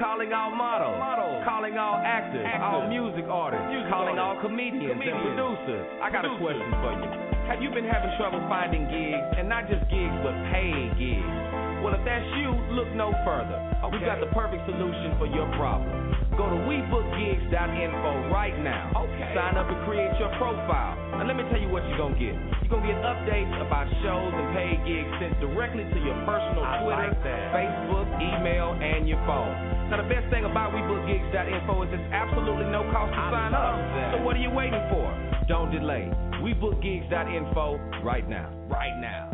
Calling 0.00 0.32
all 0.32 0.50
models, 0.56 1.44
calling 1.44 1.76
all 1.76 2.00
actors, 2.02 2.46
all 2.58 2.88
music 2.88 3.26
artists, 3.28 3.66
calling 3.90 4.18
all 4.18 4.40
comedians, 4.40 4.92
and 4.92 4.98
producers. 4.98 5.86
I 6.02 6.10
got 6.10 6.24
a 6.24 6.38
question 6.38 6.70
for 6.80 6.92
you. 7.04 7.29
Have 7.50 7.58
you 7.58 7.66
been 7.74 7.82
having 7.82 8.14
trouble 8.14 8.38
finding 8.46 8.86
gigs, 8.86 9.26
and 9.34 9.50
not 9.50 9.66
just 9.66 9.82
gigs, 9.90 10.14
but 10.22 10.30
paid 10.54 10.94
gigs? 10.94 11.34
Well, 11.82 11.98
if 11.98 12.02
that's 12.06 12.22
you, 12.38 12.54
look 12.70 12.86
no 12.94 13.10
further. 13.26 13.58
We've 13.90 14.06
got 14.06 14.22
the 14.22 14.30
perfect 14.30 14.70
solution 14.70 15.18
for 15.18 15.26
your 15.26 15.50
problem. 15.58 16.14
Go 16.38 16.46
to 16.46 16.62
WeBookGigs.info 16.62 18.30
right 18.30 18.54
now. 18.62 18.94
Okay. 18.94 19.34
Sign 19.34 19.58
up 19.58 19.66
and 19.66 19.82
create 19.82 20.14
your 20.22 20.30
profile. 20.38 20.94
And 21.18 21.26
let 21.26 21.34
me 21.34 21.42
tell 21.50 21.58
you 21.58 21.66
what 21.74 21.82
you're 21.90 21.98
going 21.98 22.14
to 22.14 22.22
get. 22.22 22.38
You're 22.62 22.70
going 22.70 22.86
to 22.86 22.94
get 22.94 23.02
updates 23.02 23.50
about 23.58 23.90
shows 24.06 24.30
and 24.30 24.46
paid 24.54 24.78
gigs 24.86 25.10
sent 25.18 25.34
directly 25.42 25.90
to 25.90 25.98
your 26.06 26.14
personal 26.22 26.62
Twitter, 26.86 27.10
Facebook, 27.50 28.06
email, 28.22 28.78
and 28.78 29.10
your 29.10 29.18
phone. 29.26 29.90
Now, 29.90 29.98
the 29.98 30.06
best 30.06 30.30
thing 30.30 30.46
about 30.46 30.70
WeBookGigs.info 30.70 31.82
is 31.82 31.90
there's 31.90 32.12
absolutely 32.14 32.70
no 32.70 32.86
cost 32.94 33.10
to 33.10 33.22
sign 33.34 33.58
up. 33.58 33.74
That. 33.74 34.14
So 34.14 34.22
what 34.22 34.38
are 34.38 34.44
you 34.44 34.54
waiting 34.54 34.86
for? 34.86 35.10
Don't 35.50 35.74
delay. 35.74 36.06
WeBookGigs.info 36.40 38.00
right 38.02 38.28
now. 38.28 38.48
Right 38.68 38.96
now. 39.00 39.30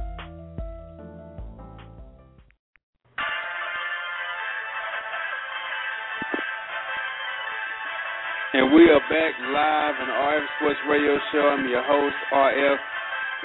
And 8.54 8.72
we 8.72 8.88
are 8.88 9.04
back 9.12 9.36
live 9.52 9.94
on 10.00 10.09
the 10.09 10.16
RF 10.16 10.46
Sports 10.57 10.80
Radio 10.88 11.14
Show. 11.30 11.44
I'm 11.52 11.68
your 11.68 11.84
host, 11.84 12.16
RF. 12.32 12.78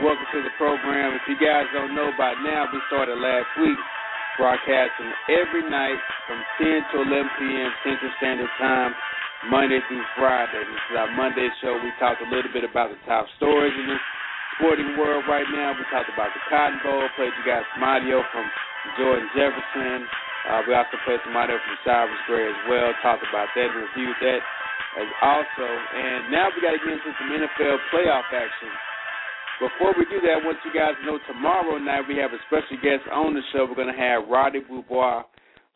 Welcome 0.02 0.26
to 0.34 0.42
the 0.42 0.56
program. 0.58 1.20
If 1.20 1.28
you 1.28 1.36
guys 1.36 1.68
don't 1.74 1.94
know 1.94 2.10
by 2.18 2.34
now, 2.42 2.66
we 2.72 2.80
started 2.88 3.20
last 3.20 3.46
week 3.60 3.78
broadcasting 4.40 5.12
every 5.30 5.70
night 5.70 6.00
from 6.26 6.40
10 6.58 6.82
to 6.96 6.96
11 7.04 7.30
p.m. 7.38 7.70
Central 7.84 8.12
Standard 8.18 8.50
Time, 8.58 8.96
Monday 9.50 9.82
through 9.90 10.06
Friday. 10.14 10.62
This 10.62 10.82
is 10.94 10.94
our 11.02 11.10
Monday 11.18 11.50
show. 11.66 11.74
We 11.82 11.90
talked 11.98 12.22
a 12.22 12.30
little 12.30 12.54
bit 12.54 12.62
about 12.62 12.94
the 12.94 13.00
top 13.10 13.26
stories 13.42 13.74
in 13.74 13.90
the 13.90 13.98
sporting 14.54 14.94
world 15.02 15.26
right 15.26 15.50
now. 15.50 15.74
We 15.74 15.82
talked 15.90 16.14
about 16.14 16.30
the 16.38 16.44
Cotton 16.46 16.78
Bowl, 16.86 17.02
played 17.18 17.34
you 17.34 17.46
guys 17.50 17.66
some 17.74 17.82
audio 17.82 18.22
from 18.30 18.46
Jordan 19.02 19.26
Jefferson. 19.34 20.06
Uh, 20.46 20.62
we 20.70 20.78
also 20.78 20.94
played 21.10 21.22
some 21.26 21.34
audio 21.34 21.58
from 21.58 21.78
Cyrus 21.82 22.22
Gray 22.30 22.54
as 22.54 22.62
well, 22.70 22.94
talked 23.02 23.26
about 23.26 23.50
that, 23.58 23.66
and 23.66 23.82
reviewed 23.82 24.18
that 24.22 24.42
as 25.02 25.10
also. 25.26 25.66
And 25.66 26.30
now 26.30 26.54
we 26.54 26.62
got 26.62 26.78
to 26.78 26.82
get 26.82 27.02
into 27.02 27.10
some 27.18 27.34
NFL 27.34 27.82
playoff 27.90 28.30
action. 28.30 28.70
Before 29.58 29.94
we 29.98 30.06
do 30.06 30.22
that, 30.22 30.38
I 30.38 30.46
want 30.46 30.62
you 30.66 30.74
guys 30.74 30.94
to 31.02 31.06
know 31.06 31.18
tomorrow 31.26 31.82
night 31.82 32.06
we 32.06 32.18
have 32.22 32.34
a 32.34 32.42
special 32.46 32.78
guest 32.82 33.10
on 33.10 33.34
the 33.34 33.42
show. 33.54 33.66
We're 33.66 33.78
going 33.78 33.94
to 33.94 33.98
have 33.98 34.30
Roddy 34.30 34.62
Beaubois 34.62 35.26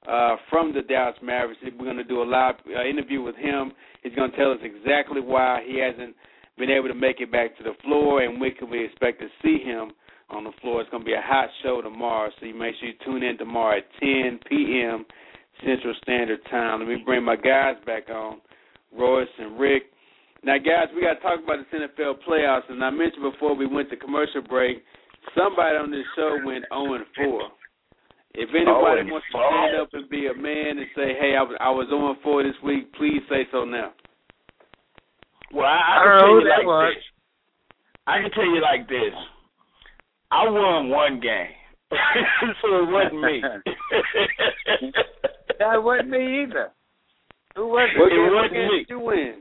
uh, 0.07 0.35
from 0.49 0.73
the 0.73 0.81
Dallas 0.81 1.15
Mavericks. 1.21 1.61
We're 1.63 1.85
going 1.85 1.97
to 1.97 2.03
do 2.03 2.21
a 2.21 2.23
live 2.23 2.55
uh, 2.67 2.83
interview 2.83 3.21
with 3.21 3.35
him. 3.35 3.71
He's 4.03 4.13
going 4.15 4.31
to 4.31 4.37
tell 4.37 4.51
us 4.51 4.59
exactly 4.61 5.21
why 5.21 5.63
he 5.65 5.79
hasn't 5.79 6.15
been 6.57 6.69
able 6.69 6.87
to 6.87 6.95
make 6.95 7.19
it 7.19 7.31
back 7.31 7.57
to 7.57 7.63
the 7.63 7.73
floor 7.83 8.21
and 8.21 8.39
when 8.39 8.51
can 8.51 8.69
we 8.69 8.85
expect 8.85 9.19
to 9.19 9.27
see 9.43 9.63
him 9.63 9.91
on 10.29 10.43
the 10.43 10.51
floor. 10.61 10.81
It's 10.81 10.89
going 10.89 11.03
to 11.03 11.05
be 11.05 11.13
a 11.13 11.21
hot 11.21 11.49
show 11.63 11.81
tomorrow, 11.81 12.31
so 12.39 12.45
you 12.45 12.55
make 12.55 12.75
sure 12.79 12.89
you 12.89 12.95
tune 13.03 13.23
in 13.23 13.37
tomorrow 13.37 13.77
at 13.77 13.85
10 13.99 14.39
p.m. 14.49 15.05
Central 15.65 15.93
Standard 16.01 16.39
Time. 16.49 16.79
Let 16.79 16.89
me 16.89 16.97
bring 17.05 17.23
my 17.23 17.35
guys 17.35 17.75
back 17.85 18.09
on, 18.09 18.41
Royce 18.97 19.27
and 19.37 19.59
Rick. 19.59 19.83
Now, 20.43 20.57
guys, 20.57 20.87
we 20.95 21.01
got 21.01 21.15
to 21.15 21.19
talk 21.21 21.39
about 21.43 21.57
the 21.71 21.77
NFL 21.77 22.15
playoffs, 22.27 22.69
and 22.69 22.83
I 22.83 22.89
mentioned 22.89 23.23
before 23.31 23.55
we 23.55 23.65
went 23.65 23.89
to 23.89 23.97
commercial 23.97 24.41
break, 24.41 24.83
somebody 25.35 25.75
on 25.77 25.91
this 25.91 26.05
show 26.15 26.37
went 26.45 26.65
0 26.71 26.93
and 26.93 27.05
4. 27.15 27.41
If 28.36 28.49
anybody 28.53 29.07
0 29.07 29.11
wants 29.15 29.27
to 29.31 29.38
four? 29.39 29.47
stand 29.47 29.81
up 29.81 29.89
and 29.93 30.09
be 30.09 30.27
a 30.27 30.33
man 30.36 30.77
and 30.77 30.88
say, 30.95 31.15
"Hey, 31.19 31.36
I 31.39 31.41
was 31.41 31.55
I 31.59 31.69
was 31.71 31.88
0 31.89 32.09
and 32.11 32.21
4 32.21 32.43
this 32.43 32.59
week," 32.63 32.91
please 32.93 33.21
say 33.29 33.47
so 33.51 33.63
now. 33.65 33.93
Well, 35.53 35.65
I, 35.65 35.79
I 35.79 35.95
I 35.95 36.03
can 36.03 36.11
don't 36.11 36.19
tell 36.19 36.27
know 36.27 36.39
you 36.39 36.43
that 36.49 36.57
like 36.59 36.65
was. 36.67 36.93
this. 36.95 37.03
I 38.07 38.21
can 38.21 38.31
tell 38.31 38.45
you 38.45 38.61
like 38.61 38.88
this. 38.89 39.13
I 40.31 40.43
won 40.49 40.89
one 40.89 41.19
game, 41.21 41.55
so 42.61 42.67
it 42.83 42.89
wasn't 42.91 43.21
me. 43.21 43.41
That 45.59 45.81
wasn't 45.81 46.09
me 46.09 46.43
either. 46.43 46.71
Who 47.55 47.67
was 47.67 47.88
it? 47.88 47.99
What 47.99 48.11
It 48.11 48.15
game, 48.19 48.27
what 48.27 48.36
wasn't 48.36 48.53
game 48.53 48.67
me. 48.67 48.77
did 48.79 48.89
you 48.89 48.99
win? 48.99 49.33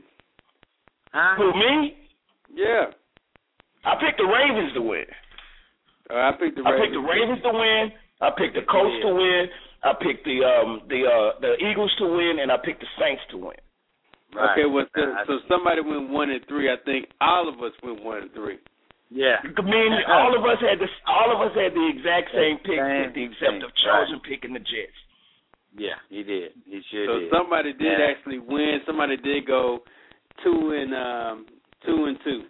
Huh? 1.11 1.35
Who 1.35 1.51
me? 1.51 1.97
Yeah, 2.55 2.85
I 3.83 3.95
picked 3.99 4.17
the 4.17 4.23
Ravens 4.23 4.71
to 4.75 4.81
win. 4.81 5.03
uh, 6.09 6.13
I 6.15 6.31
picked 6.39 6.55
the 6.55 6.63
I 6.63 6.71
picked 6.79 6.93
the 6.95 7.03
Ravens 7.03 7.43
to 7.43 7.51
win. 7.51 7.91
I 8.21 8.29
picked 8.37 8.55
the 8.55 8.61
Colts 8.69 8.95
to 9.03 9.13
win. 9.13 9.45
I 9.83 9.93
picked 9.93 10.25
the 10.25 10.39
um 10.43 10.81
the 10.89 11.03
uh 11.05 11.39
the 11.41 11.55
Eagles 11.63 11.93
to 11.99 12.05
win, 12.07 12.39
and 12.41 12.51
I 12.51 12.57
picked 12.57 12.81
the 12.81 12.87
Saints 12.99 13.21
to 13.31 13.37
win. 13.37 13.57
Right. 14.33 14.51
Okay, 14.51 14.65
well, 14.67 14.85
so, 14.95 15.01
so 15.27 15.33
somebody 15.47 15.79
went 15.81 16.09
one 16.09 16.29
and 16.29 16.43
three. 16.47 16.67
I 16.69 16.75
think 16.83 17.07
all 17.21 17.47
of 17.47 17.55
us 17.63 17.71
went 17.83 18.03
one 18.03 18.23
and 18.23 18.31
three. 18.33 18.57
yeah. 19.09 19.37
I 19.39 19.61
mean, 19.61 19.91
all 20.09 20.35
of 20.35 20.43
us 20.43 20.59
had 20.59 20.79
the 20.79 20.87
all 21.07 21.31
of 21.31 21.39
us 21.39 21.55
had 21.55 21.71
the 21.73 21.87
exact 21.87 22.31
same 22.35 22.57
pick, 22.65 22.75
Same 22.79 23.01
with 23.07 23.13
the 23.15 23.23
except 23.31 23.51
thing, 23.51 23.63
of 23.63 23.71
chosen 23.79 24.19
picking 24.27 24.53
the 24.53 24.59
Jets. 24.59 24.97
Yeah, 25.77 25.99
he 26.09 26.23
did. 26.23 26.51
He 26.65 26.81
sure 26.91 27.05
So 27.07 27.19
did. 27.19 27.31
somebody 27.31 27.73
did 27.73 27.99
Yeah. 27.99 28.07
actually 28.11 28.39
win. 28.39 28.79
Somebody 28.85 29.17
did 29.17 29.45
go 29.45 29.83
two 30.43 30.71
and 30.71 30.91
um 30.95 31.45
two 31.85 32.05
and 32.05 32.17
two 32.23 32.43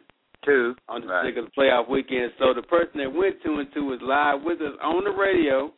Two. 0.46 0.76
on 0.88 1.02
this 1.02 1.10
Right. 1.10 1.22
particular 1.22 1.50
playoff 1.58 1.90
weekend. 1.90 2.32
So 2.38 2.54
the 2.54 2.62
person 2.64 3.00
that 3.00 3.12
went 3.12 3.42
two 3.44 3.60
and 3.60 3.72
two 3.74 3.92
is 3.94 4.02
live 4.02 4.44
with 4.44 4.62
us 4.62 4.78
on 4.82 5.04
the 5.04 5.12
radio. 5.12 5.74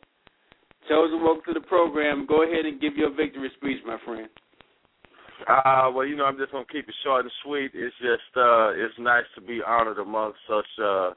Chosen, 0.88 1.22
welcome 1.22 1.42
to 1.52 1.60
the 1.60 1.66
program. 1.66 2.26
Go 2.26 2.42
ahead 2.42 2.64
and 2.66 2.80
give 2.80 2.96
your 2.96 3.10
victory 3.10 3.50
speech, 3.56 3.82
my 3.84 3.98
friend. 4.04 4.28
Uh, 5.46 5.90
well, 5.94 6.04
you 6.06 6.16
know, 6.16 6.24
I'm 6.24 6.36
just 6.36 6.52
gonna 6.52 6.64
keep 6.70 6.88
it 6.88 6.94
short 7.04 7.22
and 7.24 7.32
sweet. 7.44 7.70
It's 7.74 7.94
just, 7.98 8.36
uh, 8.36 8.70
it's 8.74 8.98
nice 8.98 9.24
to 9.34 9.40
be 9.40 9.62
honored 9.62 9.98
amongst 9.98 10.38
such 10.48 10.66
uh, 10.82 11.10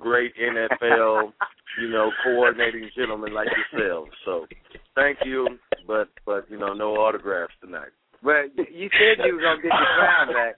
great 0.00 0.34
NFL, 0.36 1.32
you 1.80 1.88
know, 1.88 2.10
coordinating 2.24 2.90
gentlemen 2.96 3.32
like 3.32 3.48
yourselves. 3.72 4.10
So, 4.24 4.46
thank 4.94 5.18
you, 5.24 5.46
but 5.86 6.08
but 6.26 6.50
you 6.50 6.58
know, 6.58 6.72
no 6.74 6.94
autographs 6.96 7.54
tonight. 7.60 7.90
Well, 8.22 8.44
you 8.56 8.88
said 8.98 9.24
you 9.26 9.34
were 9.36 9.42
gonna 9.42 9.62
get 9.62 9.72
your 9.72 9.94
crown 9.98 10.32
back. 10.32 10.56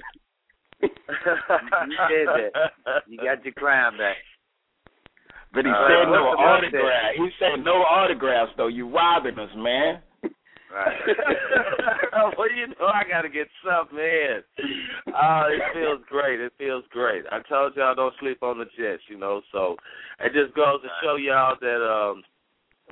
You 0.84 1.96
said 2.08 2.26
that. 2.28 3.02
You 3.08 3.18
got 3.18 3.44
your 3.44 3.54
crown 3.54 3.96
back. 3.98 4.16
But 5.52 5.64
he 5.66 5.70
Uh, 5.70 5.86
said 5.88 6.04
no 6.10 6.24
what's 6.24 6.36
the 6.36 6.42
most 6.42 6.74
autograph. 6.74 7.14
He 7.14 7.30
said 7.38 7.64
no 7.64 7.76
autographs 7.82 8.52
though. 8.56 8.66
You 8.68 8.88
robbing 8.88 9.38
us, 9.38 9.50
man. 9.56 10.02
Right. 10.74 10.98
well, 12.36 12.50
you 12.50 12.66
know, 12.66 12.86
I 12.92 13.04
got 13.08 13.22
to 13.22 13.28
get 13.28 13.46
something 13.64 13.96
in. 13.96 14.42
Uh, 15.14 15.44
it 15.46 15.62
feels 15.72 16.00
great. 16.10 16.40
It 16.40 16.52
feels 16.58 16.82
great. 16.90 17.22
I 17.30 17.38
told 17.48 17.76
y'all 17.76 17.94
don't 17.94 18.14
sleep 18.18 18.42
on 18.42 18.58
the 18.58 18.64
Jets, 18.76 19.04
you 19.08 19.16
know. 19.16 19.40
So 19.52 19.76
it 20.18 20.32
just 20.32 20.52
goes 20.56 20.82
to 20.82 20.88
show 21.00 21.14
y'all 21.14 21.54
that, 21.60 21.80
um, 21.80 22.24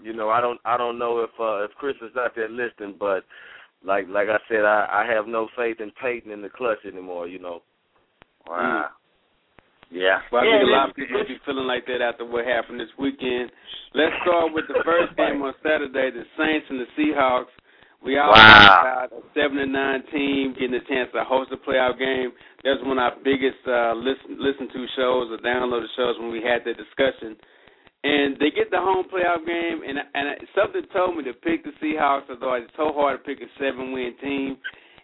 you 0.01 0.13
know, 0.13 0.29
I 0.31 0.41
don't, 0.41 0.61
I 0.65 0.77
don't 0.77 0.97
know 0.97 1.21
if 1.27 1.31
uh, 1.41 1.65
if 1.65 1.73
Chris 1.73 1.97
is 2.03 2.17
out 2.17 2.37
there 2.37 2.49
listening, 2.49 2.95
but 3.01 3.25
like, 3.85 4.07
like 4.09 4.29
I 4.29 4.39
said, 4.49 4.65
I, 4.65 5.03
I 5.05 5.13
have 5.13 5.27
no 5.27 5.49
faith 5.57 5.81
in 5.81 5.91
Peyton 6.01 6.31
in 6.31 6.41
the 6.43 6.51
clutch 6.51 6.85
anymore. 6.87 7.27
You 7.27 7.41
know. 7.41 7.63
Wow. 8.49 8.91
Yeah. 9.91 10.21
Well, 10.33 10.43
I 10.43 10.47
Yeah, 10.47 10.59
think 10.59 10.69
a 10.69 10.73
lot 10.73 10.89
of 10.91 10.97
people 10.97 11.21
be 11.29 11.37
feeling 11.45 11.67
like 11.69 11.85
that 11.87 12.01
after 12.01 12.25
what 12.25 12.47
happened 12.47 12.81
this 12.81 12.93
weekend. 12.99 13.53
Let's 13.95 14.17
start 14.25 14.53
with 14.53 14.65
the 14.69 14.81
first 14.85 15.15
game 15.21 15.43
on 15.43 15.53
Saturday, 15.63 16.11
the 16.11 16.25
Saints 16.39 16.67
and 16.71 16.81
the 16.81 16.89
Seahawks. 16.97 17.53
We 18.03 18.19
all 18.19 18.33
Wow. 18.35 18.81
about 18.83 19.13
a 19.13 19.23
seven 19.33 19.59
and 19.59 19.73
nine 19.73 20.03
team 20.11 20.55
getting 20.59 20.75
a 20.75 20.83
chance 20.91 21.13
to 21.15 21.23
host 21.23 21.53
a 21.53 21.57
playoff 21.61 21.99
game. 22.01 22.33
That 22.65 22.81
was 22.81 22.83
one 22.89 22.99
of 22.99 23.05
our 23.13 23.17
biggest 23.23 23.63
uh, 23.69 23.95
listen 23.95 24.43
listen 24.43 24.67
to 24.75 24.81
shows 24.97 25.31
or 25.31 25.39
downloaded 25.39 25.87
shows 25.95 26.19
when 26.19 26.33
we 26.33 26.43
had 26.43 26.65
that 26.67 26.75
discussion. 26.81 27.37
And 28.03 28.35
they 28.43 28.51
get 28.51 28.73
the 28.75 28.83
home 28.83 29.07
playoff 29.07 29.47
game, 29.47 29.87
and 29.87 29.99
and 30.19 30.35
something 30.51 30.83
told 30.93 31.17
me 31.17 31.23
to 31.25 31.33
pick 31.33 31.63
the 31.63 31.71
Seahawks, 31.79 32.27
although 32.29 32.55
it's 32.59 32.73
so 32.77 32.91
hard 32.93 33.21
to 33.21 33.23
pick 33.23 33.39
a 33.39 33.47
seven 33.63 33.93
win 33.93 34.17
team. 34.21 34.57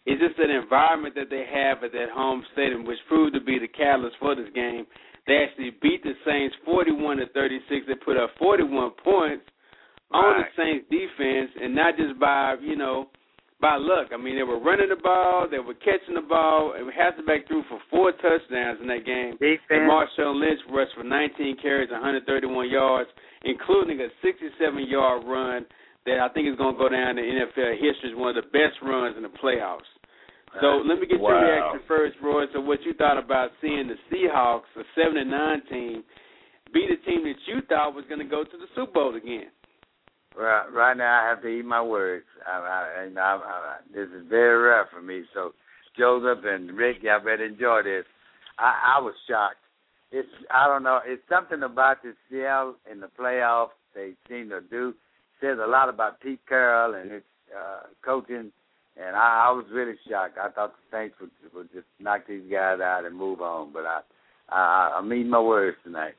It's 0.08 0.24
just 0.24 0.40
an 0.40 0.48
environment 0.48 1.14
that 1.16 1.28
they 1.28 1.44
have 1.44 1.84
at 1.84 1.92
that 1.92 2.08
home 2.08 2.40
stadium, 2.56 2.86
which 2.88 2.96
proved 3.08 3.34
to 3.34 3.44
be 3.44 3.58
the 3.60 3.68
catalyst 3.68 4.16
for 4.18 4.34
this 4.34 4.48
game. 4.54 4.86
They 5.26 5.44
actually 5.44 5.76
beat 5.82 6.02
the 6.02 6.16
Saints 6.24 6.56
41 6.64 7.18
to 7.18 7.28
36. 7.36 7.84
They 7.86 7.94
put 7.94 8.16
up 8.16 8.30
41 8.38 8.92
points 9.04 9.44
on 10.10 10.40
the 10.40 10.48
Saints 10.56 10.88
defense, 10.88 11.52
and 11.60 11.74
not 11.74 12.00
just 12.00 12.18
by 12.18 12.56
you 12.62 12.74
know 12.74 13.12
by 13.60 13.76
luck. 13.76 14.08
I 14.14 14.16
mean, 14.16 14.36
they 14.36 14.48
were 14.48 14.60
running 14.60 14.88
the 14.88 14.96
ball, 14.96 15.46
they 15.50 15.58
were 15.58 15.74
catching 15.74 16.14
the 16.14 16.24
ball, 16.24 16.72
and 16.78 16.88
Hasselbeck 16.88 17.46
threw 17.48 17.62
for 17.68 17.78
four 17.90 18.12
touchdowns 18.12 18.78
in 18.80 18.86
that 18.88 19.04
game. 19.04 19.34
And 19.36 19.58
Defense. 19.58 19.90
Marshawn 19.90 20.40
Lynch 20.40 20.60
rushed 20.70 20.94
for 20.96 21.04
19 21.04 21.56
carries, 21.60 21.90
131 21.90 22.70
yards, 22.70 23.10
including 23.44 24.00
a 24.00 24.08
67-yard 24.24 25.24
run 25.26 25.66
that 26.06 26.20
I 26.20 26.28
think 26.32 26.48
is 26.48 26.56
going 26.56 26.74
to 26.74 26.78
go 26.78 26.88
down 26.88 27.18
in 27.18 27.24
NFL 27.24 27.72
history 27.74 28.14
as 28.14 28.16
one 28.16 28.36
of 28.36 28.38
the 28.38 28.48
best 28.54 28.78
runs 28.80 29.16
in 29.16 29.24
the 29.24 29.34
playoffs. 29.42 29.90
So 30.60 30.82
let 30.86 30.98
me 30.98 31.06
get 31.06 31.20
your 31.20 31.40
reaction 31.40 31.80
first, 31.86 32.16
Roy. 32.22 32.44
So 32.52 32.60
what 32.60 32.82
you 32.84 32.94
thought 32.94 33.18
about 33.18 33.50
seeing 33.60 33.88
the 33.88 33.96
Seahawks, 34.10 34.68
a 34.76 34.82
seven 34.94 35.18
and 35.18 35.30
nine 35.30 35.62
team, 35.70 36.04
beat 36.72 36.90
a 36.90 36.96
team 37.08 37.24
that 37.24 37.36
you 37.46 37.60
thought 37.68 37.94
was 37.94 38.04
going 38.08 38.20
to 38.20 38.24
go 38.24 38.44
to 38.44 38.56
the 38.56 38.66
Super 38.74 38.92
Bowl 38.92 39.16
again? 39.16 39.50
Right, 40.36 40.66
right 40.72 40.96
now 40.96 41.24
I 41.24 41.28
have 41.28 41.42
to 41.42 41.48
eat 41.48 41.64
my 41.64 41.82
words. 41.82 42.24
I, 42.46 42.58
I, 42.58 43.08
I, 43.16 43.20
I, 43.20 43.76
this 43.92 44.08
is 44.08 44.24
very 44.28 44.58
rare 44.58 44.88
for 44.92 45.02
me. 45.02 45.22
So, 45.34 45.52
Joseph 45.96 46.44
and 46.44 46.76
Rick, 46.76 46.98
y'all 47.02 47.18
better 47.18 47.44
enjoy 47.44 47.82
this. 47.82 48.04
I, 48.58 48.96
I 48.96 49.00
was 49.00 49.14
shocked. 49.28 49.56
It's 50.10 50.28
I 50.50 50.66
don't 50.66 50.84
know. 50.84 51.00
It's 51.04 51.22
something 51.28 51.62
about 51.62 52.02
this 52.02 52.14
Seattle 52.30 52.76
in 52.90 53.00
the 53.00 53.08
playoffs. 53.18 53.76
They 53.94 54.12
seem 54.28 54.48
to 54.50 54.60
do 54.60 54.94
says 55.40 55.58
a 55.62 55.68
lot 55.68 55.88
about 55.88 56.20
Pete 56.20 56.40
Carroll 56.48 56.94
and 56.94 57.10
his 57.10 57.22
uh, 57.56 57.86
coaching. 58.04 58.52
And 58.98 59.14
I, 59.14 59.48
I 59.48 59.50
was 59.52 59.64
really 59.72 59.94
shocked. 60.08 60.38
I 60.38 60.50
thought 60.50 60.74
the 60.74 60.96
Saints 60.96 61.14
would, 61.20 61.30
would 61.54 61.72
just 61.72 61.86
knock 62.00 62.22
these 62.28 62.42
guys 62.50 62.80
out 62.80 63.04
and 63.04 63.16
move 63.16 63.40
on. 63.40 63.72
But 63.72 63.86
I, 63.86 64.00
I, 64.48 64.98
I'm 64.98 65.12
eating 65.12 65.30
my 65.30 65.40
words 65.40 65.76
tonight. 65.84 66.14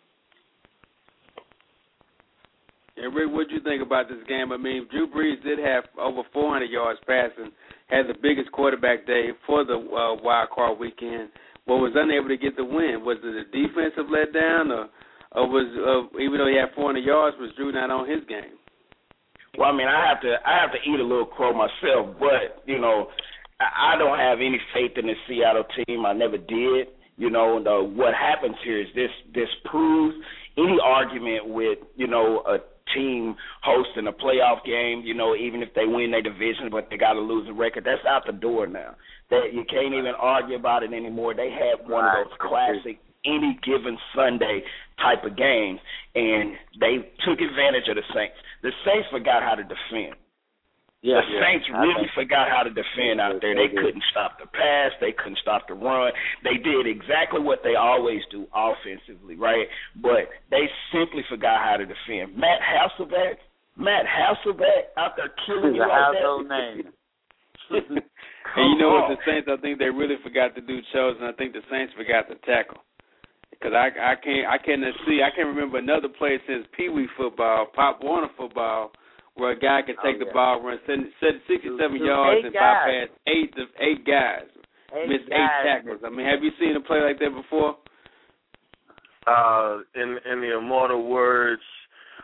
And 2.96 3.16
Rick, 3.16 3.32
what 3.32 3.48
do 3.48 3.56
you 3.56 3.62
think 3.62 3.82
about 3.82 4.10
this 4.10 4.20
game? 4.28 4.52
I 4.52 4.58
mean, 4.58 4.88
Drew 4.92 5.08
Brees 5.08 5.42
did 5.44 5.60
have 5.60 5.86
over 5.98 6.22
400 6.34 6.66
yards 6.70 7.00
passing, 7.08 7.52
had 7.88 8.08
the 8.08 8.16
biggest 8.22 8.52
quarterback 8.52 9.08
day 9.08 9.30
for 9.48 9.64
the 9.64 9.76
uh, 9.76 10.22
wild 10.22 10.50
card 10.50 10.80
weekend, 10.80 11.30
but 11.66 11.78
was 11.78 11.94
unable 11.96 12.28
to 12.28 12.38
get 12.38 12.58
the 12.58 12.66
win. 12.66 13.04
Was 13.06 13.18
it 13.24 13.36
a 13.36 13.46
defensive 13.56 14.12
letdown, 14.12 14.72
or, 14.72 14.90
or 15.32 15.48
was 15.48 15.68
uh, 15.80 16.20
even 16.20 16.40
though 16.40 16.48
he 16.48 16.58
had 16.60 16.76
400 16.76 17.00
yards, 17.00 17.38
was 17.40 17.52
Drew 17.56 17.72
not 17.72 17.90
on 17.90 18.10
his 18.10 18.20
game? 18.28 18.60
Well, 19.58 19.70
I 19.70 19.76
mean, 19.76 19.88
I 19.88 20.08
have 20.08 20.22
to 20.22 20.36
I 20.46 20.62
have 20.62 20.72
to 20.72 20.78
eat 20.90 21.00
a 21.00 21.04
little 21.04 21.26
crow 21.26 21.54
myself, 21.54 22.16
but 22.20 22.64
you 22.66 22.80
know, 22.80 23.08
I 23.60 23.98
don't 23.98 24.18
have 24.18 24.40
any 24.40 24.60
faith 24.74 24.98
in 24.98 25.08
the 25.08 25.16
Seattle 25.28 25.66
team. 25.86 26.06
I 26.06 26.14
never 26.14 26.38
did. 26.38 26.88
You 27.18 27.30
know, 27.30 27.62
the, 27.62 27.70
uh, 27.70 27.84
what 27.84 28.14
happens 28.14 28.56
here 28.64 28.80
is 28.80 28.88
this 28.96 29.12
this 29.34 29.50
proves 29.66 30.16
any 30.58 30.78
argument 30.84 31.50
with 31.50 31.80
you 31.96 32.08
know 32.08 32.44
a 32.48 32.60
team 32.96 33.36
hosting 33.62 34.08
a 34.08 34.14
playoff 34.14 34.64
game. 34.66 35.02
You 35.06 35.14
know, 35.14 35.36
even 35.36 35.62
if 35.62 35.74
they 35.74 35.86
win 35.86 36.12
their 36.12 36.22
division, 36.22 36.70
but 36.72 36.88
they 36.90 36.98
got 36.98 37.14
to 37.14 37.20
lose 37.20 37.48
the 37.48 37.54
record, 37.54 37.84
that's 37.86 38.06
out 38.08 38.24
the 38.26 38.34
door 38.34 38.68
now. 38.68 38.96
That 39.30 39.52
you 39.54 39.66
can't 39.70 39.94
even 39.94 40.14
argue 40.18 40.56
about 40.56 40.84
it 40.84 40.94
anymore. 40.94 41.34
They 41.34 41.52
had 41.52 41.88
one 41.88 42.06
of 42.06 42.12
those 42.26 42.38
classic 42.40 43.00
any 43.26 43.60
given 43.64 43.98
Sunday 44.16 44.64
type 44.98 45.24
of 45.26 45.36
games, 45.36 45.80
and 46.16 46.56
they 46.80 47.12
took 47.28 47.40
advantage 47.40 47.88
of 47.90 47.96
the 47.96 48.08
Saints. 48.14 48.36
The 48.62 48.72
Saints 48.86 49.08
forgot 49.12 49.44
how 49.44 49.56
to 49.56 49.64
defend. 49.64 50.20
the 51.02 51.40
Saints 51.40 51.66
I 51.72 51.80
really 51.80 52.10
forgot 52.14 52.50
how 52.52 52.64
to 52.64 52.70
defend 52.70 53.22
out 53.24 53.40
there. 53.42 53.56
They 53.56 53.72
They 53.72 53.76
couldn't 53.76 54.04
stop 54.12 54.40
the 54.40 54.48
pass. 54.48 54.92
They 55.00 55.14
couldn't 55.16 55.40
stop 55.40 55.68
the 55.68 55.76
run. 55.76 56.12
They 56.44 56.58
did 56.60 56.88
exactly 56.88 57.40
what 57.40 57.64
they 57.64 57.76
always 57.76 58.22
do 58.32 58.48
offensively, 58.52 59.36
right? 59.36 59.68
But 59.96 60.28
they 60.52 60.68
simply 60.92 61.24
forgot 61.30 61.64
how 61.64 61.78
to 61.78 61.86
defend. 61.88 62.36
Matt 62.36 62.60
Hasselbeck, 62.60 63.40
Matt 63.78 64.04
Hasselbeck 64.06 64.92
out 64.98 65.16
there 65.16 65.32
killing 65.48 65.72
He's 65.74 65.80
you 65.80 65.84
a 65.84 65.88
like 65.88 66.04
household 66.04 66.50
that. 66.50 66.76
name. 66.76 66.92
And 68.56 68.74
you 68.74 68.78
know 68.82 68.90
what 68.90 69.14
the 69.14 69.18
Saints? 69.30 69.48
I 69.52 69.62
think 69.62 69.78
they 69.78 69.94
really 69.94 70.18
forgot 70.24 70.56
to 70.56 70.62
do 70.62 70.80
chose, 70.92 71.16
and 71.22 71.30
I 71.30 71.34
think 71.34 71.54
the 71.54 71.62
Saints 71.70 71.94
forgot 71.94 72.26
to 72.30 72.36
tackle. 72.50 72.82
Because 73.60 73.74
I 73.76 73.88
I 74.12 74.16
can't 74.16 74.48
I 74.48 74.58
can't 74.58 74.82
see 75.06 75.20
I 75.22 75.36
can't 75.36 75.48
remember 75.48 75.78
another 75.80 76.08
play 76.08 76.40
since 76.48 76.66
Pee 76.76 76.88
Wee 76.90 77.08
football, 77.18 77.68
Pop 77.76 78.00
Warner 78.02 78.30
football, 78.38 78.92
where 79.36 79.52
a 79.52 79.60
guy 79.60 79.82
can 79.86 79.96
take 80.04 80.16
Oh, 80.16 80.26
the 80.26 80.32
ball, 80.32 80.62
run 80.64 80.80
seven- 80.88 81.12
seven- 81.20 81.42
67 81.48 81.78
To- 81.78 82.00
to 82.00 82.06
yards, 82.06 82.46
and 82.46 82.54
guys. 82.54 82.62
bypass 82.88 83.10
eight 83.28 83.58
of 83.58 83.68
eight 83.80 84.06
guys, 84.06 84.48
Eight 84.96 85.10
miss 85.10 85.22
eight 85.24 85.30
guys 85.30 85.64
tackles. 85.64 86.02
I 86.06 86.10
mean, 86.10 86.26
have 86.26 86.42
you 86.44 86.52
seen 86.60 86.76
a 86.76 86.80
play 86.82 87.02
like 87.02 87.20
that 87.20 87.34
before? 87.36 87.78
uh, 89.28 89.80
in 89.96 90.18
in 90.26 90.42
the 90.42 90.58
immortal 90.58 91.04
words 91.08 91.62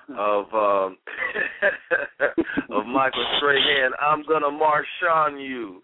of 0.10 0.46
um, 0.54 0.98
of 2.72 2.86
Michael 2.86 3.26
Strahan, 3.38 3.92
I'm 4.02 4.24
gonna 4.28 4.48
Marshawn 4.48 5.44
you. 5.44 5.82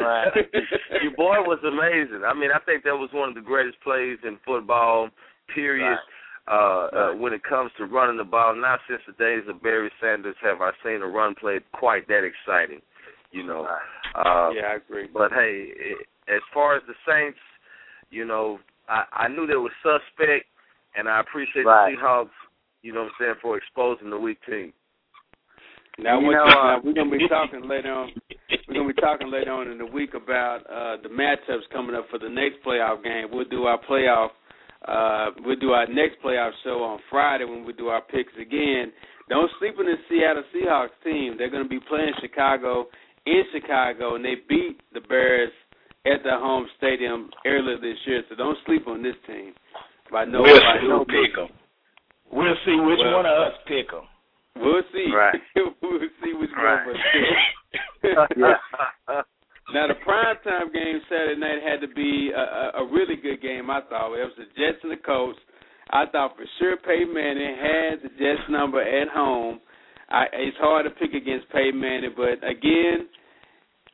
Right. 0.00 0.32
Your 1.02 1.12
boy 1.16 1.36
was 1.46 1.58
amazing. 1.62 2.22
I 2.26 2.34
mean, 2.34 2.50
I 2.54 2.58
think 2.64 2.84
that 2.84 2.94
was 2.96 3.10
one 3.12 3.28
of 3.28 3.34
the 3.34 3.40
greatest 3.40 3.80
plays 3.82 4.18
in 4.24 4.38
football. 4.44 5.08
Period. 5.54 5.96
Uh, 6.48 6.52
uh, 6.52 6.88
Right. 6.92 7.18
when 7.18 7.32
it 7.32 7.42
comes 7.42 7.72
to 7.76 7.86
running 7.86 8.16
the 8.16 8.24
ball, 8.24 8.54
not 8.54 8.78
since 8.88 9.00
the 9.06 9.12
days 9.14 9.42
of 9.48 9.60
Barry 9.62 9.90
Sanders 10.00 10.36
have 10.42 10.60
I 10.60 10.70
seen 10.84 11.02
a 11.02 11.06
run 11.06 11.34
play 11.34 11.58
quite 11.72 12.06
that 12.08 12.22
exciting. 12.24 12.80
You 13.32 13.44
know. 13.44 13.66
Uh, 14.14 14.50
yeah, 14.54 14.62
I 14.70 14.74
agree. 14.76 15.08
but 15.12 15.32
hey, 15.32 15.66
it, 15.76 16.06
as 16.28 16.40
far 16.54 16.76
as 16.76 16.82
the 16.86 16.94
Saints, 17.06 17.38
you 18.10 18.24
know, 18.24 18.58
I, 18.88 19.04
I 19.12 19.28
knew 19.28 19.46
they 19.46 19.56
were 19.56 19.72
suspect, 19.82 20.46
and 20.96 21.08
I 21.08 21.20
appreciate 21.20 21.64
Right. 21.66 21.96
the 21.96 22.00
Seahawks. 22.00 22.30
You 22.82 22.92
know 22.92 23.02
what 23.02 23.06
I'm 23.08 23.14
saying 23.18 23.34
for 23.42 23.56
exposing 23.56 24.10
the 24.10 24.18
weak 24.18 24.38
team. 24.48 24.72
Now, 25.98 26.20
You 26.20 26.30
know, 26.30 26.44
uh, 26.44 26.78
we're 26.84 26.92
gonna 26.92 27.10
be 27.10 27.26
talking 27.28 27.66
later 27.66 27.90
on. 27.92 28.12
We're 28.68 28.74
gonna 28.74 28.92
be 28.92 29.00
talking 29.00 29.30
later 29.30 29.52
on 29.52 29.68
in 29.68 29.78
the 29.78 29.86
week 29.86 30.12
about 30.14 30.58
uh, 30.68 30.96
the 31.02 31.08
matchups 31.08 31.68
coming 31.72 31.96
up 31.96 32.06
for 32.10 32.18
the 32.18 32.28
next 32.28 32.56
playoff 32.64 33.02
game. 33.02 33.28
We'll 33.32 33.48
do 33.48 33.64
our 33.64 33.80
playoff. 33.88 34.30
Uh, 34.86 35.30
we'll 35.44 35.58
do 35.58 35.72
our 35.72 35.86
next 35.86 36.16
playoff 36.24 36.50
show 36.62 36.82
on 36.84 37.00
Friday 37.10 37.44
when 37.44 37.64
we 37.64 37.72
do 37.72 37.88
our 37.88 38.02
picks 38.02 38.32
again. 38.40 38.92
Don't 39.28 39.50
sleep 39.58 39.74
on 39.78 39.86
the 39.86 39.96
Seattle 40.08 40.44
Seahawks 40.54 40.94
team. 41.02 41.34
They're 41.36 41.50
going 41.50 41.64
to 41.64 41.68
be 41.68 41.80
playing 41.88 42.12
Chicago 42.20 42.86
in 43.24 43.42
Chicago, 43.52 44.14
and 44.14 44.24
they 44.24 44.36
beat 44.48 44.80
the 44.94 45.00
Bears 45.00 45.50
at 46.06 46.22
their 46.22 46.38
home 46.38 46.66
stadium 46.76 47.30
earlier 47.44 47.78
this 47.80 47.96
year. 48.06 48.22
So 48.28 48.36
don't 48.36 48.56
sleep 48.66 48.86
on 48.86 49.02
this 49.02 49.16
team. 49.26 49.54
By 50.12 50.24
no, 50.24 50.42
we'll 50.42 50.60
by 50.60 50.78
no 50.86 50.98
who 50.98 51.04
pick 51.06 51.36
'em. 51.36 51.48
We'll 52.32 52.56
see 52.64 52.76
which 52.80 52.98
Well- 53.00 53.16
one 53.16 53.26
of 53.26 53.38
us 53.48 53.54
uh, 53.54 53.68
pick 53.68 53.92
'em. 53.92 54.02
We'll 54.56 54.82
see. 54.92 55.12
Right. 55.14 55.40
we'll 55.82 56.00
see 56.24 56.32
which 56.34 56.50
Right. 56.56 56.86
one 56.86 56.90
of 56.90 56.96
us 56.96 57.02
pick. 57.12 57.22
Yeah. 58.36 58.56
Now 59.74 59.88
the 59.88 59.94
prime 60.04 60.36
time 60.44 60.70
game 60.72 61.00
Saturday 61.10 61.40
night 61.40 61.58
had 61.60 61.80
to 61.80 61.88
be 61.92 62.30
a, 62.30 62.38
a, 62.78 62.86
a 62.86 62.86
really 62.86 63.16
good 63.16 63.42
game. 63.42 63.68
I 63.68 63.80
thought 63.90 64.14
it 64.14 64.22
was 64.22 64.30
the 64.38 64.44
Jets 64.54 64.78
and 64.84 64.92
the 64.92 64.96
Colts. 64.96 65.40
I 65.90 66.06
thought 66.06 66.36
for 66.36 66.46
sure 66.60 66.76
Peyton 66.76 67.12
Manning 67.12 67.56
had 67.58 67.98
the 68.00 68.10
Jets 68.14 68.46
number 68.48 68.80
at 68.80 69.08
home. 69.08 69.58
I, 70.08 70.26
it's 70.34 70.56
hard 70.58 70.84
to 70.86 70.90
pick 70.90 71.14
against 71.14 71.50
Peyton 71.50 71.80
Manning, 71.80 72.14
but 72.16 72.38
again, 72.46 73.08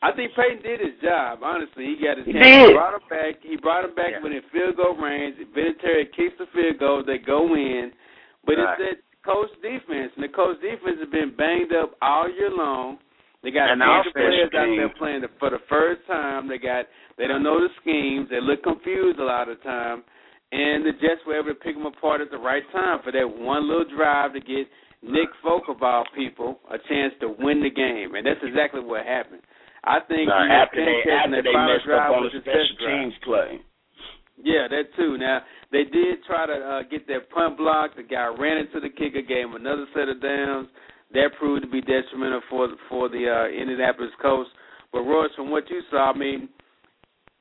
I 0.02 0.12
think 0.12 0.36
Peyton 0.36 0.60
did 0.62 0.80
his 0.80 1.00
job. 1.02 1.38
Honestly, 1.42 1.96
he 1.96 2.04
got 2.04 2.18
his 2.18 2.26
He 2.26 2.34
chance. 2.34 2.44
did. 2.44 2.68
He 2.68 2.74
brought 2.76 2.92
him 3.00 3.08
back. 3.08 3.34
He 3.40 3.56
brought 3.56 3.84
him 3.88 3.94
back 3.94 4.12
Yeah. 4.12 4.20
within 4.22 4.42
field 4.52 4.76
goal 4.76 4.92
range. 5.00 5.36
Vinatieri 5.56 6.12
kicks 6.12 6.36
the 6.38 6.46
field 6.52 6.78
goal. 6.80 7.02
They 7.02 7.16
go 7.16 7.48
in, 7.56 7.92
but 8.44 8.58
Right. 8.58 8.80
it's 8.80 8.96
that 8.96 9.22
Colts 9.24 9.52
defense, 9.62 10.12
and 10.16 10.24
the 10.24 10.28
Colts 10.28 10.60
defense 10.60 10.98
has 10.98 11.08
been 11.08 11.30
banged 11.36 11.72
up 11.72 11.94
all 12.02 12.28
year 12.28 12.50
long. 12.50 12.98
They 13.42 13.50
got 13.50 13.70
And 13.70 13.80
major 13.80 14.10
players 14.12 14.54
out 14.54 14.66
there 14.66 14.88
playing 14.90 15.22
the, 15.22 15.28
for 15.38 15.50
the 15.50 15.58
first 15.68 16.06
time. 16.06 16.46
They 16.46 16.58
got 16.58 16.86
they 17.18 17.26
don't 17.26 17.42
know 17.42 17.60
the 17.60 17.68
schemes. 17.80 18.28
They 18.30 18.40
look 18.40 18.62
confused 18.62 19.18
a 19.18 19.24
lot 19.24 19.48
of 19.48 19.58
the 19.58 19.64
time, 19.64 20.04
and 20.52 20.86
the 20.86 20.92
Jets 20.92 21.22
were 21.26 21.38
able 21.38 21.48
to 21.48 21.58
pick 21.58 21.74
them 21.74 21.86
apart 21.86 22.20
at 22.20 22.30
the 22.30 22.38
right 22.38 22.62
time 22.70 23.00
for 23.02 23.10
that 23.10 23.26
one 23.26 23.66
little 23.68 23.88
drive 23.96 24.32
to 24.34 24.40
get 24.40 24.68
Nick 25.02 25.28
Folk 25.42 25.64
of 25.68 25.82
all 25.82 26.04
people 26.14 26.60
a 26.70 26.78
chance 26.88 27.12
to 27.20 27.34
win 27.38 27.62
the 27.62 27.70
game, 27.70 28.14
and 28.14 28.26
that's 28.26 28.42
exactly 28.42 28.80
what 28.80 29.04
happened. 29.04 29.42
I 29.84 29.98
think 30.06 30.28
know, 30.28 30.34
after 30.34 30.78
they 30.78 31.10
after 31.10 31.42
they 31.42 31.50
messed 31.50 31.90
up 31.90 32.14
on 32.14 32.30
the 32.30 32.40
special 32.40 32.76
teams 32.78 33.14
play. 33.24 33.58
Yeah, 34.42 34.66
that 34.68 34.94
too. 34.96 35.16
Now 35.18 35.40
they 35.70 35.84
did 35.84 36.24
try 36.26 36.46
to 36.46 36.52
uh, 36.52 36.82
get 36.90 37.06
that 37.08 37.30
punt 37.30 37.56
block. 37.56 37.96
The 37.96 38.02
guy 38.02 38.26
ran 38.38 38.58
into 38.58 38.80
the 38.80 38.90
kicker, 38.90 39.22
gave 39.22 39.46
him 39.46 39.54
another 39.54 39.86
set 39.94 40.08
of 40.08 40.20
downs. 40.20 40.68
That 41.14 41.30
proved 41.38 41.62
to 41.62 41.70
be 41.70 41.80
detrimental 41.80 42.40
for 42.50 42.68
for 42.88 43.08
the 43.08 43.28
uh, 43.28 43.48
Indianapolis 43.48 44.10
Colts. 44.20 44.50
But 44.92 45.02
Royce, 45.02 45.30
from 45.36 45.50
what 45.50 45.68
you 45.70 45.80
saw, 45.90 46.12
I 46.12 46.16
mean, 46.18 46.48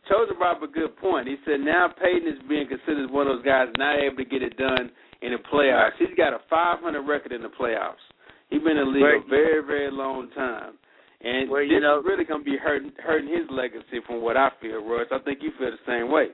Chosen 0.09 0.37
brought 0.37 0.57
up 0.57 0.63
a 0.63 0.67
good 0.67 0.95
point. 0.97 1.27
He 1.27 1.35
said 1.45 1.59
now 1.61 1.87
Peyton 2.01 2.27
is 2.27 2.39
being 2.49 2.67
considered 2.67 3.09
one 3.09 3.27
of 3.27 3.37
those 3.37 3.45
guys 3.45 3.67
not 3.77 3.99
able 3.99 4.17
to 4.17 4.25
get 4.25 4.41
it 4.41 4.57
done 4.57 4.89
in 5.21 5.31
the 5.31 5.37
playoffs. 5.51 5.91
He's 5.99 6.15
got 6.17 6.33
a 6.33 6.39
500 6.49 7.01
record 7.01 7.31
in 7.31 7.41
the 7.41 7.49
playoffs. 7.49 8.01
He's 8.49 8.61
been 8.61 8.77
in 8.77 8.85
the 8.85 8.91
league 8.91 9.03
Well, 9.03 9.23
a 9.25 9.29
very, 9.29 9.63
very 9.63 9.91
long 9.91 10.29
time. 10.31 10.73
And 11.21 11.49
Well, 11.49 11.61
this 11.61 11.81
know- 11.81 11.99
is 11.99 12.05
really 12.05 12.25
going 12.25 12.43
to 12.43 12.49
be 12.49 12.57
hurting 12.57 12.91
hurting 12.97 13.29
his 13.29 13.49
legacy 13.51 14.01
from 14.07 14.21
what 14.21 14.35
I 14.37 14.49
feel, 14.59 14.83
Royce. 14.83 15.07
I 15.11 15.19
think 15.19 15.43
you 15.43 15.51
feel 15.51 15.71
the 15.71 15.77
same 15.85 16.09
way. 16.09 16.31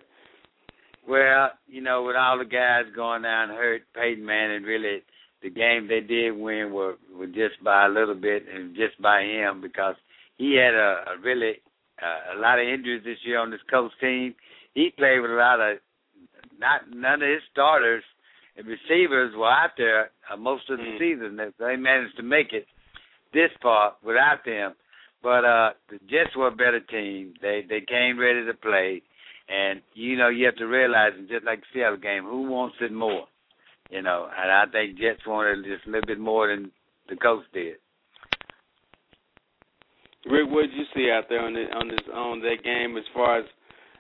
Well, 1.08 1.52
you 1.68 1.82
know, 1.82 2.04
with 2.04 2.16
all 2.16 2.38
the 2.38 2.46
guys 2.46 2.84
going 2.96 3.22
down 3.22 3.50
hurt, 3.50 3.84
Peyton 3.96 4.26
Manning 4.26 4.64
really 4.64 5.04
the 5.42 5.50
game 5.50 5.88
they 5.88 6.02
did 6.02 6.32
win 6.32 6.74
were, 6.74 6.96
were 7.16 7.28
just 7.28 7.64
by 7.64 7.86
a 7.86 7.90
little 7.90 8.16
bit 8.16 8.44
and 8.54 8.76
just 8.76 9.00
by 9.02 9.22
him 9.22 9.62
because 9.62 9.96
he 10.38 10.56
had 10.56 10.74
a, 10.74 11.06
a 11.16 11.22
really 11.24 11.62
uh, 12.02 12.38
a 12.38 12.40
lot 12.40 12.60
of 12.60 12.68
injuries 12.68 13.04
this 13.06 13.18
year 13.24 13.40
on 13.40 13.52
this 13.52 13.60
Colts 13.70 13.94
team. 14.02 14.36
He 14.74 14.92
played 14.98 15.20
with 15.22 15.32
a 15.32 15.36
lot 15.36 15.60
of 15.62 15.78
not 16.60 16.82
none 16.94 17.22
of 17.22 17.30
his 17.30 17.42
starters 17.52 18.04
and 18.58 18.66
receivers 18.68 19.34
were 19.36 19.50
out 19.50 19.72
there 19.78 20.10
uh, 20.32 20.36
most 20.36 20.70
of 20.70 20.78
the 20.80 20.84
Mm. 20.84 21.00
season. 21.00 21.36
They, 21.38 21.50
they 21.60 21.76
managed 21.76 22.18
to 22.18 22.24
make 22.24 22.52
it 22.54 22.66
this 23.34 23.52
far 23.62 23.94
without 24.04 24.44
them. 24.46 24.74
But 25.22 25.46
uh 25.46 25.70
the 25.90 26.00
Jets 26.10 26.36
were 26.36 26.48
a 26.48 26.52
better 26.52 26.80
team. 26.80 27.34
They 27.42 27.64
they 27.68 27.82
came 27.82 28.20
ready 28.20 28.46
to 28.46 28.54
play. 28.54 29.02
And 29.50 29.82
you 29.94 30.18
know, 30.18 30.30
you 30.30 30.46
have 30.46 30.58
to 30.58 30.66
realize, 30.66 31.14
and 31.18 31.30
just 31.30 31.46
like 31.46 31.62
the 31.62 31.80
Seattle 31.80 31.98
game, 31.98 32.24
who 32.24 32.44
wants 32.50 32.76
it 32.82 32.92
more? 32.92 33.28
You 33.90 34.02
know, 34.02 34.28
and 34.28 34.52
I 34.52 34.66
think 34.70 35.00
Jets 35.00 35.26
wanted 35.26 35.64
just 35.64 35.88
a 35.88 35.90
little 35.90 36.08
bit 36.08 36.20
more 36.20 36.48
than 36.48 36.72
the 37.08 37.16
Colts 37.16 37.48
did. 37.54 37.78
Rick, 40.30 40.52
what 40.52 40.68
did 40.68 40.76
you 40.76 40.84
see 40.94 41.10
out 41.10 41.30
there 41.30 41.40
on 41.40 41.54
the, 41.54 41.72
on 41.72 41.88
this 41.88 42.04
on 42.14 42.42
that 42.42 42.60
game 42.64 42.98
as 42.98 43.08
far 43.14 43.40
as 43.40 43.46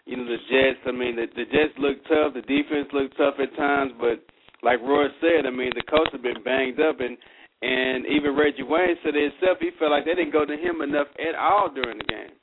you 0.06 0.18
know 0.18 0.26
the 0.26 0.43
Jets? 0.52 0.84
I 0.86 0.91
mean, 0.91 1.16
the, 1.16 1.28
the 1.32 1.48
Jets 1.48 1.80
look 1.80 2.04
tough. 2.04 2.36
The 2.36 2.43
defense 2.43 2.91
looked 2.91 3.16
tough 3.16 3.39
at 3.39 3.56
times, 3.56 3.93
but 3.95 4.20
like 4.64 4.82
Roy 4.82 5.08
said, 5.22 5.48
I 5.48 5.52
mean, 5.52 5.72
the 5.72 5.88
Colts 5.88 6.12
had 6.12 6.24
been 6.24 6.43
banged 6.43 6.82
up, 6.82 7.00
and 7.00 7.16
and 7.62 8.06
even 8.06 8.36
Reggie 8.36 8.68
Wayne 8.68 9.00
said 9.04 9.16
it 9.16 9.32
himself. 9.32 9.58
He 9.64 9.72
felt 9.80 9.91
like 9.91 10.04
they 10.04 10.20
didn't 10.20 10.36
go 10.36 10.45
to 10.45 10.58
him 10.58 10.82
enough 10.82 11.08
at 11.16 11.39
all 11.39 11.72
during 11.74 11.98
the 11.98 12.12
game. 12.12 12.36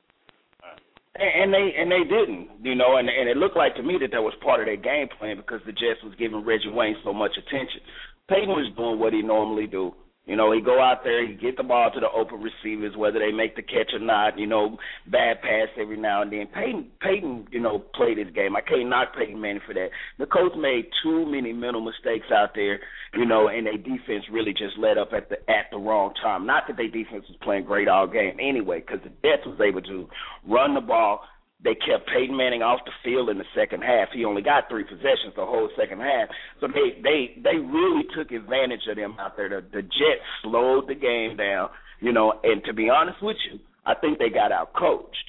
And 1.16 1.54
they 1.54 1.74
and 1.78 1.92
they 1.92 2.02
didn't, 2.02 2.48
you 2.62 2.74
know, 2.74 2.96
and 2.96 3.08
and 3.08 3.28
it 3.28 3.36
looked 3.36 3.56
like 3.56 3.76
to 3.76 3.82
me 3.82 3.98
that 4.00 4.10
that 4.10 4.22
was 4.22 4.34
part 4.42 4.60
of 4.60 4.66
their 4.66 4.76
game 4.76 5.06
plan 5.16 5.36
because 5.36 5.60
the 5.64 5.70
Jets 5.70 6.02
was 6.02 6.12
giving 6.18 6.44
Reggie 6.44 6.70
Wayne 6.70 6.96
so 7.04 7.12
much 7.12 7.32
attention. 7.38 7.80
Peyton 8.28 8.48
was 8.48 8.72
doing 8.76 8.98
what 8.98 9.12
he 9.12 9.22
normally 9.22 9.68
do. 9.68 9.94
You 10.26 10.36
know, 10.36 10.52
he 10.52 10.62
go 10.62 10.80
out 10.80 11.04
there, 11.04 11.26
he 11.26 11.34
get 11.34 11.58
the 11.58 11.62
ball 11.62 11.90
to 11.92 12.00
the 12.00 12.08
open 12.08 12.40
receivers, 12.40 12.96
whether 12.96 13.18
they 13.18 13.30
make 13.30 13.56
the 13.56 13.62
catch 13.62 13.92
or 13.92 13.98
not. 13.98 14.38
You 14.38 14.46
know, 14.46 14.78
bad 15.06 15.42
pass 15.42 15.68
every 15.78 15.98
now 15.98 16.22
and 16.22 16.32
then. 16.32 16.46
Peyton, 16.46 16.86
Peyton, 17.02 17.48
you 17.50 17.60
know, 17.60 17.78
played 17.94 18.16
his 18.16 18.30
game. 18.34 18.56
I 18.56 18.62
can't 18.62 18.88
knock 18.88 19.14
Peyton 19.14 19.38
Manning 19.38 19.60
for 19.66 19.74
that. 19.74 19.88
The 20.18 20.24
Colts 20.24 20.56
made 20.58 20.86
too 21.02 21.26
many 21.26 21.52
mental 21.52 21.82
mistakes 21.82 22.32
out 22.32 22.54
there, 22.54 22.80
you 23.12 23.26
know, 23.26 23.48
and 23.48 23.66
their 23.66 23.76
defense 23.76 24.24
really 24.32 24.52
just 24.52 24.78
let 24.78 24.96
up 24.96 25.12
at 25.12 25.28
the 25.28 25.36
at 25.50 25.66
the 25.70 25.76
wrong 25.76 26.14
time. 26.22 26.46
Not 26.46 26.64
that 26.68 26.78
their 26.78 26.88
defense 26.88 27.26
was 27.28 27.36
playing 27.42 27.66
great 27.66 27.86
all 27.86 28.06
game 28.06 28.38
anyway, 28.40 28.80
because 28.80 29.02
the 29.04 29.10
Jets 29.10 29.46
was 29.46 29.60
able 29.60 29.82
to 29.82 30.08
run 30.48 30.72
the 30.74 30.80
ball. 30.80 31.20
They 31.64 31.74
kept 31.74 32.06
Peyton 32.12 32.36
Manning 32.36 32.60
off 32.60 32.84
the 32.84 32.92
field 33.02 33.30
in 33.30 33.38
the 33.38 33.48
second 33.56 33.82
half. 33.82 34.12
He 34.12 34.24
only 34.26 34.42
got 34.42 34.68
three 34.68 34.84
possessions 34.84 35.32
the 35.34 35.48
whole 35.48 35.70
second 35.80 36.00
half. 36.00 36.28
So 36.60 36.68
they 36.68 37.00
they 37.00 37.40
they 37.40 37.56
really 37.56 38.04
took 38.14 38.30
advantage 38.30 38.84
of 38.88 38.96
them 38.96 39.16
out 39.18 39.34
there. 39.36 39.48
The, 39.48 39.64
the 39.72 39.80
Jets 39.82 40.28
slowed 40.42 40.88
the 40.88 40.94
game 40.94 41.40
down, 41.40 41.70
you 42.00 42.12
know. 42.12 42.38
And 42.44 42.62
to 42.68 42.74
be 42.74 42.90
honest 42.90 43.16
with 43.22 43.40
you, 43.50 43.58
I 43.86 43.94
think 43.96 44.18
they 44.18 44.28
got 44.28 44.52
out 44.52 44.76
coached. 44.76 45.28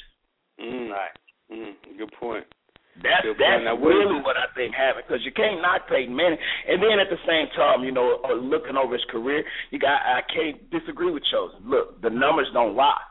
Mm. 0.59 0.91
Right. 0.91 1.15
Mm. 1.51 1.73
Good 1.97 2.11
point. 2.19 2.43
That's 2.99 3.23
Good 3.23 3.39
that's 3.39 3.63
point. 3.63 3.71
Now, 3.71 3.79
really 3.79 4.19
what 4.19 4.35
I 4.35 4.51
think 4.59 4.75
happened 4.75 5.07
because 5.07 5.23
you 5.23 5.31
can't 5.31 5.63
knock 5.63 5.87
Peyton 5.87 6.11
Manning, 6.11 6.39
and 6.67 6.83
then 6.83 6.99
at 6.99 7.07
the 7.07 7.19
same 7.23 7.47
time, 7.55 7.87
you 7.87 7.95
know, 7.95 8.19
uh, 8.27 8.35
looking 8.35 8.75
over 8.75 8.91
his 8.91 9.07
career, 9.07 9.43
you 9.71 9.79
got 9.79 10.03
I 10.03 10.19
can't 10.27 10.59
disagree 10.67 11.11
with 11.11 11.23
Chosen. 11.31 11.63
Look, 11.63 12.01
the 12.03 12.11
numbers 12.11 12.51
don't 12.51 12.75
lie. 12.75 13.03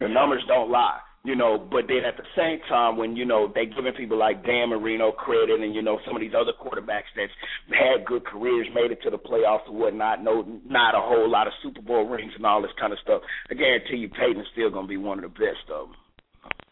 the 0.00 0.08
numbers 0.08 0.44
don't 0.48 0.70
lie. 0.72 1.04
You 1.26 1.34
know, 1.34 1.58
but 1.58 1.90
then 1.90 2.06
at 2.06 2.14
the 2.14 2.22
same 2.38 2.62
time, 2.70 2.96
when 2.96 3.16
you 3.18 3.26
know 3.26 3.50
they 3.52 3.66
giving 3.66 3.92
people 3.98 4.16
like 4.16 4.46
Dan 4.46 4.70
Marino 4.70 5.10
credit, 5.10 5.58
and 5.58 5.74
you 5.74 5.82
know 5.82 5.98
some 6.06 6.14
of 6.14 6.22
these 6.22 6.38
other 6.38 6.54
quarterbacks 6.54 7.10
that's 7.18 7.34
had 7.74 8.06
good 8.06 8.24
careers, 8.24 8.70
made 8.70 8.94
it 8.94 9.02
to 9.02 9.10
the 9.10 9.18
playoffs 9.18 9.66
or 9.66 9.74
whatnot, 9.74 10.22
no, 10.22 10.46
not 10.70 10.94
a 10.94 11.02
whole 11.02 11.28
lot 11.28 11.48
of 11.48 11.52
Super 11.64 11.82
Bowl 11.82 12.06
rings 12.06 12.30
and 12.36 12.46
all 12.46 12.62
this 12.62 12.70
kind 12.78 12.92
of 12.92 13.00
stuff. 13.02 13.22
I 13.50 13.54
guarantee 13.54 13.96
you, 13.96 14.08
Peyton's 14.08 14.46
still 14.52 14.70
to 14.70 14.86
be 14.86 14.96
one 14.96 15.18
of 15.18 15.26
the 15.26 15.34
best 15.34 15.66
of 15.66 15.90
them. 15.90 15.98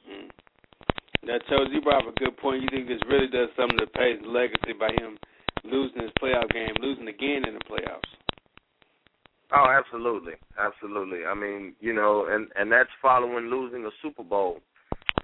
Mm. 0.07 0.31
Now, 1.27 1.39
Chose, 1.51 1.75
you 1.75 1.83
brought 1.83 2.07
up 2.07 2.15
a 2.15 2.21
good 2.21 2.37
point. 2.39 2.63
You 2.63 2.69
think 2.71 2.87
this 2.87 3.03
really 3.11 3.27
does 3.27 3.51
something 3.59 3.79
to 3.83 3.91
Peyton's 3.91 4.31
legacy 4.31 4.71
by 4.79 4.95
him 5.03 5.19
losing 5.65 6.03
his 6.03 6.15
playoff 6.23 6.47
game, 6.53 6.79
losing 6.81 7.09
again 7.09 7.43
in 7.49 7.59
the 7.59 7.65
playoffs? 7.67 8.07
Oh, 9.55 9.71
absolutely, 9.71 10.35
absolutely. 10.59 11.25
I 11.25 11.35
mean, 11.35 11.75
you 11.81 11.93
know, 11.95 12.27
and 12.29 12.49
and 12.57 12.73
that's 12.73 12.91
following 13.01 13.47
losing 13.47 13.85
a 13.85 13.91
Super 14.03 14.25
Bowl. 14.25 14.61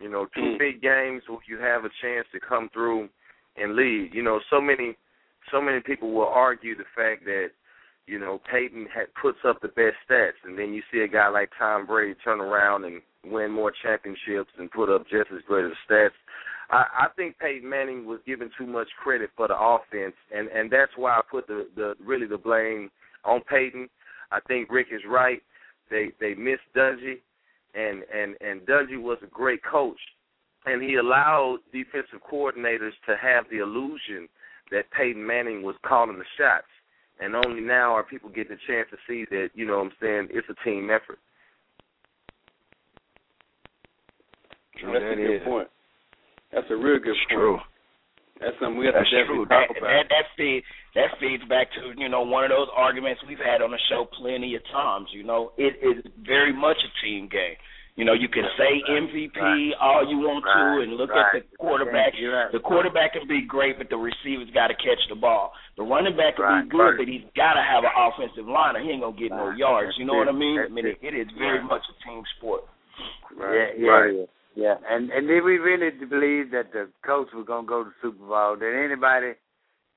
You 0.01 0.09
know, 0.09 0.27
two 0.35 0.41
Mm. 0.41 0.59
big 0.59 0.81
games 0.81 1.23
where 1.29 1.41
you 1.47 1.59
have 1.59 1.85
a 1.85 1.91
chance 2.01 2.27
to 2.33 2.41
come 2.41 2.69
through 2.71 3.09
and 3.57 3.75
lead. 3.75 4.15
You 4.15 4.23
know, 4.23 4.41
so 4.49 4.61
many, 4.61 4.97
so 5.51 5.61
many 5.61 5.81
people 5.81 6.13
will 6.13 6.29
argue 6.29 6.75
the 6.77 6.85
fact 6.97 7.25
that, 7.25 7.51
you 8.07 8.19
know, 8.19 8.41
Peyton 8.51 8.87
had 8.87 9.13
puts 9.15 9.39
up 9.45 9.61
the 9.61 9.69
best 9.69 9.97
stats, 10.09 10.41
and 10.45 10.57
then 10.59 10.73
you 10.73 10.83
see 10.91 11.01
a 11.01 11.09
guy 11.09 11.29
like 11.29 11.51
Tom 11.59 11.87
Brady 11.87 12.15
turn 12.25 12.41
around 12.41 12.85
and 12.85 13.03
win 13.25 13.51
more 13.51 13.73
championships 13.83 14.53
and 14.59 14.71
put 14.71 14.89
up 14.89 15.07
just 15.09 15.31
as 15.33 15.43
great 15.47 15.65
of 15.65 15.73
stats. 15.89 16.15
I, 16.71 16.87
I 17.01 17.07
think 17.17 17.39
Peyton 17.39 17.69
Manning 17.69 18.07
was 18.07 18.21
given 18.27 18.51
too 18.57 18.67
much 18.67 18.89
credit 19.03 19.31
for 19.37 19.49
the 19.49 19.59
offense, 19.59 20.15
and 20.35 20.49
and 20.49 20.71
that's 20.71 20.93
why 20.97 21.13
I 21.19 21.21
put 21.29 21.47
the 21.47 21.69
the 21.75 21.95
really 22.03 22.27
the 22.27 22.39
blame 22.39 22.91
on 23.25 23.43
Peyton. 23.43 23.91
I 24.33 24.41
think 24.41 24.71
Rick 24.71 24.89
is 24.93 25.03
right. 25.09 25.43
They 25.91 26.11
they 26.21 26.35
missed 26.35 26.63
Dungy, 26.77 27.17
and 27.75 28.03
and 28.15 28.37
and 28.41 28.61
Dungy 28.63 29.01
was 29.01 29.19
a 29.23 29.27
great 29.27 29.61
coach, 29.65 29.99
and 30.67 30.83
he 30.83 30.97
allowed 30.97 31.59
defensive 31.73 32.21
coordinators 32.31 32.93
to 33.07 33.17
have 33.21 33.45
the 33.51 33.59
illusion 33.59 34.29
that 34.71 34.91
Peyton 34.97 35.27
Manning 35.27 35.63
was 35.63 35.75
calling 35.85 36.19
the 36.19 36.25
shots, 36.39 36.71
and 37.21 37.35
only 37.35 37.61
now 37.61 37.93
are 37.93 38.05
people 38.05 38.31
getting 38.31 38.53
a 38.53 38.67
chance 38.71 38.89
to 38.91 38.97
see 39.09 39.25
that 39.31 39.49
you 39.55 39.67
know 39.67 39.79
what 39.79 39.87
I'm 39.87 39.93
saying 40.01 40.29
it's 40.31 40.47
a 40.49 40.65
team 40.65 40.91
effort. 40.91 41.19
That's 44.83 44.95
a 44.97 45.17
good 45.17 45.45
point. 45.45 45.69
That's 46.53 46.67
a 46.71 46.77
real 46.77 46.99
good 46.99 47.11
It's 47.11 47.21
point. 47.29 47.39
true. 47.39 47.59
That's 48.41 48.57
something 48.61 48.79
we 48.79 48.87
have 48.87 48.95
That's 48.97 49.11
to 49.11 49.17
definitely 49.21 49.45
true. 49.45 49.53
That, 49.53 49.67
talk 49.69 49.77
about. 49.77 49.91
that 49.93 50.07
that 50.09 50.27
feeds 50.37 50.67
that 50.95 51.17
feeds 51.21 51.45
back 51.49 51.69
to 51.73 51.93
you 51.97 52.09
know 52.09 52.23
one 52.23 52.45
of 52.45 52.51
those 52.51 52.69
arguments 52.75 53.21
we've 53.29 53.39
had 53.39 53.63
on 53.63 53.71
the 53.71 53.79
show 53.89 54.07
plenty 54.19 54.55
of 54.57 54.63
times. 54.73 55.09
You 55.13 55.23
know, 55.25 55.53
it 55.57 55.77
is 55.83 56.05
very 56.27 56.53
much 56.53 56.77
a 56.83 56.91
team 57.05 57.29
game. 57.31 57.57
You 57.97 58.05
know, 58.07 58.15
you 58.15 58.29
can 58.29 58.45
say 58.57 58.81
MVP 58.89 59.37
Right. 59.37 59.75
all 59.79 60.09
you 60.09 60.19
want 60.25 60.45
to, 60.47 60.83
and 60.83 60.95
look 60.97 61.11
Right. 61.11 61.35
at 61.37 61.51
the 61.51 61.57
quarterback. 61.59 62.15
Right. 62.15 62.51
The 62.51 62.61
quarterback 62.61 63.13
can 63.13 63.27
be 63.29 63.43
great, 63.43 63.77
but 63.77 63.91
the 63.91 63.99
receivers 63.99 64.49
got 64.55 64.69
to 64.69 64.75
catch 64.75 65.03
the 65.11 65.17
ball. 65.17 65.53
The 65.77 65.83
running 65.83 66.17
back 66.17 66.37
can 66.37 66.45
Right. 66.45 66.65
be 66.65 66.71
good, 66.71 66.97
but 66.97 67.09
he's 67.09 67.25
got 67.37 67.55
to 67.55 67.63
have 67.63 67.85
an 67.85 67.91
offensive 67.95 68.49
line, 68.49 68.77
or 68.77 68.81
he 68.81 68.91
ain't 68.91 69.03
gonna 69.03 69.17
get 69.17 69.33
no 69.33 69.49
Right. 69.49 69.59
yards. 69.59 69.99
You 69.99 70.07
know 70.07 70.15
what 70.15 70.29
I 70.29 70.33
mean? 70.33 70.61
I 70.61 70.69
mean, 70.69 70.87
it, 70.87 70.99
it. 71.03 71.15
it 71.15 71.29
is 71.29 71.31
very 71.37 71.59
Right. 71.59 71.69
much 71.69 71.83
a 71.91 71.93
team 72.09 72.25
sport. 72.39 72.65
Yeah, 73.37 73.71
yeah, 73.77 73.91
Right. 73.91 74.15
yeah. 74.15 74.25
Yeah, 74.57 74.77
and 74.89 75.11
and 75.11 75.29
did 75.29 75.45
we 75.45 75.59
really 75.59 75.91
believe 75.91 76.51
that 76.51 76.73
the 76.73 76.89
Colts 77.03 77.33
were 77.33 77.45
gonna 77.45 77.67
go 77.67 77.85
to 77.85 77.91
the 77.91 77.95
Super 78.03 78.25
Bowl? 78.25 78.57
Did 78.57 78.75
anybody 78.75 79.35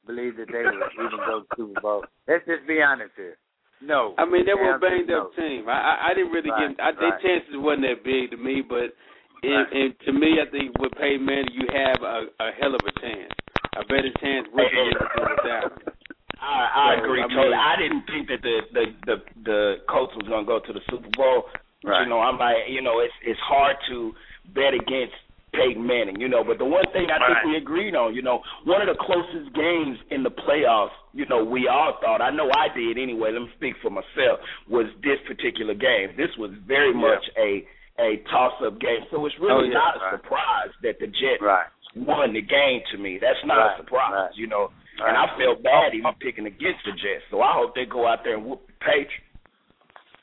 believe 0.05 0.37
that 0.37 0.47
they 0.51 0.63
would 0.63 0.83
even 0.99 1.19
go 1.25 1.41
to 1.41 1.47
Super 1.55 1.81
Bowl? 1.81 2.03
Let's 2.27 2.45
just 2.45 2.67
be 2.67 2.81
honest 2.81 3.11
here. 3.15 3.37
No. 3.81 4.15
I 4.17 4.25
mean, 4.25 4.45
they 4.45 4.53
were 4.53 4.71
a 4.71 4.73
Answer 4.75 4.87
banged 4.89 5.09
no. 5.09 5.27
up 5.27 5.35
team. 5.35 5.67
I 5.67 5.75
I, 5.75 5.93
I 6.09 6.13
didn't 6.13 6.31
really 6.31 6.49
Right, 6.51 6.75
get. 6.75 6.79
I, 6.83 6.91
Their 6.95 7.19
chances 7.19 7.55
wasn't 7.59 7.83
that 7.87 8.03
big 8.03 8.31
to 8.31 8.37
me, 8.37 8.61
but 8.63 8.95
and, 9.43 9.51
Right. 9.51 9.67
and 9.75 9.89
to 10.07 10.11
me, 10.13 10.39
I 10.39 10.47
think 10.51 10.71
with 10.79 10.93
Peyton 10.95 11.25
Manning, 11.25 11.51
you 11.51 11.67
have 11.73 11.99
a, 12.01 12.31
a 12.39 12.47
hell 12.55 12.71
of 12.75 12.79
a 12.87 12.93
chance, 13.03 13.31
a 13.75 13.83
better 13.91 14.11
chance 14.23 14.47
with 14.55 14.71
him 14.71 14.87
than 14.95 15.27
without 15.35 15.71
him. 15.83 15.93
I, 16.39 16.47
I 16.47 16.95
So, 16.95 17.03
agree 17.03 17.19
I 17.23 17.27
totally. 17.27 17.55
I 17.59 17.75
didn't 17.75 18.03
think 18.07 18.27
that 18.31 18.41
the 18.41 18.55
the 18.71 18.85
the, 19.07 19.15
the 19.43 19.59
Colts 19.91 20.15
was 20.15 20.27
gonna 20.31 20.47
go 20.47 20.59
to 20.59 20.71
the 20.73 20.83
Super 20.89 21.09
Bowl. 21.15 21.51
Right. 21.83 22.03
You 22.03 22.09
know, 22.09 22.19
I'm 22.23 22.39
like, 22.39 22.71
you 22.71 22.81
know, 22.81 22.99
it's 23.03 23.13
it's 23.27 23.39
hard 23.43 23.75
to 23.91 24.13
bet 24.55 24.71
against 24.73 25.15
Peyton 25.53 25.85
Manning. 25.85 26.19
You 26.19 26.27
know, 26.27 26.43
but 26.43 26.57
the 26.57 26.65
one 26.65 26.83
thing 26.91 27.09
I 27.09 27.17
think 27.19 27.37
Right. 27.37 27.45
we 27.45 27.55
agreed 27.57 27.95
on, 27.95 28.13
you 28.13 28.21
know, 28.21 28.41
one 28.65 28.81
of 28.81 28.87
the 28.87 28.95
closest 29.01 29.53
games 29.53 29.97
in 30.09 30.23
the 30.23 30.31
playoffs, 30.31 30.91
you 31.13 31.25
know, 31.27 31.43
we 31.43 31.67
all 31.67 31.93
thought. 32.01 32.21
I 32.21 32.29
know 32.31 32.49
I 32.57 32.67
did 32.75 32.97
anyway. 32.97 33.31
Let 33.31 33.43
me 33.43 33.51
speak 33.55 33.75
for 33.81 33.89
myself. 33.89 34.39
Was 34.67 34.87
this 35.01 35.19
particular 35.27 35.73
game? 35.73 36.15
This 36.17 36.35
was 36.37 36.51
very 36.65 36.91
Yeah. 36.91 36.97
much 36.97 37.29
a 37.37 37.65
a 37.99 38.17
toss 38.25 38.59
up 38.63 38.79
game. 38.79 39.05
So 39.11 39.23
it's 39.27 39.37
really 39.37 39.53
Oh, 39.53 39.61
yeah. 39.69 39.73
not 39.73 39.95
a 39.97 39.99
Right. 39.99 40.11
surprise 40.13 40.71
that 40.81 40.97
the 40.97 41.05
Jets 41.05 41.39
Right. 41.43 41.67
won 41.95 42.33
the 42.33 42.41
game 42.41 42.81
to 42.89 42.97
me. 42.97 43.19
That's 43.19 43.43
not 43.45 43.57
Right, 43.59 43.73
a 43.75 43.77
surprise, 43.77 44.11
right. 44.13 44.35
you 44.35 44.47
know. 44.47 44.71
Right. 44.99 45.09
And 45.09 45.17
I 45.17 45.27
felt 45.37 45.61
bad 45.61 45.93
even 45.93 46.11
picking 46.15 46.47
against 46.47 46.83
the 46.85 46.93
Jets. 46.93 47.23
So 47.29 47.41
I 47.43 47.51
hope 47.53 47.75
they 47.75 47.85
go 47.85 48.07
out 48.07 48.23
there 48.23 48.33
and 48.33 48.45
whoop 48.45 48.65
the 48.65 48.73
Patriots. 48.79 49.13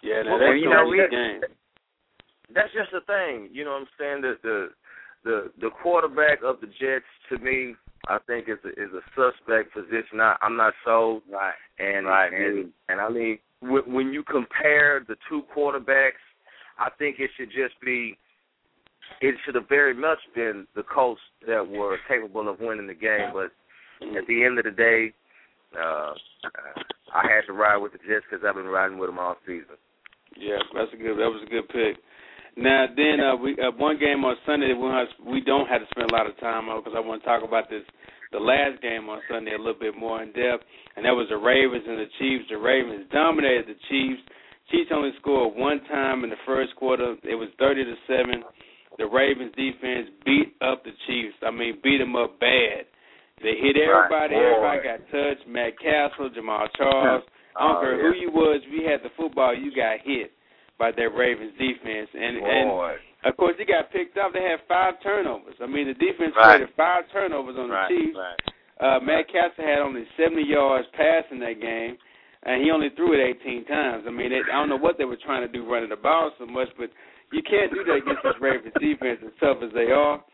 Yeah, 0.02 0.22
Well, 0.24 0.38
that, 0.38 0.46
that's 0.46 0.58
you 0.58 0.64
gonna 0.64 0.76
know, 0.82 0.84
the 0.90 0.90
we- 0.90 1.08
game. 1.08 1.44
That's 2.50 2.72
just 2.72 2.90
the 2.90 3.00
thing. 3.02 3.48
You 3.52 3.64
know 3.64 3.72
what 3.72 3.82
I'm 3.82 3.88
saying? 3.98 4.20
The 4.22 4.38
the 4.42 4.72
the 5.24 5.50
the 5.60 5.70
quarterback 5.82 6.38
of 6.44 6.60
the 6.60 6.66
Jets 6.66 7.04
to 7.28 7.38
me, 7.38 7.74
I 8.08 8.18
think 8.26 8.48
is 8.48 8.58
a, 8.64 8.68
is 8.70 8.90
a 8.92 9.02
suspect 9.14 9.74
position. 9.74 10.20
I, 10.20 10.36
I'm 10.42 10.56
not 10.56 10.74
sold. 10.84 11.22
Right. 11.30 11.54
And 11.78 12.06
Right, 12.06 12.32
and 12.32 12.72
and 12.88 13.00
I 13.00 13.08
mean 13.08 13.38
when, 13.60 13.82
when 13.92 14.12
you 14.12 14.22
compare 14.22 15.04
the 15.06 15.16
two 15.28 15.42
quarterbacks, 15.54 16.20
I 16.78 16.88
think 16.98 17.16
it 17.18 17.30
should 17.36 17.50
just 17.50 17.80
be. 17.84 18.16
It 19.20 19.34
should 19.44 19.56
have 19.56 19.68
very 19.68 19.92
much 19.92 20.18
been 20.34 20.66
the 20.76 20.84
Colts 20.84 21.20
that 21.46 21.66
were 21.66 21.98
capable 22.08 22.48
of 22.48 22.60
winning 22.60 22.86
the 22.86 22.94
game, 22.94 23.32
but 23.34 23.50
at 24.16 24.26
the 24.28 24.44
end 24.44 24.56
of 24.58 24.64
the 24.64 24.70
day, 24.70 25.12
uh, 25.74 26.14
I 27.12 27.26
had 27.26 27.42
to 27.48 27.52
ride 27.52 27.78
with 27.78 27.92
the 27.92 27.98
Jets 27.98 28.24
because 28.30 28.44
I've 28.46 28.54
been 28.54 28.66
riding 28.66 28.98
with 28.98 29.08
them 29.10 29.18
all 29.18 29.36
season. 29.44 29.76
Yeah, 30.38 30.58
that's 30.74 30.92
a 30.94 30.96
good. 30.96 31.18
That 31.18 31.28
was 31.28 31.42
a 31.44 31.50
good 31.50 31.68
pick. 31.68 32.02
Now 32.56 32.86
then, 32.94 33.20
uh, 33.20 33.36
we 33.36 33.52
uh, 33.54 33.70
one 33.76 33.98
game 33.98 34.24
on 34.24 34.36
Sunday 34.46 34.74
we 34.74 34.82
don't 34.82 34.94
have, 34.94 35.12
we 35.26 35.40
don't 35.40 35.68
have 35.68 35.80
to 35.80 35.88
spend 35.94 36.10
a 36.10 36.14
lot 36.14 36.26
of 36.26 36.38
time 36.40 36.68
on 36.68 36.82
because 36.82 36.94
I 36.96 37.00
want 37.00 37.22
to 37.22 37.26
talk 37.28 37.42
about 37.46 37.70
this. 37.70 37.82
The 38.32 38.38
last 38.38 38.80
game 38.80 39.10
on 39.10 39.18
Sunday 39.26 39.54
a 39.54 39.58
little 39.58 39.78
bit 39.78 39.98
more 39.98 40.22
in 40.22 40.30
depth, 40.30 40.62
and 40.94 41.02
that 41.02 41.10
was 41.10 41.26
the 41.30 41.38
Ravens 41.38 41.82
and 41.82 41.98
the 41.98 42.06
Chiefs. 42.18 42.46
The 42.46 42.58
Ravens 42.58 43.06
dominated 43.10 43.66
the 43.66 43.78
Chiefs. 43.90 44.22
Chiefs 44.70 44.90
only 44.94 45.10
scored 45.18 45.58
one 45.58 45.82
time 45.90 46.22
in 46.22 46.30
the 46.30 46.38
first 46.46 46.74
quarter. 46.76 47.18
It 47.26 47.34
was 47.34 47.50
thirty 47.58 47.82
to 47.82 47.94
seven. 48.06 48.42
The 48.98 49.06
Ravens 49.06 49.50
defense 49.58 50.14
beat 50.24 50.54
up 50.62 50.84
the 50.84 50.94
Chiefs. 51.06 51.38
I 51.42 51.50
mean, 51.50 51.78
beat 51.82 51.98
them 51.98 52.14
up 52.14 52.38
bad. 52.38 52.86
They 53.42 53.58
hit 53.58 53.74
everybody. 53.78 54.34
Right. 54.34 54.46
Everybody 54.46 54.78
got 54.86 55.00
touched. 55.10 55.48
Matt 55.48 55.74
Cassel, 55.78 56.30
Jamaal 56.30 56.70
Charles. 56.76 57.24
I 57.58 57.66
don't 57.66 57.82
care 57.82 57.98
who 57.98 58.14
you 58.14 58.30
was. 58.30 58.62
If 58.62 58.70
you 58.70 58.86
had 58.86 59.02
the 59.02 59.10
football, 59.16 59.56
you 59.56 59.74
got 59.74 59.98
hit 60.04 60.30
by 60.80 60.90
their 60.96 61.12
Ravens 61.12 61.52
defense. 61.60 62.08
And 62.16 62.40
and 62.40 62.68
of 63.28 63.36
course, 63.36 63.52
they 63.60 63.68
got 63.68 63.92
picked 63.92 64.16
up. 64.16 64.32
They 64.32 64.40
had 64.40 64.64
five 64.66 64.96
turnovers. 65.04 65.54
I 65.60 65.68
mean, 65.68 65.86
the 65.92 65.94
defense 66.00 66.32
Right. 66.34 66.56
created 66.56 66.74
five 66.74 67.04
turnovers 67.12 67.56
on 67.60 67.68
Right. 67.68 67.88
the 67.92 68.00
Chiefs. 68.00 68.16
Right. 68.16 68.40
Uh, 68.80 68.98
Matt 69.04 69.28
Cassel 69.28 69.62
had 69.62 69.78
only 69.80 70.08
70 70.16 70.40
yards 70.42 70.88
passing 70.96 71.38
that 71.40 71.60
game, 71.60 71.98
and 72.44 72.62
he 72.64 72.70
only 72.70 72.88
threw 72.96 73.12
it 73.12 73.20
18 73.20 73.66
times. 73.66 74.06
I 74.06 74.10
mean, 74.10 74.32
it, 74.32 74.46
I 74.48 74.52
don't 74.56 74.70
know 74.70 74.80
what 74.80 74.96
they 74.96 75.04
were 75.04 75.18
trying 75.18 75.42
to 75.42 75.48
do 75.52 75.68
running 75.70 75.90
the 75.90 75.96
ball 76.00 76.32
so 76.38 76.46
much, 76.46 76.70
but 76.78 76.88
you 77.30 77.42
can't 77.42 77.70
do 77.74 77.84
that 77.84 77.96
against 77.96 78.22
this 78.22 78.40
Ravens 78.40 78.72
defense 78.80 79.20
as 79.22 79.32
tough 79.38 79.60
as 79.62 79.70
they 79.72 79.92
are. 79.92 80.24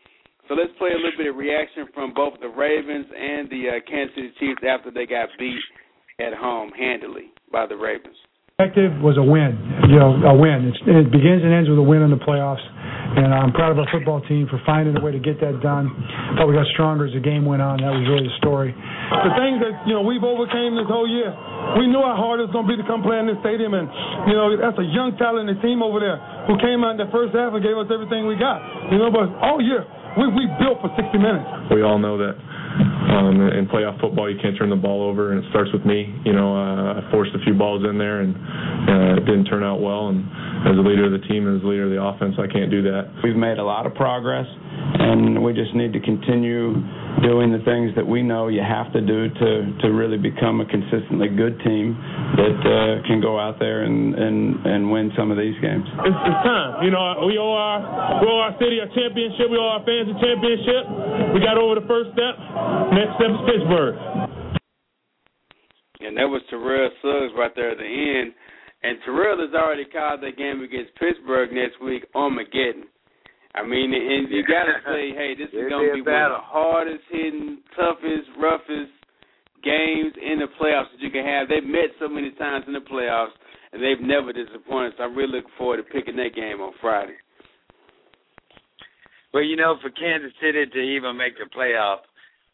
So 0.47 0.53
let's 0.55 0.71
play 0.77 0.91
a 0.93 0.95
little 0.95 1.17
bit 1.17 1.27
of 1.27 1.35
reaction 1.35 1.87
from 1.93 2.13
both 2.13 2.39
the 2.39 2.47
Ravens 2.47 3.05
and 3.11 3.49
the 3.49 3.69
uh, 3.69 3.79
Kansas 3.85 4.15
City 4.15 4.31
Chiefs 4.39 4.63
after 4.63 4.91
they 4.91 5.05
got 5.05 5.27
beat 5.37 5.59
at 6.19 6.33
home 6.33 6.71
handily 6.71 7.33
by 7.51 7.65
the 7.65 7.75
Ravens. 7.75 8.15
Objective 8.57 9.05
was 9.05 9.21
a 9.21 9.21
win, 9.21 9.53
you 9.85 10.01
know, 10.01 10.17
a 10.17 10.33
win. 10.33 10.73
It's, 10.73 10.81
it 10.81 11.13
begins 11.13 11.45
and 11.45 11.53
ends 11.53 11.69
with 11.69 11.77
a 11.77 11.85
win 11.85 12.01
in 12.01 12.09
the 12.09 12.17
playoffs, 12.17 12.65
and 12.65 13.29
I'm 13.29 13.53
proud 13.53 13.69
of 13.69 13.77
our 13.77 13.85
football 13.93 14.17
team 14.25 14.49
for 14.49 14.57
finding 14.65 14.97
a 14.97 15.01
way 15.05 15.13
to 15.13 15.21
get 15.21 15.37
that 15.45 15.61
done. 15.61 15.93
Thought 16.33 16.49
we 16.49 16.57
got 16.57 16.65
stronger 16.73 17.05
as 17.05 17.13
the 17.13 17.21
game 17.21 17.45
went 17.45 17.61
on. 17.61 17.85
That 17.85 17.93
was 17.93 18.01
really 18.09 18.25
the 18.25 18.33
story. 18.41 18.73
the 18.73 19.33
things 19.37 19.61
that 19.61 19.85
you 19.85 19.93
know 19.93 20.01
we've 20.01 20.25
overcame 20.25 20.73
this 20.73 20.89
whole 20.89 21.05
year. 21.05 21.29
We 21.77 21.85
knew 21.85 22.01
how 22.01 22.17
hard 22.17 22.41
it 22.41 22.49
was 22.49 22.53
going 22.57 22.65
to 22.65 22.71
be 22.73 22.81
to 22.81 22.87
come 22.89 23.05
play 23.05 23.21
in 23.21 23.29
this 23.29 23.37
stadium, 23.45 23.77
and 23.77 23.85
you 24.25 24.33
know 24.33 24.49
that's 24.57 24.81
a 24.81 24.89
young, 24.89 25.13
talented 25.21 25.61
team 25.61 25.85
over 25.85 26.01
there 26.01 26.17
who 26.49 26.57
came 26.57 26.81
out 26.81 26.97
in 26.97 27.01
the 27.05 27.13
first 27.13 27.37
half 27.37 27.53
and 27.53 27.61
gave 27.61 27.77
us 27.77 27.93
everything 27.93 28.25
we 28.25 28.41
got. 28.41 28.57
You 28.89 28.97
know, 28.97 29.13
but 29.13 29.37
all 29.37 29.61
year 29.61 29.85
we 30.17 30.33
we 30.33 30.49
built 30.57 30.81
for 30.81 30.89
60 30.97 31.13
minutes. 31.13 31.45
we 31.69 31.85
all 31.85 32.01
know 32.01 32.17
that 32.17 32.33
um, 33.17 33.41
in 33.41 33.67
playoff 33.67 33.99
football 33.99 34.29
you 34.29 34.37
can't 34.41 34.57
turn 34.57 34.69
the 34.69 34.75
ball 34.75 35.01
over, 35.01 35.33
and 35.33 35.43
it 35.43 35.49
starts 35.49 35.71
with 35.73 35.85
me. 35.85 36.13
You 36.25 36.33
know, 36.33 36.53
uh, 36.55 37.01
I 37.01 37.11
forced 37.11 37.33
a 37.33 37.39
few 37.43 37.53
balls 37.53 37.83
in 37.89 37.97
there, 37.97 38.21
and 38.21 38.35
uh, 38.35 39.17
it 39.17 39.25
didn't 39.25 39.45
turn 39.45 39.63
out 39.63 39.81
well. 39.81 40.09
And 40.09 40.21
as 40.69 40.77
a 40.77 40.83
leader 40.85 41.05
of 41.05 41.19
the 41.19 41.25
team 41.27 41.47
and 41.47 41.57
as 41.57 41.65
leader 41.65 41.85
of 41.85 41.91
the 41.91 42.01
offense, 42.01 42.35
I 42.37 42.45
can't 42.45 42.69
do 42.69 42.81
that. 42.83 43.09
We've 43.23 43.35
made 43.35 43.57
a 43.57 43.63
lot 43.63 43.85
of 43.85 43.95
progress, 43.95 44.45
and 44.45 45.43
we 45.43 45.53
just 45.53 45.73
need 45.73 45.93
to 45.93 45.99
continue 45.99 46.77
doing 47.23 47.49
the 47.51 47.63
things 47.65 47.93
that 47.95 48.05
we 48.05 48.21
know 48.21 48.47
you 48.47 48.61
have 48.61 48.93
to 48.93 49.01
do 49.01 49.29
to 49.29 49.49
to 49.81 49.87
really 49.89 50.17
become 50.17 50.61
a 50.61 50.65
consistently 50.65 51.29
good 51.29 51.57
team 51.65 51.97
that 52.37 52.57
uh, 52.61 53.07
can 53.07 53.21
go 53.21 53.39
out 53.39 53.57
there 53.59 53.83
and, 53.83 54.13
and 54.13 54.65
and 54.65 54.91
win 54.91 55.11
some 55.17 55.31
of 55.31 55.37
these 55.37 55.57
games. 55.61 55.85
It's, 55.85 56.13
it's 56.13 56.41
time. 56.45 56.85
You 56.85 56.91
know, 56.91 57.25
we 57.25 57.37
owe 57.37 57.53
our 57.53 57.79
we 58.21 58.25
owe 58.29 58.41
our 58.45 58.53
city 58.61 58.79
a 58.79 58.87
championship. 58.93 59.49
We 59.49 59.57
owe 59.57 59.79
our 59.79 59.83
fans 59.85 60.13
a 60.13 60.17
championship. 60.21 60.83
We 61.33 61.39
got 61.41 61.57
over 61.57 61.79
the 61.79 61.87
first 61.89 62.13
step. 62.13 62.33
Next 62.93 63.17
step 63.17 63.31
is 63.33 63.41
Pittsburgh. 63.49 63.95
And 65.99 66.15
that 66.15 66.29
was 66.29 66.41
Terrell 66.49 66.89
Suggs 67.01 67.33
right 67.35 67.51
there 67.55 67.71
at 67.71 67.77
the 67.77 67.89
end. 67.89 68.33
And 68.83 68.99
Terrell 69.03 69.41
has 69.41 69.53
already 69.57 69.85
called 69.85 70.21
that 70.21 70.37
game 70.37 70.61
against 70.61 70.93
Pittsburgh 70.95 71.51
next 71.51 71.81
week 71.81 72.05
Armageddon. 72.13 72.85
I 73.55 73.65
mean, 73.65 73.93
and 73.93 74.29
you 74.29 74.43
got 74.43 74.65
to 74.65 74.77
say, 74.85 75.11
hey, 75.15 75.33
this 75.37 75.49
is 75.49 75.69
going 75.69 75.89
to 75.89 75.95
be 75.95 76.01
one 76.01 76.31
of 76.31 76.37
the 76.37 76.45
hardest 76.45 77.03
hitting, 77.11 77.63
toughest, 77.75 78.29
roughest 78.39 78.93
games 79.63 80.13
in 80.21 80.39
the 80.39 80.49
playoffs 80.59 80.91
that 80.93 81.01
you 81.01 81.09
can 81.09 81.25
have. 81.25 81.49
They've 81.49 81.63
met 81.63 81.91
so 81.99 82.07
many 82.07 82.31
times 82.31 82.65
in 82.67 82.73
the 82.73 82.85
playoffs, 82.85 83.33
and 83.73 83.81
they've 83.81 84.01
never 84.01 84.31
disappointed. 84.31 84.93
So 84.97 85.03
I'm 85.03 85.15
really 85.15 85.41
looking 85.41 85.57
forward 85.57 85.77
to 85.77 85.83
picking 85.83 86.15
that 86.17 86.35
game 86.35 86.61
on 86.61 86.73
Friday. 86.81 87.17
Well, 89.33 89.43
you 89.43 89.55
know, 89.55 89.77
for 89.81 89.89
Kansas 89.89 90.31
City 90.41 90.65
to 90.65 90.79
even 90.79 91.17
make 91.17 91.37
the 91.37 91.49
playoff 91.51 92.07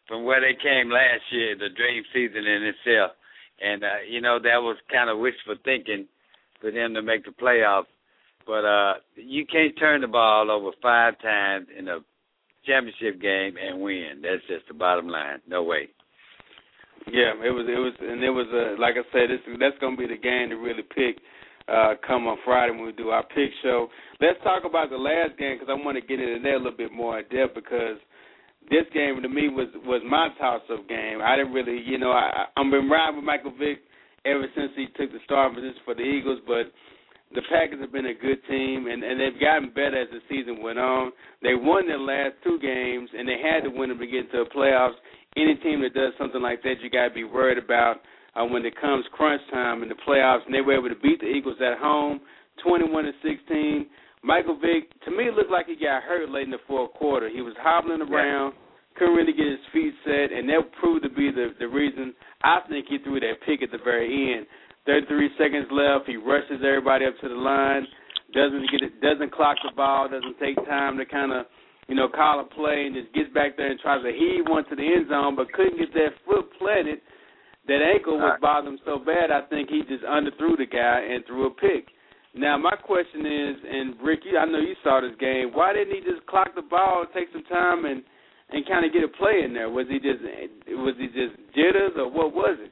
from 0.08 0.26
where 0.26 0.41
they 0.41 0.58
came 0.62 0.89
last 0.89 1.22
year, 1.32 1.56
the 1.56 1.70
dream 1.70 2.04
season 2.14 2.46
in 2.46 2.74
itself, 2.74 3.12
and 3.62 3.84
uh, 3.84 4.02
you 4.10 4.22
know 4.22 4.39
that 4.41 4.60
was 4.60 4.78
kind 4.91 5.10
of 5.10 5.20
wishful 5.20 5.56
thinking 5.64 6.08
for 6.60 6.72
them 6.72 6.94
to 6.94 7.02
make 7.02 7.26
the 7.26 7.32
playoff. 7.32 7.84
But 8.46 8.66
uh 8.66 8.94
you 9.16 9.46
can't 9.46 9.78
turn 9.78 10.02
the 10.02 10.08
ball 10.08 10.52
over 10.52 10.72
five 10.82 11.20
times 11.22 11.68
in 11.78 11.88
a 11.88 12.00
championship 12.66 13.22
game 13.22 13.56
and 13.58 13.82
win. 13.82 14.22
That's 14.22 14.44
just 14.48 14.68
the 14.68 14.74
bottom 14.74 15.08
line. 15.08 15.39
No 15.48 15.64
way. 15.64 15.89
Yeah, 17.08 17.36
it 17.44 17.52
was 17.52 17.66
it 17.68 17.80
was 17.80 17.94
and 18.00 18.24
it 18.24 18.30
was 18.30 18.48
uh, 18.54 18.80
like 18.80 18.96
I 18.96 19.04
said, 19.12 19.30
this 19.30 19.41
that's 19.60 19.78
gonna 19.82 19.98
be 19.98 20.08
the 20.08 20.18
game 20.18 20.50
to 20.50 20.56
really 20.56 20.84
pick 20.84 21.20
uh 21.68 21.96
come 22.06 22.28
on 22.28 22.38
Friday 22.46 22.72
when 22.72 22.86
we 22.86 22.91
do 22.91 23.10
our 23.10 23.24
pick 23.24 23.52
show. 23.62 23.88
Let's 24.22 24.39
talk 24.44 24.64
about 24.66 24.89
the 24.89 24.98
last 24.98 25.38
game 25.38 25.58
because 25.60 25.72
I 25.72 25.76
want 25.84 25.98
to 26.00 26.06
get 26.06 26.20
into 26.20 26.39
that 26.44 26.56
a 26.56 26.58
little 26.58 26.78
bit 26.78 26.91
more 26.91 27.20
in 27.20 27.26
depth 27.28 27.56
because 27.56 27.98
this 28.70 28.88
game 28.94 29.22
to 29.22 29.30
me 29.30 29.50
was 29.50 29.68
was 29.84 30.02
my 30.08 30.30
toss 30.39 30.62
up 30.72 30.88
game. 30.88 31.20
I 31.22 31.36
didn't 31.36 31.54
really, 31.54 31.82
you 31.84 31.98
know, 31.98 32.12
I 32.12 32.46
I've 32.56 32.72
been 32.72 32.89
riding 32.89 33.18
with 33.18 33.26
Michael 33.26 33.54
Vick 33.60 33.84
ever 34.26 34.48
since 34.56 34.72
he 34.76 34.88
took 34.96 35.12
the 35.12 35.20
starting 35.26 35.56
position 35.56 35.84
for 35.84 35.96
the 35.96 36.04
Eagles, 36.04 36.39
but 36.48 36.72
the 37.36 37.41
Packers 37.49 37.79
have 37.81 37.91
been 37.91 38.05
a 38.07 38.13
good 38.13 38.39
team, 38.49 38.88
and, 38.88 39.03
and 39.03 39.19
they've 39.19 39.39
gotten 39.39 39.69
better 39.69 40.01
as 40.01 40.07
the 40.11 40.19
season 40.29 40.61
went 40.61 40.79
on. 40.79 41.11
They 41.41 41.55
won 41.55 41.88
their 41.88 41.99
last 41.99 42.36
two 42.43 42.59
games, 42.59 43.09
and 43.17 43.27
they 43.27 43.38
had 43.41 43.63
to 43.63 43.69
win 43.69 43.89
them 43.89 43.99
to 43.99 44.07
get 44.07 44.25
into 44.25 44.45
the 44.45 44.49
playoffs. 44.55 44.97
Any 45.36 45.55
team 45.55 45.81
that 45.81 45.93
does 45.93 46.13
something 46.17 46.41
like 46.41 46.61
that, 46.63 46.81
you 46.81 46.89
got 46.89 47.09
to 47.09 47.13
be 47.13 47.23
worried 47.23 47.57
about 47.57 48.01
uh, 48.36 48.45
when 48.45 48.65
it 48.65 48.79
comes 48.79 49.05
crunch 49.13 49.41
time 49.51 49.84
in 49.84 49.89
the 49.89 49.95
playoffs. 50.07 50.45
And 50.45 50.53
they 50.53 50.61
were 50.61 50.77
able 50.77 50.89
to 50.89 51.01
beat 51.01 51.19
the 51.19 51.27
Eagles 51.27 51.57
at 51.61 51.77
home, 51.77 52.21
21 52.63 53.05
to 53.05 53.11
16. 53.23 53.88
Michael 54.23 54.57
Vick, 54.59 54.88
to 55.03 55.11
me, 55.11 55.29
looked 55.36 55.51
like 55.51 55.67
he 55.67 55.75
got 55.75 56.03
hurt 56.03 56.29
late 56.29 56.45
in 56.45 56.51
the 56.51 56.63
fourth 56.67 56.93
quarter. 56.93 57.29
He 57.29 57.41
was 57.41 57.53
hobbling 57.59 58.01
around, 58.01 58.53
couldn't 58.95 59.15
really 59.15 59.34
get 59.34 59.47
his 59.47 59.65
feet 59.73 59.93
set, 60.05 60.31
and 60.31 60.47
that 60.49 60.71
proved 60.79 61.03
to 61.03 61.09
be 61.09 61.29
the 61.29 61.53
the 61.59 61.67
reason. 61.67 62.13
I 62.43 62.59
think 62.69 62.86
he 62.88 62.99
threw 62.99 63.19
that 63.19 63.41
pick 63.45 63.61
at 63.61 63.71
the 63.71 63.79
very 63.84 64.38
end. 64.38 64.45
33 64.86 65.29
seconds 65.38 65.67
left. 65.71 66.07
He 66.07 66.17
rushes 66.17 66.59
everybody 66.59 67.05
up 67.05 67.15
to 67.21 67.29
the 67.29 67.36
line. 67.36 67.88
doesn't 68.34 68.67
get 68.71 68.81
it, 68.84 68.99
doesn't 69.01 69.31
clock 69.31 69.57
the 69.63 69.71
ball, 69.75 70.09
doesn't 70.09 70.39
take 70.39 70.57
time 70.65 70.97
to 70.97 71.05
kind 71.05 71.31
of 71.31 71.45
you 71.88 71.95
know 71.95 72.07
call 72.07 72.39
a 72.39 72.43
play, 72.43 72.88
and 72.88 72.95
just 72.95 73.13
gets 73.13 73.31
back 73.34 73.55
there 73.57 73.71
and 73.71 73.79
tries 73.79 74.03
to 74.03 74.11
heave 74.11 74.45
one 74.47 74.67
to 74.69 74.75
the 74.75 74.84
end 74.84 75.07
zone, 75.09 75.36
but 75.36 75.51
couldn't 75.53 75.77
get 75.77 75.93
that 75.93 76.15
foot 76.25 76.47
planted. 76.59 76.99
That 77.67 77.79
ankle 77.79 78.19
was 78.19 78.39
bothering 78.41 78.75
him 78.75 78.79
so 78.84 78.99
bad, 78.99 79.31
I 79.31 79.47
think 79.47 79.69
he 79.69 79.88
just 79.88 80.03
underthrew 80.03 80.59
the 80.59 80.67
guy 80.67 80.99
and 80.99 81.23
threw 81.25 81.47
a 81.47 81.49
pick. 81.49 81.88
Now 82.36 82.57
my 82.57 82.75
question 82.75 83.23
is, 83.23 83.55
and 83.63 83.95
Ricky, 84.03 84.36
I 84.36 84.43
know 84.45 84.59
you 84.59 84.75
saw 84.84 84.99
this 84.99 85.15
game. 85.19 85.51
Why 85.53 85.71
didn't 85.71 85.95
he 85.95 86.01
just 86.01 86.25
clock 86.27 86.49
the 86.55 86.61
ball, 86.63 87.05
take 87.13 87.29
some 87.31 87.43
time, 87.45 87.86
and 87.86 88.03
and 88.49 88.67
kind 88.67 88.86
of 88.86 88.91
get 88.91 89.03
a 89.03 89.07
play 89.07 89.43
in 89.45 89.53
there? 89.53 89.69
Was 89.69 89.88
he 89.88 89.99
just 89.99 90.19
was 90.75 90.95
he 90.97 91.07
just 91.07 91.39
jitters 91.55 91.93
or 91.95 92.11
what 92.11 92.34
was 92.34 92.57
it? 92.59 92.71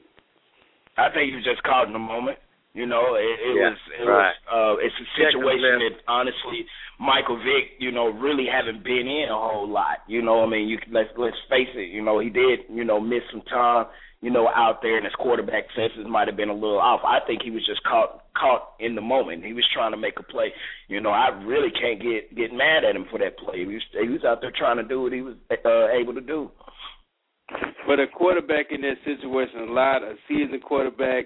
I 1.02 1.10
think 1.14 1.30
he 1.30 1.36
was 1.36 1.44
just 1.46 1.64
caught 1.64 1.88
in 1.88 1.94
the 1.94 2.00
moment. 2.00 2.38
You 2.74 2.86
know, 2.86 3.16
it, 3.20 3.36
it 3.44 3.56
Yeah, 3.60 3.70
was 3.76 3.80
it 4.00 4.04
right. 4.08 4.32
was 4.48 4.80
uh 4.80 4.86
it's 4.86 4.96
a 4.96 5.08
situation 5.20 5.76
that 5.84 5.96
honestly 6.08 6.64
Michael 7.00 7.36
Vick, 7.38 7.76
you 7.80 7.92
know, 7.92 8.08
really 8.08 8.46
haven't 8.48 8.84
been 8.84 9.08
in 9.12 9.28
a 9.30 9.36
whole 9.36 9.68
lot. 9.68 10.06
You 10.08 10.22
know, 10.22 10.44
I 10.44 10.48
mean, 10.48 10.70
you 10.70 10.78
let's 10.92 11.10
let's 11.18 11.36
face 11.50 11.68
it, 11.76 11.90
you 11.92 12.02
know, 12.02 12.20
he 12.20 12.30
did, 12.30 12.60
you 12.70 12.86
know, 12.86 13.00
miss 13.02 13.24
some 13.32 13.42
time, 13.44 13.88
you 14.22 14.30
know, 14.32 14.48
out 14.48 14.82
there 14.82 14.96
and 14.96 15.04
his 15.06 15.16
quarterback 15.16 15.66
senses 15.76 16.06
might 16.08 16.28
have 16.30 16.38
been 16.38 16.48
a 16.50 16.54
little 16.54 16.80
off. 16.80 17.02
I 17.04 17.20
think 17.28 17.42
he 17.44 17.52
was 17.52 17.66
just 17.66 17.84
caught 17.84 18.24
caught 18.40 18.74
in 18.80 18.96
the 18.96 19.02
moment. 19.02 19.44
He 19.44 19.52
was 19.52 19.68
trying 19.74 19.92
to 19.92 19.98
make 19.98 20.18
a 20.20 20.24
play. 20.24 20.54
You 20.88 21.02
know, 21.02 21.10
I 21.12 21.28
really 21.44 21.72
can't 21.72 22.00
get 22.02 22.34
get 22.34 22.54
mad 22.54 22.86
at 22.86 22.96
him 22.96 23.06
for 23.12 23.20
that 23.20 23.38
play. 23.38 23.60
He 23.60 23.66
was 23.66 23.82
he 23.92 24.08
was 24.08 24.24
out 24.24 24.40
there 24.40 24.54
trying 24.56 24.78
to 24.78 24.84
do 24.88 25.02
what 25.02 25.12
he 25.12 25.22
was 25.22 25.36
uh, 25.52 25.88
able 25.92 26.14
to 26.14 26.22
do. 26.22 26.52
But 27.88 28.00
a 28.00 28.08
quarterback 28.08 28.68
in 28.72 28.82
that 28.82 28.98
situation, 29.06 29.62
a 29.62 29.72
lot 29.72 30.04
a 30.04 30.16
seasoned 30.28 30.64
quarterback, 30.64 31.26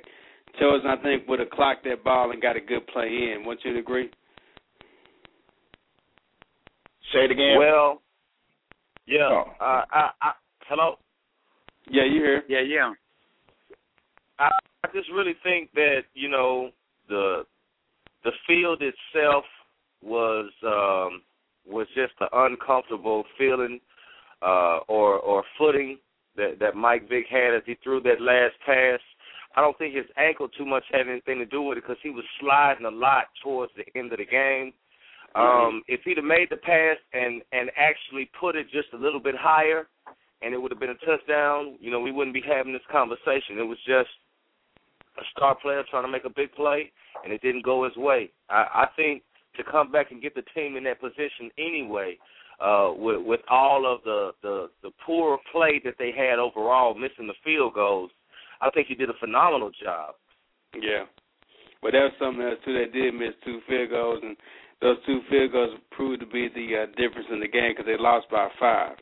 chosen 0.59 0.87
I 0.87 0.95
think 1.01 1.27
would 1.27 1.39
have 1.39 1.49
clocked 1.49 1.83
that 1.85 2.03
ball 2.03 2.31
and 2.31 2.41
got 2.41 2.55
a 2.55 2.61
good 2.61 2.87
play 2.87 3.07
in. 3.07 3.43
Wouldn't 3.45 3.65
you 3.65 3.77
agree? 3.77 4.09
Say 7.13 7.25
it 7.25 7.31
again. 7.31 7.57
Well, 7.59 8.01
yeah. 9.05 9.29
Oh. 9.29 9.43
Uh, 9.59 9.85
I, 9.91 10.09
I, 10.21 10.31
hello. 10.67 10.95
Yeah, 11.89 12.05
you 12.05 12.21
here? 12.21 12.43
Yeah, 12.47 12.61
yeah. 12.61 12.93
I, 14.39 14.49
I 14.83 14.87
just 14.93 15.09
really 15.11 15.35
think 15.43 15.71
that 15.73 16.01
you 16.13 16.29
know 16.29 16.71
the 17.07 17.43
the 18.23 18.31
field 18.47 18.81
itself 18.81 19.43
was 20.01 20.49
um, 20.63 21.21
was 21.67 21.87
just 21.95 22.13
an 22.21 22.27
uncomfortable 22.33 23.23
feeling 23.37 23.79
uh, 24.41 24.79
or 24.87 25.19
or 25.19 25.43
footing 25.57 25.97
that 26.37 26.59
that 26.59 26.75
Mike 26.75 27.09
Vick 27.09 27.25
had 27.29 27.55
as 27.55 27.63
he 27.65 27.75
threw 27.83 28.01
that 28.01 28.21
last 28.21 28.55
pass. 28.65 28.99
I 29.55 29.61
don't 29.61 29.77
think 29.77 29.95
his 29.95 30.05
ankle 30.17 30.49
too 30.49 30.65
much 30.65 30.83
had 30.91 31.07
anything 31.07 31.39
to 31.39 31.45
do 31.45 31.61
with 31.61 31.77
it 31.77 31.83
because 31.83 32.01
he 32.03 32.09
was 32.09 32.25
sliding 32.41 32.85
a 32.85 32.91
lot 32.91 33.25
towards 33.41 33.71
the 33.77 33.85
end 33.97 34.11
of 34.11 34.19
the 34.19 34.25
game. 34.25 34.73
Um, 35.35 35.81
if 35.87 36.01
he'd 36.03 36.17
have 36.17 36.25
made 36.25 36.47
the 36.49 36.57
pass 36.57 36.97
and 37.13 37.41
and 37.51 37.69
actually 37.77 38.29
put 38.39 38.55
it 38.55 38.67
just 38.71 38.87
a 38.93 38.97
little 38.97 39.19
bit 39.19 39.35
higher, 39.37 39.87
and 40.41 40.53
it 40.53 40.61
would 40.61 40.71
have 40.71 40.79
been 40.79 40.91
a 40.91 41.05
touchdown, 41.05 41.77
you 41.79 41.91
know, 41.91 41.99
we 41.99 42.11
wouldn't 42.11 42.33
be 42.33 42.43
having 42.45 42.73
this 42.73 42.81
conversation. 42.91 43.57
It 43.57 43.67
was 43.67 43.77
just 43.85 44.09
a 45.17 45.23
star 45.35 45.55
player 45.55 45.83
trying 45.89 46.03
to 46.03 46.11
make 46.11 46.25
a 46.25 46.29
big 46.29 46.53
play, 46.53 46.91
and 47.23 47.33
it 47.33 47.41
didn't 47.41 47.65
go 47.65 47.83
his 47.83 47.95
way. 47.95 48.31
I, 48.49 48.85
I 48.85 48.87
think 48.95 49.23
to 49.57 49.63
come 49.63 49.91
back 49.91 50.11
and 50.11 50.21
get 50.21 50.35
the 50.35 50.43
team 50.53 50.75
in 50.75 50.83
that 50.83 50.99
position 50.99 51.49
anyway, 51.57 52.17
uh, 52.59 52.91
with 52.95 53.21
with 53.25 53.41
all 53.49 53.85
of 53.85 54.01
the 54.03 54.31
the 54.41 54.69
the 54.83 54.91
poor 55.05 55.37
play 55.51 55.81
that 55.83 55.95
they 55.99 56.11
had 56.15 56.39
overall, 56.39 56.93
missing 56.93 57.27
the 57.27 57.33
field 57.43 57.73
goals, 57.73 58.11
I 58.61 58.69
think 58.71 58.87
he 58.87 58.95
did 58.95 59.09
a 59.09 59.19
phenomenal 59.19 59.71
job. 59.71 60.15
Yeah. 60.73 61.05
But 61.81 61.91
that 61.91 62.09
was 62.09 62.17
something 62.19 62.41
else 62.41 62.59
too. 62.65 62.73
They 62.73 62.91
did 62.91 63.13
miss 63.13 63.35
two 63.43 63.59
field 63.67 63.89
goals, 63.89 64.19
and 64.23 64.35
those 64.81 64.97
two 65.05 65.21
field 65.29 65.51
goals 65.51 65.77
proved 65.91 66.21
to 66.21 66.25
be 66.27 66.49
the 66.49 66.83
uh, 66.83 66.85
difference 66.97 67.27
in 67.31 67.39
the 67.39 67.47
game 67.47 67.71
because 67.71 67.85
they 67.85 67.97
lost 67.97 68.29
by 68.31 68.49
five. 68.59 68.97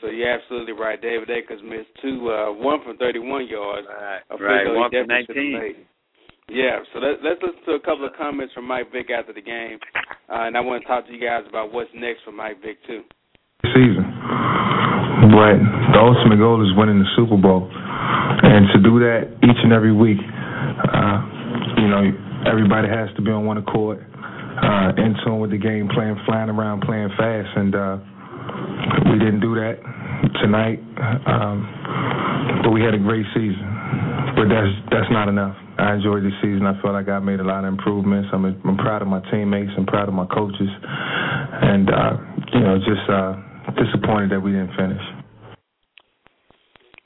So 0.00 0.08
you're 0.08 0.30
absolutely 0.30 0.72
right. 0.72 1.00
David 1.00 1.30
Akers 1.30 1.60
missed 1.64 1.90
two, 2.00 2.30
uh, 2.30 2.52
one 2.52 2.84
from 2.84 2.96
31 2.98 3.48
yards. 3.48 3.86
Right, 3.88 4.20
A 4.30 4.38
field 4.38 4.40
right. 4.40 4.64
goal 4.64 4.76
One 4.78 4.90
for 4.90 5.02
definitely 5.02 5.26
should 5.26 5.36
have 5.36 5.62
19. 5.74 5.86
Yeah, 6.48 6.80
so 6.92 6.98
let, 6.98 7.22
let's 7.22 7.42
listen 7.42 7.60
to 7.66 7.72
a 7.72 7.80
couple 7.80 8.06
of 8.06 8.12
comments 8.16 8.54
from 8.54 8.66
Mike 8.66 8.90
Vick 8.90 9.10
after 9.10 9.32
the 9.32 9.42
game, 9.42 9.78
uh, 10.32 10.48
and 10.48 10.56
I 10.56 10.60
want 10.60 10.82
to 10.82 10.88
talk 10.88 11.06
to 11.06 11.12
you 11.12 11.20
guys 11.20 11.44
about 11.48 11.72
what's 11.72 11.90
next 11.94 12.24
for 12.24 12.32
Mike 12.32 12.62
Vick 12.64 12.80
too. 12.86 13.04
season. 13.76 14.06
But 15.28 15.60
the 15.92 16.00
ultimate 16.00 16.38
goal 16.40 16.64
is 16.64 16.72
winning 16.76 16.98
the 17.04 17.10
Super 17.16 17.36
Bowl. 17.36 17.68
And 17.68 18.64
to 18.72 18.78
do 18.80 18.98
that 19.02 19.28
each 19.44 19.60
and 19.60 19.72
every 19.72 19.92
week, 19.92 20.18
uh, 20.18 21.18
you 21.76 21.88
know, 21.90 22.02
everybody 22.48 22.88
has 22.88 23.10
to 23.16 23.22
be 23.22 23.30
on 23.30 23.44
one 23.44 23.58
accord, 23.58 23.98
uh, 24.00 24.96
in 24.96 25.14
tune 25.24 25.40
with 25.40 25.50
the 25.50 25.58
game, 25.58 25.88
playing, 25.92 26.16
flying 26.24 26.48
around, 26.48 26.80
playing 26.80 27.10
fast. 27.18 27.50
And 27.56 27.74
uh, 27.74 27.98
we 29.10 29.18
didn't 29.18 29.40
do 29.40 29.54
that 29.58 29.76
tonight. 30.40 30.80
Um, 31.26 31.66
but 32.64 32.70
we 32.70 32.80
had 32.80 32.94
a 32.94 33.02
great 33.02 33.26
season. 33.34 33.68
But 34.32 34.48
that's 34.48 34.72
that's 34.90 35.10
not 35.10 35.28
enough. 35.28 35.56
I 35.78 35.94
enjoyed 35.94 36.24
this 36.24 36.34
season. 36.42 36.66
I 36.66 36.80
feel 36.82 36.92
like 36.92 37.08
I 37.08 37.18
made 37.20 37.38
a 37.40 37.46
lot 37.46 37.64
of 37.64 37.72
improvements. 37.72 38.28
I'm 38.32 38.44
I'm 38.44 38.76
proud 38.76 39.02
of 39.02 39.08
my 39.08 39.22
teammates. 39.30 39.70
I'm 39.78 39.86
proud 39.86 40.08
of 40.08 40.14
my 40.14 40.26
coaches, 40.26 40.68
and 40.68 41.88
uh, 41.88 42.14
you 42.52 42.60
know, 42.60 42.78
just 42.82 43.06
uh, 43.06 43.38
disappointed 43.78 44.30
that 44.32 44.40
we 44.40 44.50
didn't 44.52 44.74
finish. 44.74 45.02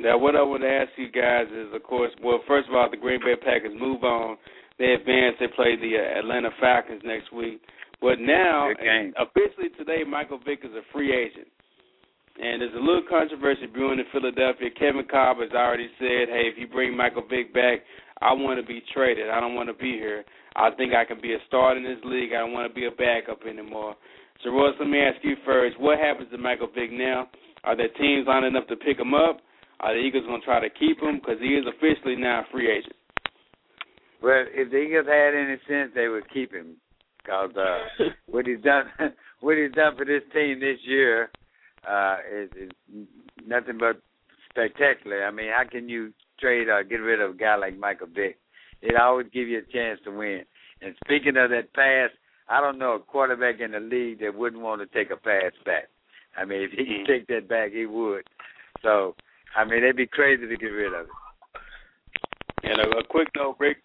Now, 0.00 0.18
what 0.18 0.34
I 0.34 0.42
want 0.42 0.62
to 0.62 0.72
ask 0.72 0.90
you 0.96 1.12
guys 1.12 1.46
is, 1.52 1.70
of 1.72 1.82
course, 1.84 2.10
well, 2.24 2.40
first 2.48 2.68
of 2.68 2.74
all, 2.74 2.90
the 2.90 2.96
Green 2.96 3.20
Bay 3.20 3.36
Packers 3.36 3.76
move 3.78 4.02
on. 4.02 4.36
They 4.78 4.98
advance. 4.98 5.36
They 5.38 5.46
play 5.54 5.76
the 5.76 5.94
uh, 5.94 6.18
Atlanta 6.18 6.50
Falcons 6.58 7.02
next 7.04 7.32
week. 7.32 7.60
But 8.00 8.18
now, 8.18 8.72
officially 9.14 9.70
today, 9.78 10.02
Michael 10.02 10.40
Vick 10.44 10.60
is 10.64 10.74
a 10.74 10.82
free 10.92 11.14
agent. 11.14 11.46
And 12.34 12.60
there's 12.60 12.74
a 12.74 12.82
little 12.82 13.04
controversy 13.08 13.66
brewing 13.66 14.00
in 14.00 14.06
Philadelphia. 14.10 14.70
Kevin 14.74 15.06
Kolb 15.06 15.38
has 15.38 15.52
already 15.54 15.86
said, 16.00 16.26
hey, 16.32 16.50
if 16.50 16.58
you 16.58 16.66
bring 16.66 16.96
Michael 16.96 17.22
Vick 17.30 17.54
back, 17.54 17.86
I 18.22 18.32
want 18.32 18.60
to 18.60 18.66
be 18.66 18.82
traded. 18.94 19.30
I 19.30 19.40
don't 19.40 19.54
want 19.54 19.68
to 19.68 19.74
be 19.74 19.92
here. 19.92 20.24
I 20.54 20.70
think 20.70 20.94
I 20.94 21.04
can 21.04 21.20
be 21.20 21.34
a 21.34 21.38
starter 21.48 21.78
in 21.78 21.84
this 21.84 22.02
league. 22.04 22.30
I 22.32 22.38
don't 22.38 22.52
want 22.52 22.70
to 22.70 22.74
be 22.74 22.86
a 22.86 22.90
backup 22.90 23.42
anymore. 23.48 23.96
So, 24.44 24.50
Royce, 24.50 24.74
let 24.78 24.88
me 24.88 25.00
ask 25.00 25.16
you 25.22 25.36
first. 25.44 25.78
What 25.80 25.98
happens 25.98 26.30
to 26.30 26.38
Michael 26.38 26.68
Vick 26.74 26.92
now? 26.92 27.28
Are 27.64 27.76
there 27.76 27.88
teams 27.98 28.26
lining 28.26 28.56
up 28.56 28.68
to 28.68 28.76
pick 28.76 28.98
him 28.98 29.14
up? 29.14 29.40
Are 29.80 29.94
the 29.94 30.00
Eagles 30.00 30.26
going 30.26 30.40
to 30.40 30.44
try 30.44 30.60
to 30.60 30.70
keep 30.70 31.00
him? 31.00 31.18
Because 31.18 31.40
he 31.40 31.54
is 31.54 31.64
officially 31.66 32.16
now 32.16 32.40
a 32.40 32.52
free 32.52 32.70
agent. 32.70 32.94
Well, 34.22 34.44
if 34.48 34.70
the 34.70 34.78
Eagles 34.78 35.06
had 35.06 35.34
any 35.34 35.58
sense, 35.68 35.92
they 35.94 36.08
would 36.08 36.30
keep 36.32 36.52
him. 36.52 36.76
Cause 37.26 37.50
uh, 37.56 38.04
what 38.26 38.46
he's 38.46 38.60
done, 38.62 38.84
what 39.40 39.56
he's 39.56 39.72
done 39.72 39.96
for 39.96 40.04
this 40.04 40.22
team 40.32 40.60
this 40.60 40.78
year, 40.84 41.30
uh, 41.88 42.16
is, 42.32 42.50
is 42.56 42.70
nothing 43.46 43.78
but 43.78 44.00
spectacular. 44.50 45.24
I 45.24 45.30
mean, 45.30 45.48
how 45.48 45.64
can 45.68 45.88
you 45.88 46.12
trade 46.42 46.68
or 46.68 46.80
uh, 46.80 46.82
get 46.82 46.96
rid 46.96 47.22
of 47.22 47.30
a 47.30 47.38
guy 47.38 47.56
like 47.56 47.78
Michael 47.78 48.08
Vick? 48.14 48.38
It 48.82 48.96
always 49.00 49.28
give 49.32 49.48
you 49.48 49.58
a 49.58 49.72
chance 49.72 50.00
to 50.04 50.10
win. 50.10 50.42
And 50.82 50.94
speaking 51.04 51.36
of 51.36 51.50
that 51.50 51.72
pass, 51.72 52.10
I 52.48 52.60
don't 52.60 52.78
know 52.78 52.94
a 52.94 52.98
quarterback 52.98 53.60
in 53.60 53.70
the 53.70 53.80
league 53.80 54.20
that 54.20 54.34
wouldn't 54.34 54.62
want 54.62 54.82
to 54.82 54.86
take 54.86 55.10
a 55.10 55.16
pass 55.16 55.52
back. 55.64 55.88
I 56.36 56.44
mean, 56.44 56.62
if 56.62 56.72
he 56.72 56.84
could 56.84 57.06
take 57.06 57.26
that 57.28 57.48
back, 57.48 57.72
he 57.72 57.86
would. 57.86 58.24
So, 58.82 59.14
I 59.56 59.64
mean, 59.64 59.82
they'd 59.82 59.96
be 59.96 60.06
crazy 60.06 60.48
to 60.48 60.56
get 60.56 60.66
rid 60.66 60.92
of 60.92 61.06
it. 61.06 61.08
And 62.64 62.80
a, 62.80 62.98
a 62.98 63.04
quick 63.08 63.28
note, 63.36 63.56
Rick. 63.58 63.78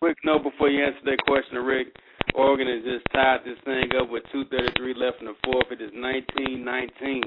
Quick 0.00 0.18
note 0.24 0.42
before 0.42 0.68
you 0.68 0.84
answer 0.84 1.00
that 1.04 1.18
question, 1.26 1.58
Rick. 1.58 1.88
Oregon 2.34 2.68
has 2.68 2.84
just 2.84 3.06
tied 3.12 3.40
this 3.44 3.58
thing 3.64 3.90
up 4.00 4.10
with 4.10 4.24
2:33 4.34 4.96
left 4.96 5.20
in 5.20 5.26
the 5.26 5.34
fourth. 5.44 5.70
It 5.70 5.80
is 5.80 5.90
19-19. 5.92 7.22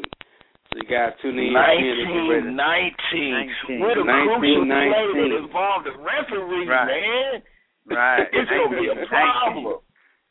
So 0.77 0.85
you 0.85 0.89
guys 0.93 1.13
tune 1.21 1.39
in. 1.39 1.53
Nineteen, 1.53 2.53
nineteen. 2.53 3.79
What 3.81 3.97
a 3.97 4.03
crucial 4.05 4.65
play 4.65 4.93
that 4.93 5.37
involved 5.41 5.85
the 5.89 5.97
referee, 5.97 6.67
Right. 6.69 6.85
man. 6.85 7.41
Right. 7.89 8.27
It's 8.33 8.49
gonna 8.51 8.77
be 8.77 8.87
a 8.93 9.05
problem. 9.07 9.79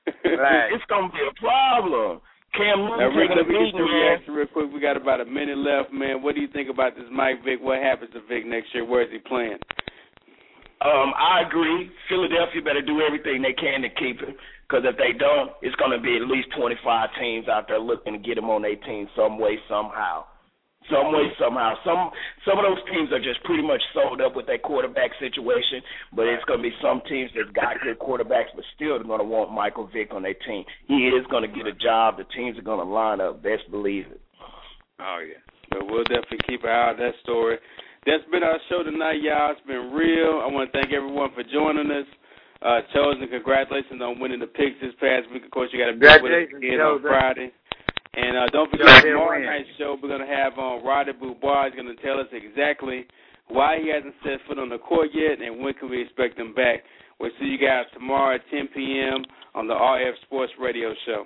Right. 0.22 0.70
It's 0.70 0.84
gonna 0.88 1.10
be 1.10 1.18
a 1.26 1.34
problem. 1.40 2.20
Cam 2.54 2.78
Now, 2.78 3.10
Newton 3.10 3.16
Rick, 3.18 3.30
let 3.36 3.48
me 3.48 3.54
get 3.58 3.74
your 3.74 3.86
man. 3.90 3.94
reaction 4.06 4.34
real 4.34 4.46
quick. 4.46 4.70
We 4.72 4.78
got 4.80 4.96
about 4.96 5.20
a 5.20 5.24
minute 5.24 5.58
left, 5.58 5.92
man. 5.92 6.22
What 6.22 6.36
do 6.36 6.40
you 6.40 6.48
think 6.48 6.70
about 6.70 6.94
this 6.94 7.04
Mike 7.10 7.42
Vick? 7.44 7.58
What 7.60 7.82
happens 7.82 8.12
to 8.14 8.20
Vick 8.30 8.46
next 8.46 8.72
year? 8.72 8.84
Where 8.84 9.02
is 9.02 9.10
he 9.10 9.18
playing? 9.18 9.58
Um, 10.80 11.12
I 11.18 11.42
agree. 11.46 11.90
Philadelphia 12.08 12.62
better 12.62 12.82
do 12.82 13.00
everything 13.02 13.42
they 13.42 13.52
can 13.52 13.82
to 13.82 13.88
keep 13.90 14.20
him. 14.20 14.36
Because 14.68 14.84
if 14.86 14.96
they 14.96 15.12
don't, 15.18 15.52
it's 15.62 15.74
going 15.76 15.90
to 15.92 15.98
be 16.00 16.16
at 16.16 16.22
least 16.28 16.48
25 16.56 17.08
teams 17.20 17.48
out 17.48 17.66
there 17.68 17.78
looking 17.78 18.12
to 18.12 18.18
get 18.18 18.38
him 18.38 18.48
on 18.50 18.62
their 18.62 18.76
team 18.76 19.08
some 19.16 19.38
way, 19.38 19.58
somehow. 19.68 20.24
Some 20.90 21.12
way, 21.12 21.32
somehow. 21.38 21.74
Some 21.84 22.10
some 22.44 22.58
of 22.58 22.64
those 22.64 22.82
teams 22.86 23.10
are 23.10 23.22
just 23.22 23.42
pretty 23.44 23.62
much 23.62 23.82
sold 23.92 24.20
up 24.20 24.36
with 24.36 24.46
that 24.46 24.62
quarterback 24.62 25.10
situation, 25.18 25.82
but 26.14 26.26
it's 26.26 26.44
going 26.44 26.62
to 26.62 26.66
be 26.68 26.74
some 26.80 27.02
teams 27.08 27.30
that 27.34 27.52
got 27.54 27.80
good 27.82 27.98
quarterbacks, 27.98 28.54
but 28.54 28.64
still 28.74 28.94
they're 28.94 29.06
going 29.06 29.20
to 29.20 29.26
want 29.26 29.52
Michael 29.52 29.90
Vick 29.92 30.14
on 30.14 30.22
their 30.22 30.38
team. 30.46 30.64
He 30.86 31.10
is 31.10 31.26
going 31.30 31.42
to 31.42 31.50
get 31.50 31.66
a 31.66 31.74
job. 31.74 32.18
The 32.18 32.24
teams 32.36 32.58
are 32.58 32.62
going 32.62 32.78
to 32.78 32.90
line 32.90 33.20
up. 33.20 33.42
Best 33.42 33.66
believe 33.70 34.06
it. 34.06 34.20
Oh 35.00 35.18
yeah. 35.26 35.42
But 35.70 35.86
we'll 35.90 36.04
definitely 36.04 36.46
keep 36.46 36.62
an 36.62 36.70
eye 36.70 36.94
on 36.94 36.98
that 36.98 37.14
story. 37.22 37.58
That's 38.06 38.22
been 38.30 38.46
our 38.46 38.60
show 38.70 38.84
tonight, 38.84 39.18
y'all. 39.20 39.50
It's 39.50 39.66
been 39.66 39.90
real. 39.90 40.38
I 40.38 40.46
want 40.46 40.70
to 40.70 40.78
thank 40.78 40.94
everyone 40.94 41.30
for 41.34 41.42
joining 41.42 41.90
us. 41.90 42.06
Uh, 42.62 42.80
Chosen, 42.94 43.28
congratulations 43.28 44.00
on 44.00 44.18
winning 44.18 44.40
the 44.40 44.46
picks 44.46 44.80
this 44.80 44.94
past 45.00 45.26
week. 45.32 45.44
Of 45.44 45.50
course, 45.50 45.68
you 45.72 45.78
got 45.82 45.90
to 45.90 45.98
be 45.98 46.06
with 46.22 46.32
us 46.32 46.48
again 46.56 46.80
on 46.80 47.02
Friday. 47.02 47.52
And 48.14 48.36
uh, 48.36 48.46
don't 48.52 48.70
forget 48.70 49.02
tomorrow 49.02 49.44
night's 49.44 49.68
show. 49.78 49.96
We're 50.00 50.08
gonna 50.08 50.26
have 50.26 50.58
on 50.58 50.80
uh, 50.80 50.84
Roddy 50.84 51.12
Beaubois. 51.12 51.66
He's 51.70 51.76
gonna 51.76 51.96
tell 51.96 52.18
us 52.20 52.26
exactly 52.32 53.06
why 53.48 53.78
he 53.80 53.90
hasn't 53.90 54.14
set 54.22 54.38
foot 54.46 54.58
on 54.58 54.68
the 54.68 54.78
court 54.78 55.08
yet, 55.14 55.40
and 55.40 55.62
when 55.62 55.74
can 55.74 55.90
we 55.90 56.02
expect 56.02 56.38
him 56.38 56.54
back. 56.54 56.82
We'll 57.18 57.30
see 57.40 57.46
you 57.46 57.58
guys 57.58 57.84
tomorrow 57.94 58.34
at 58.34 58.42
10 58.50 58.68
p.m. 58.74 59.24
on 59.54 59.66
the 59.66 59.74
RF 59.74 60.12
Sports 60.26 60.52
Radio 60.60 60.92
Show. 61.06 61.24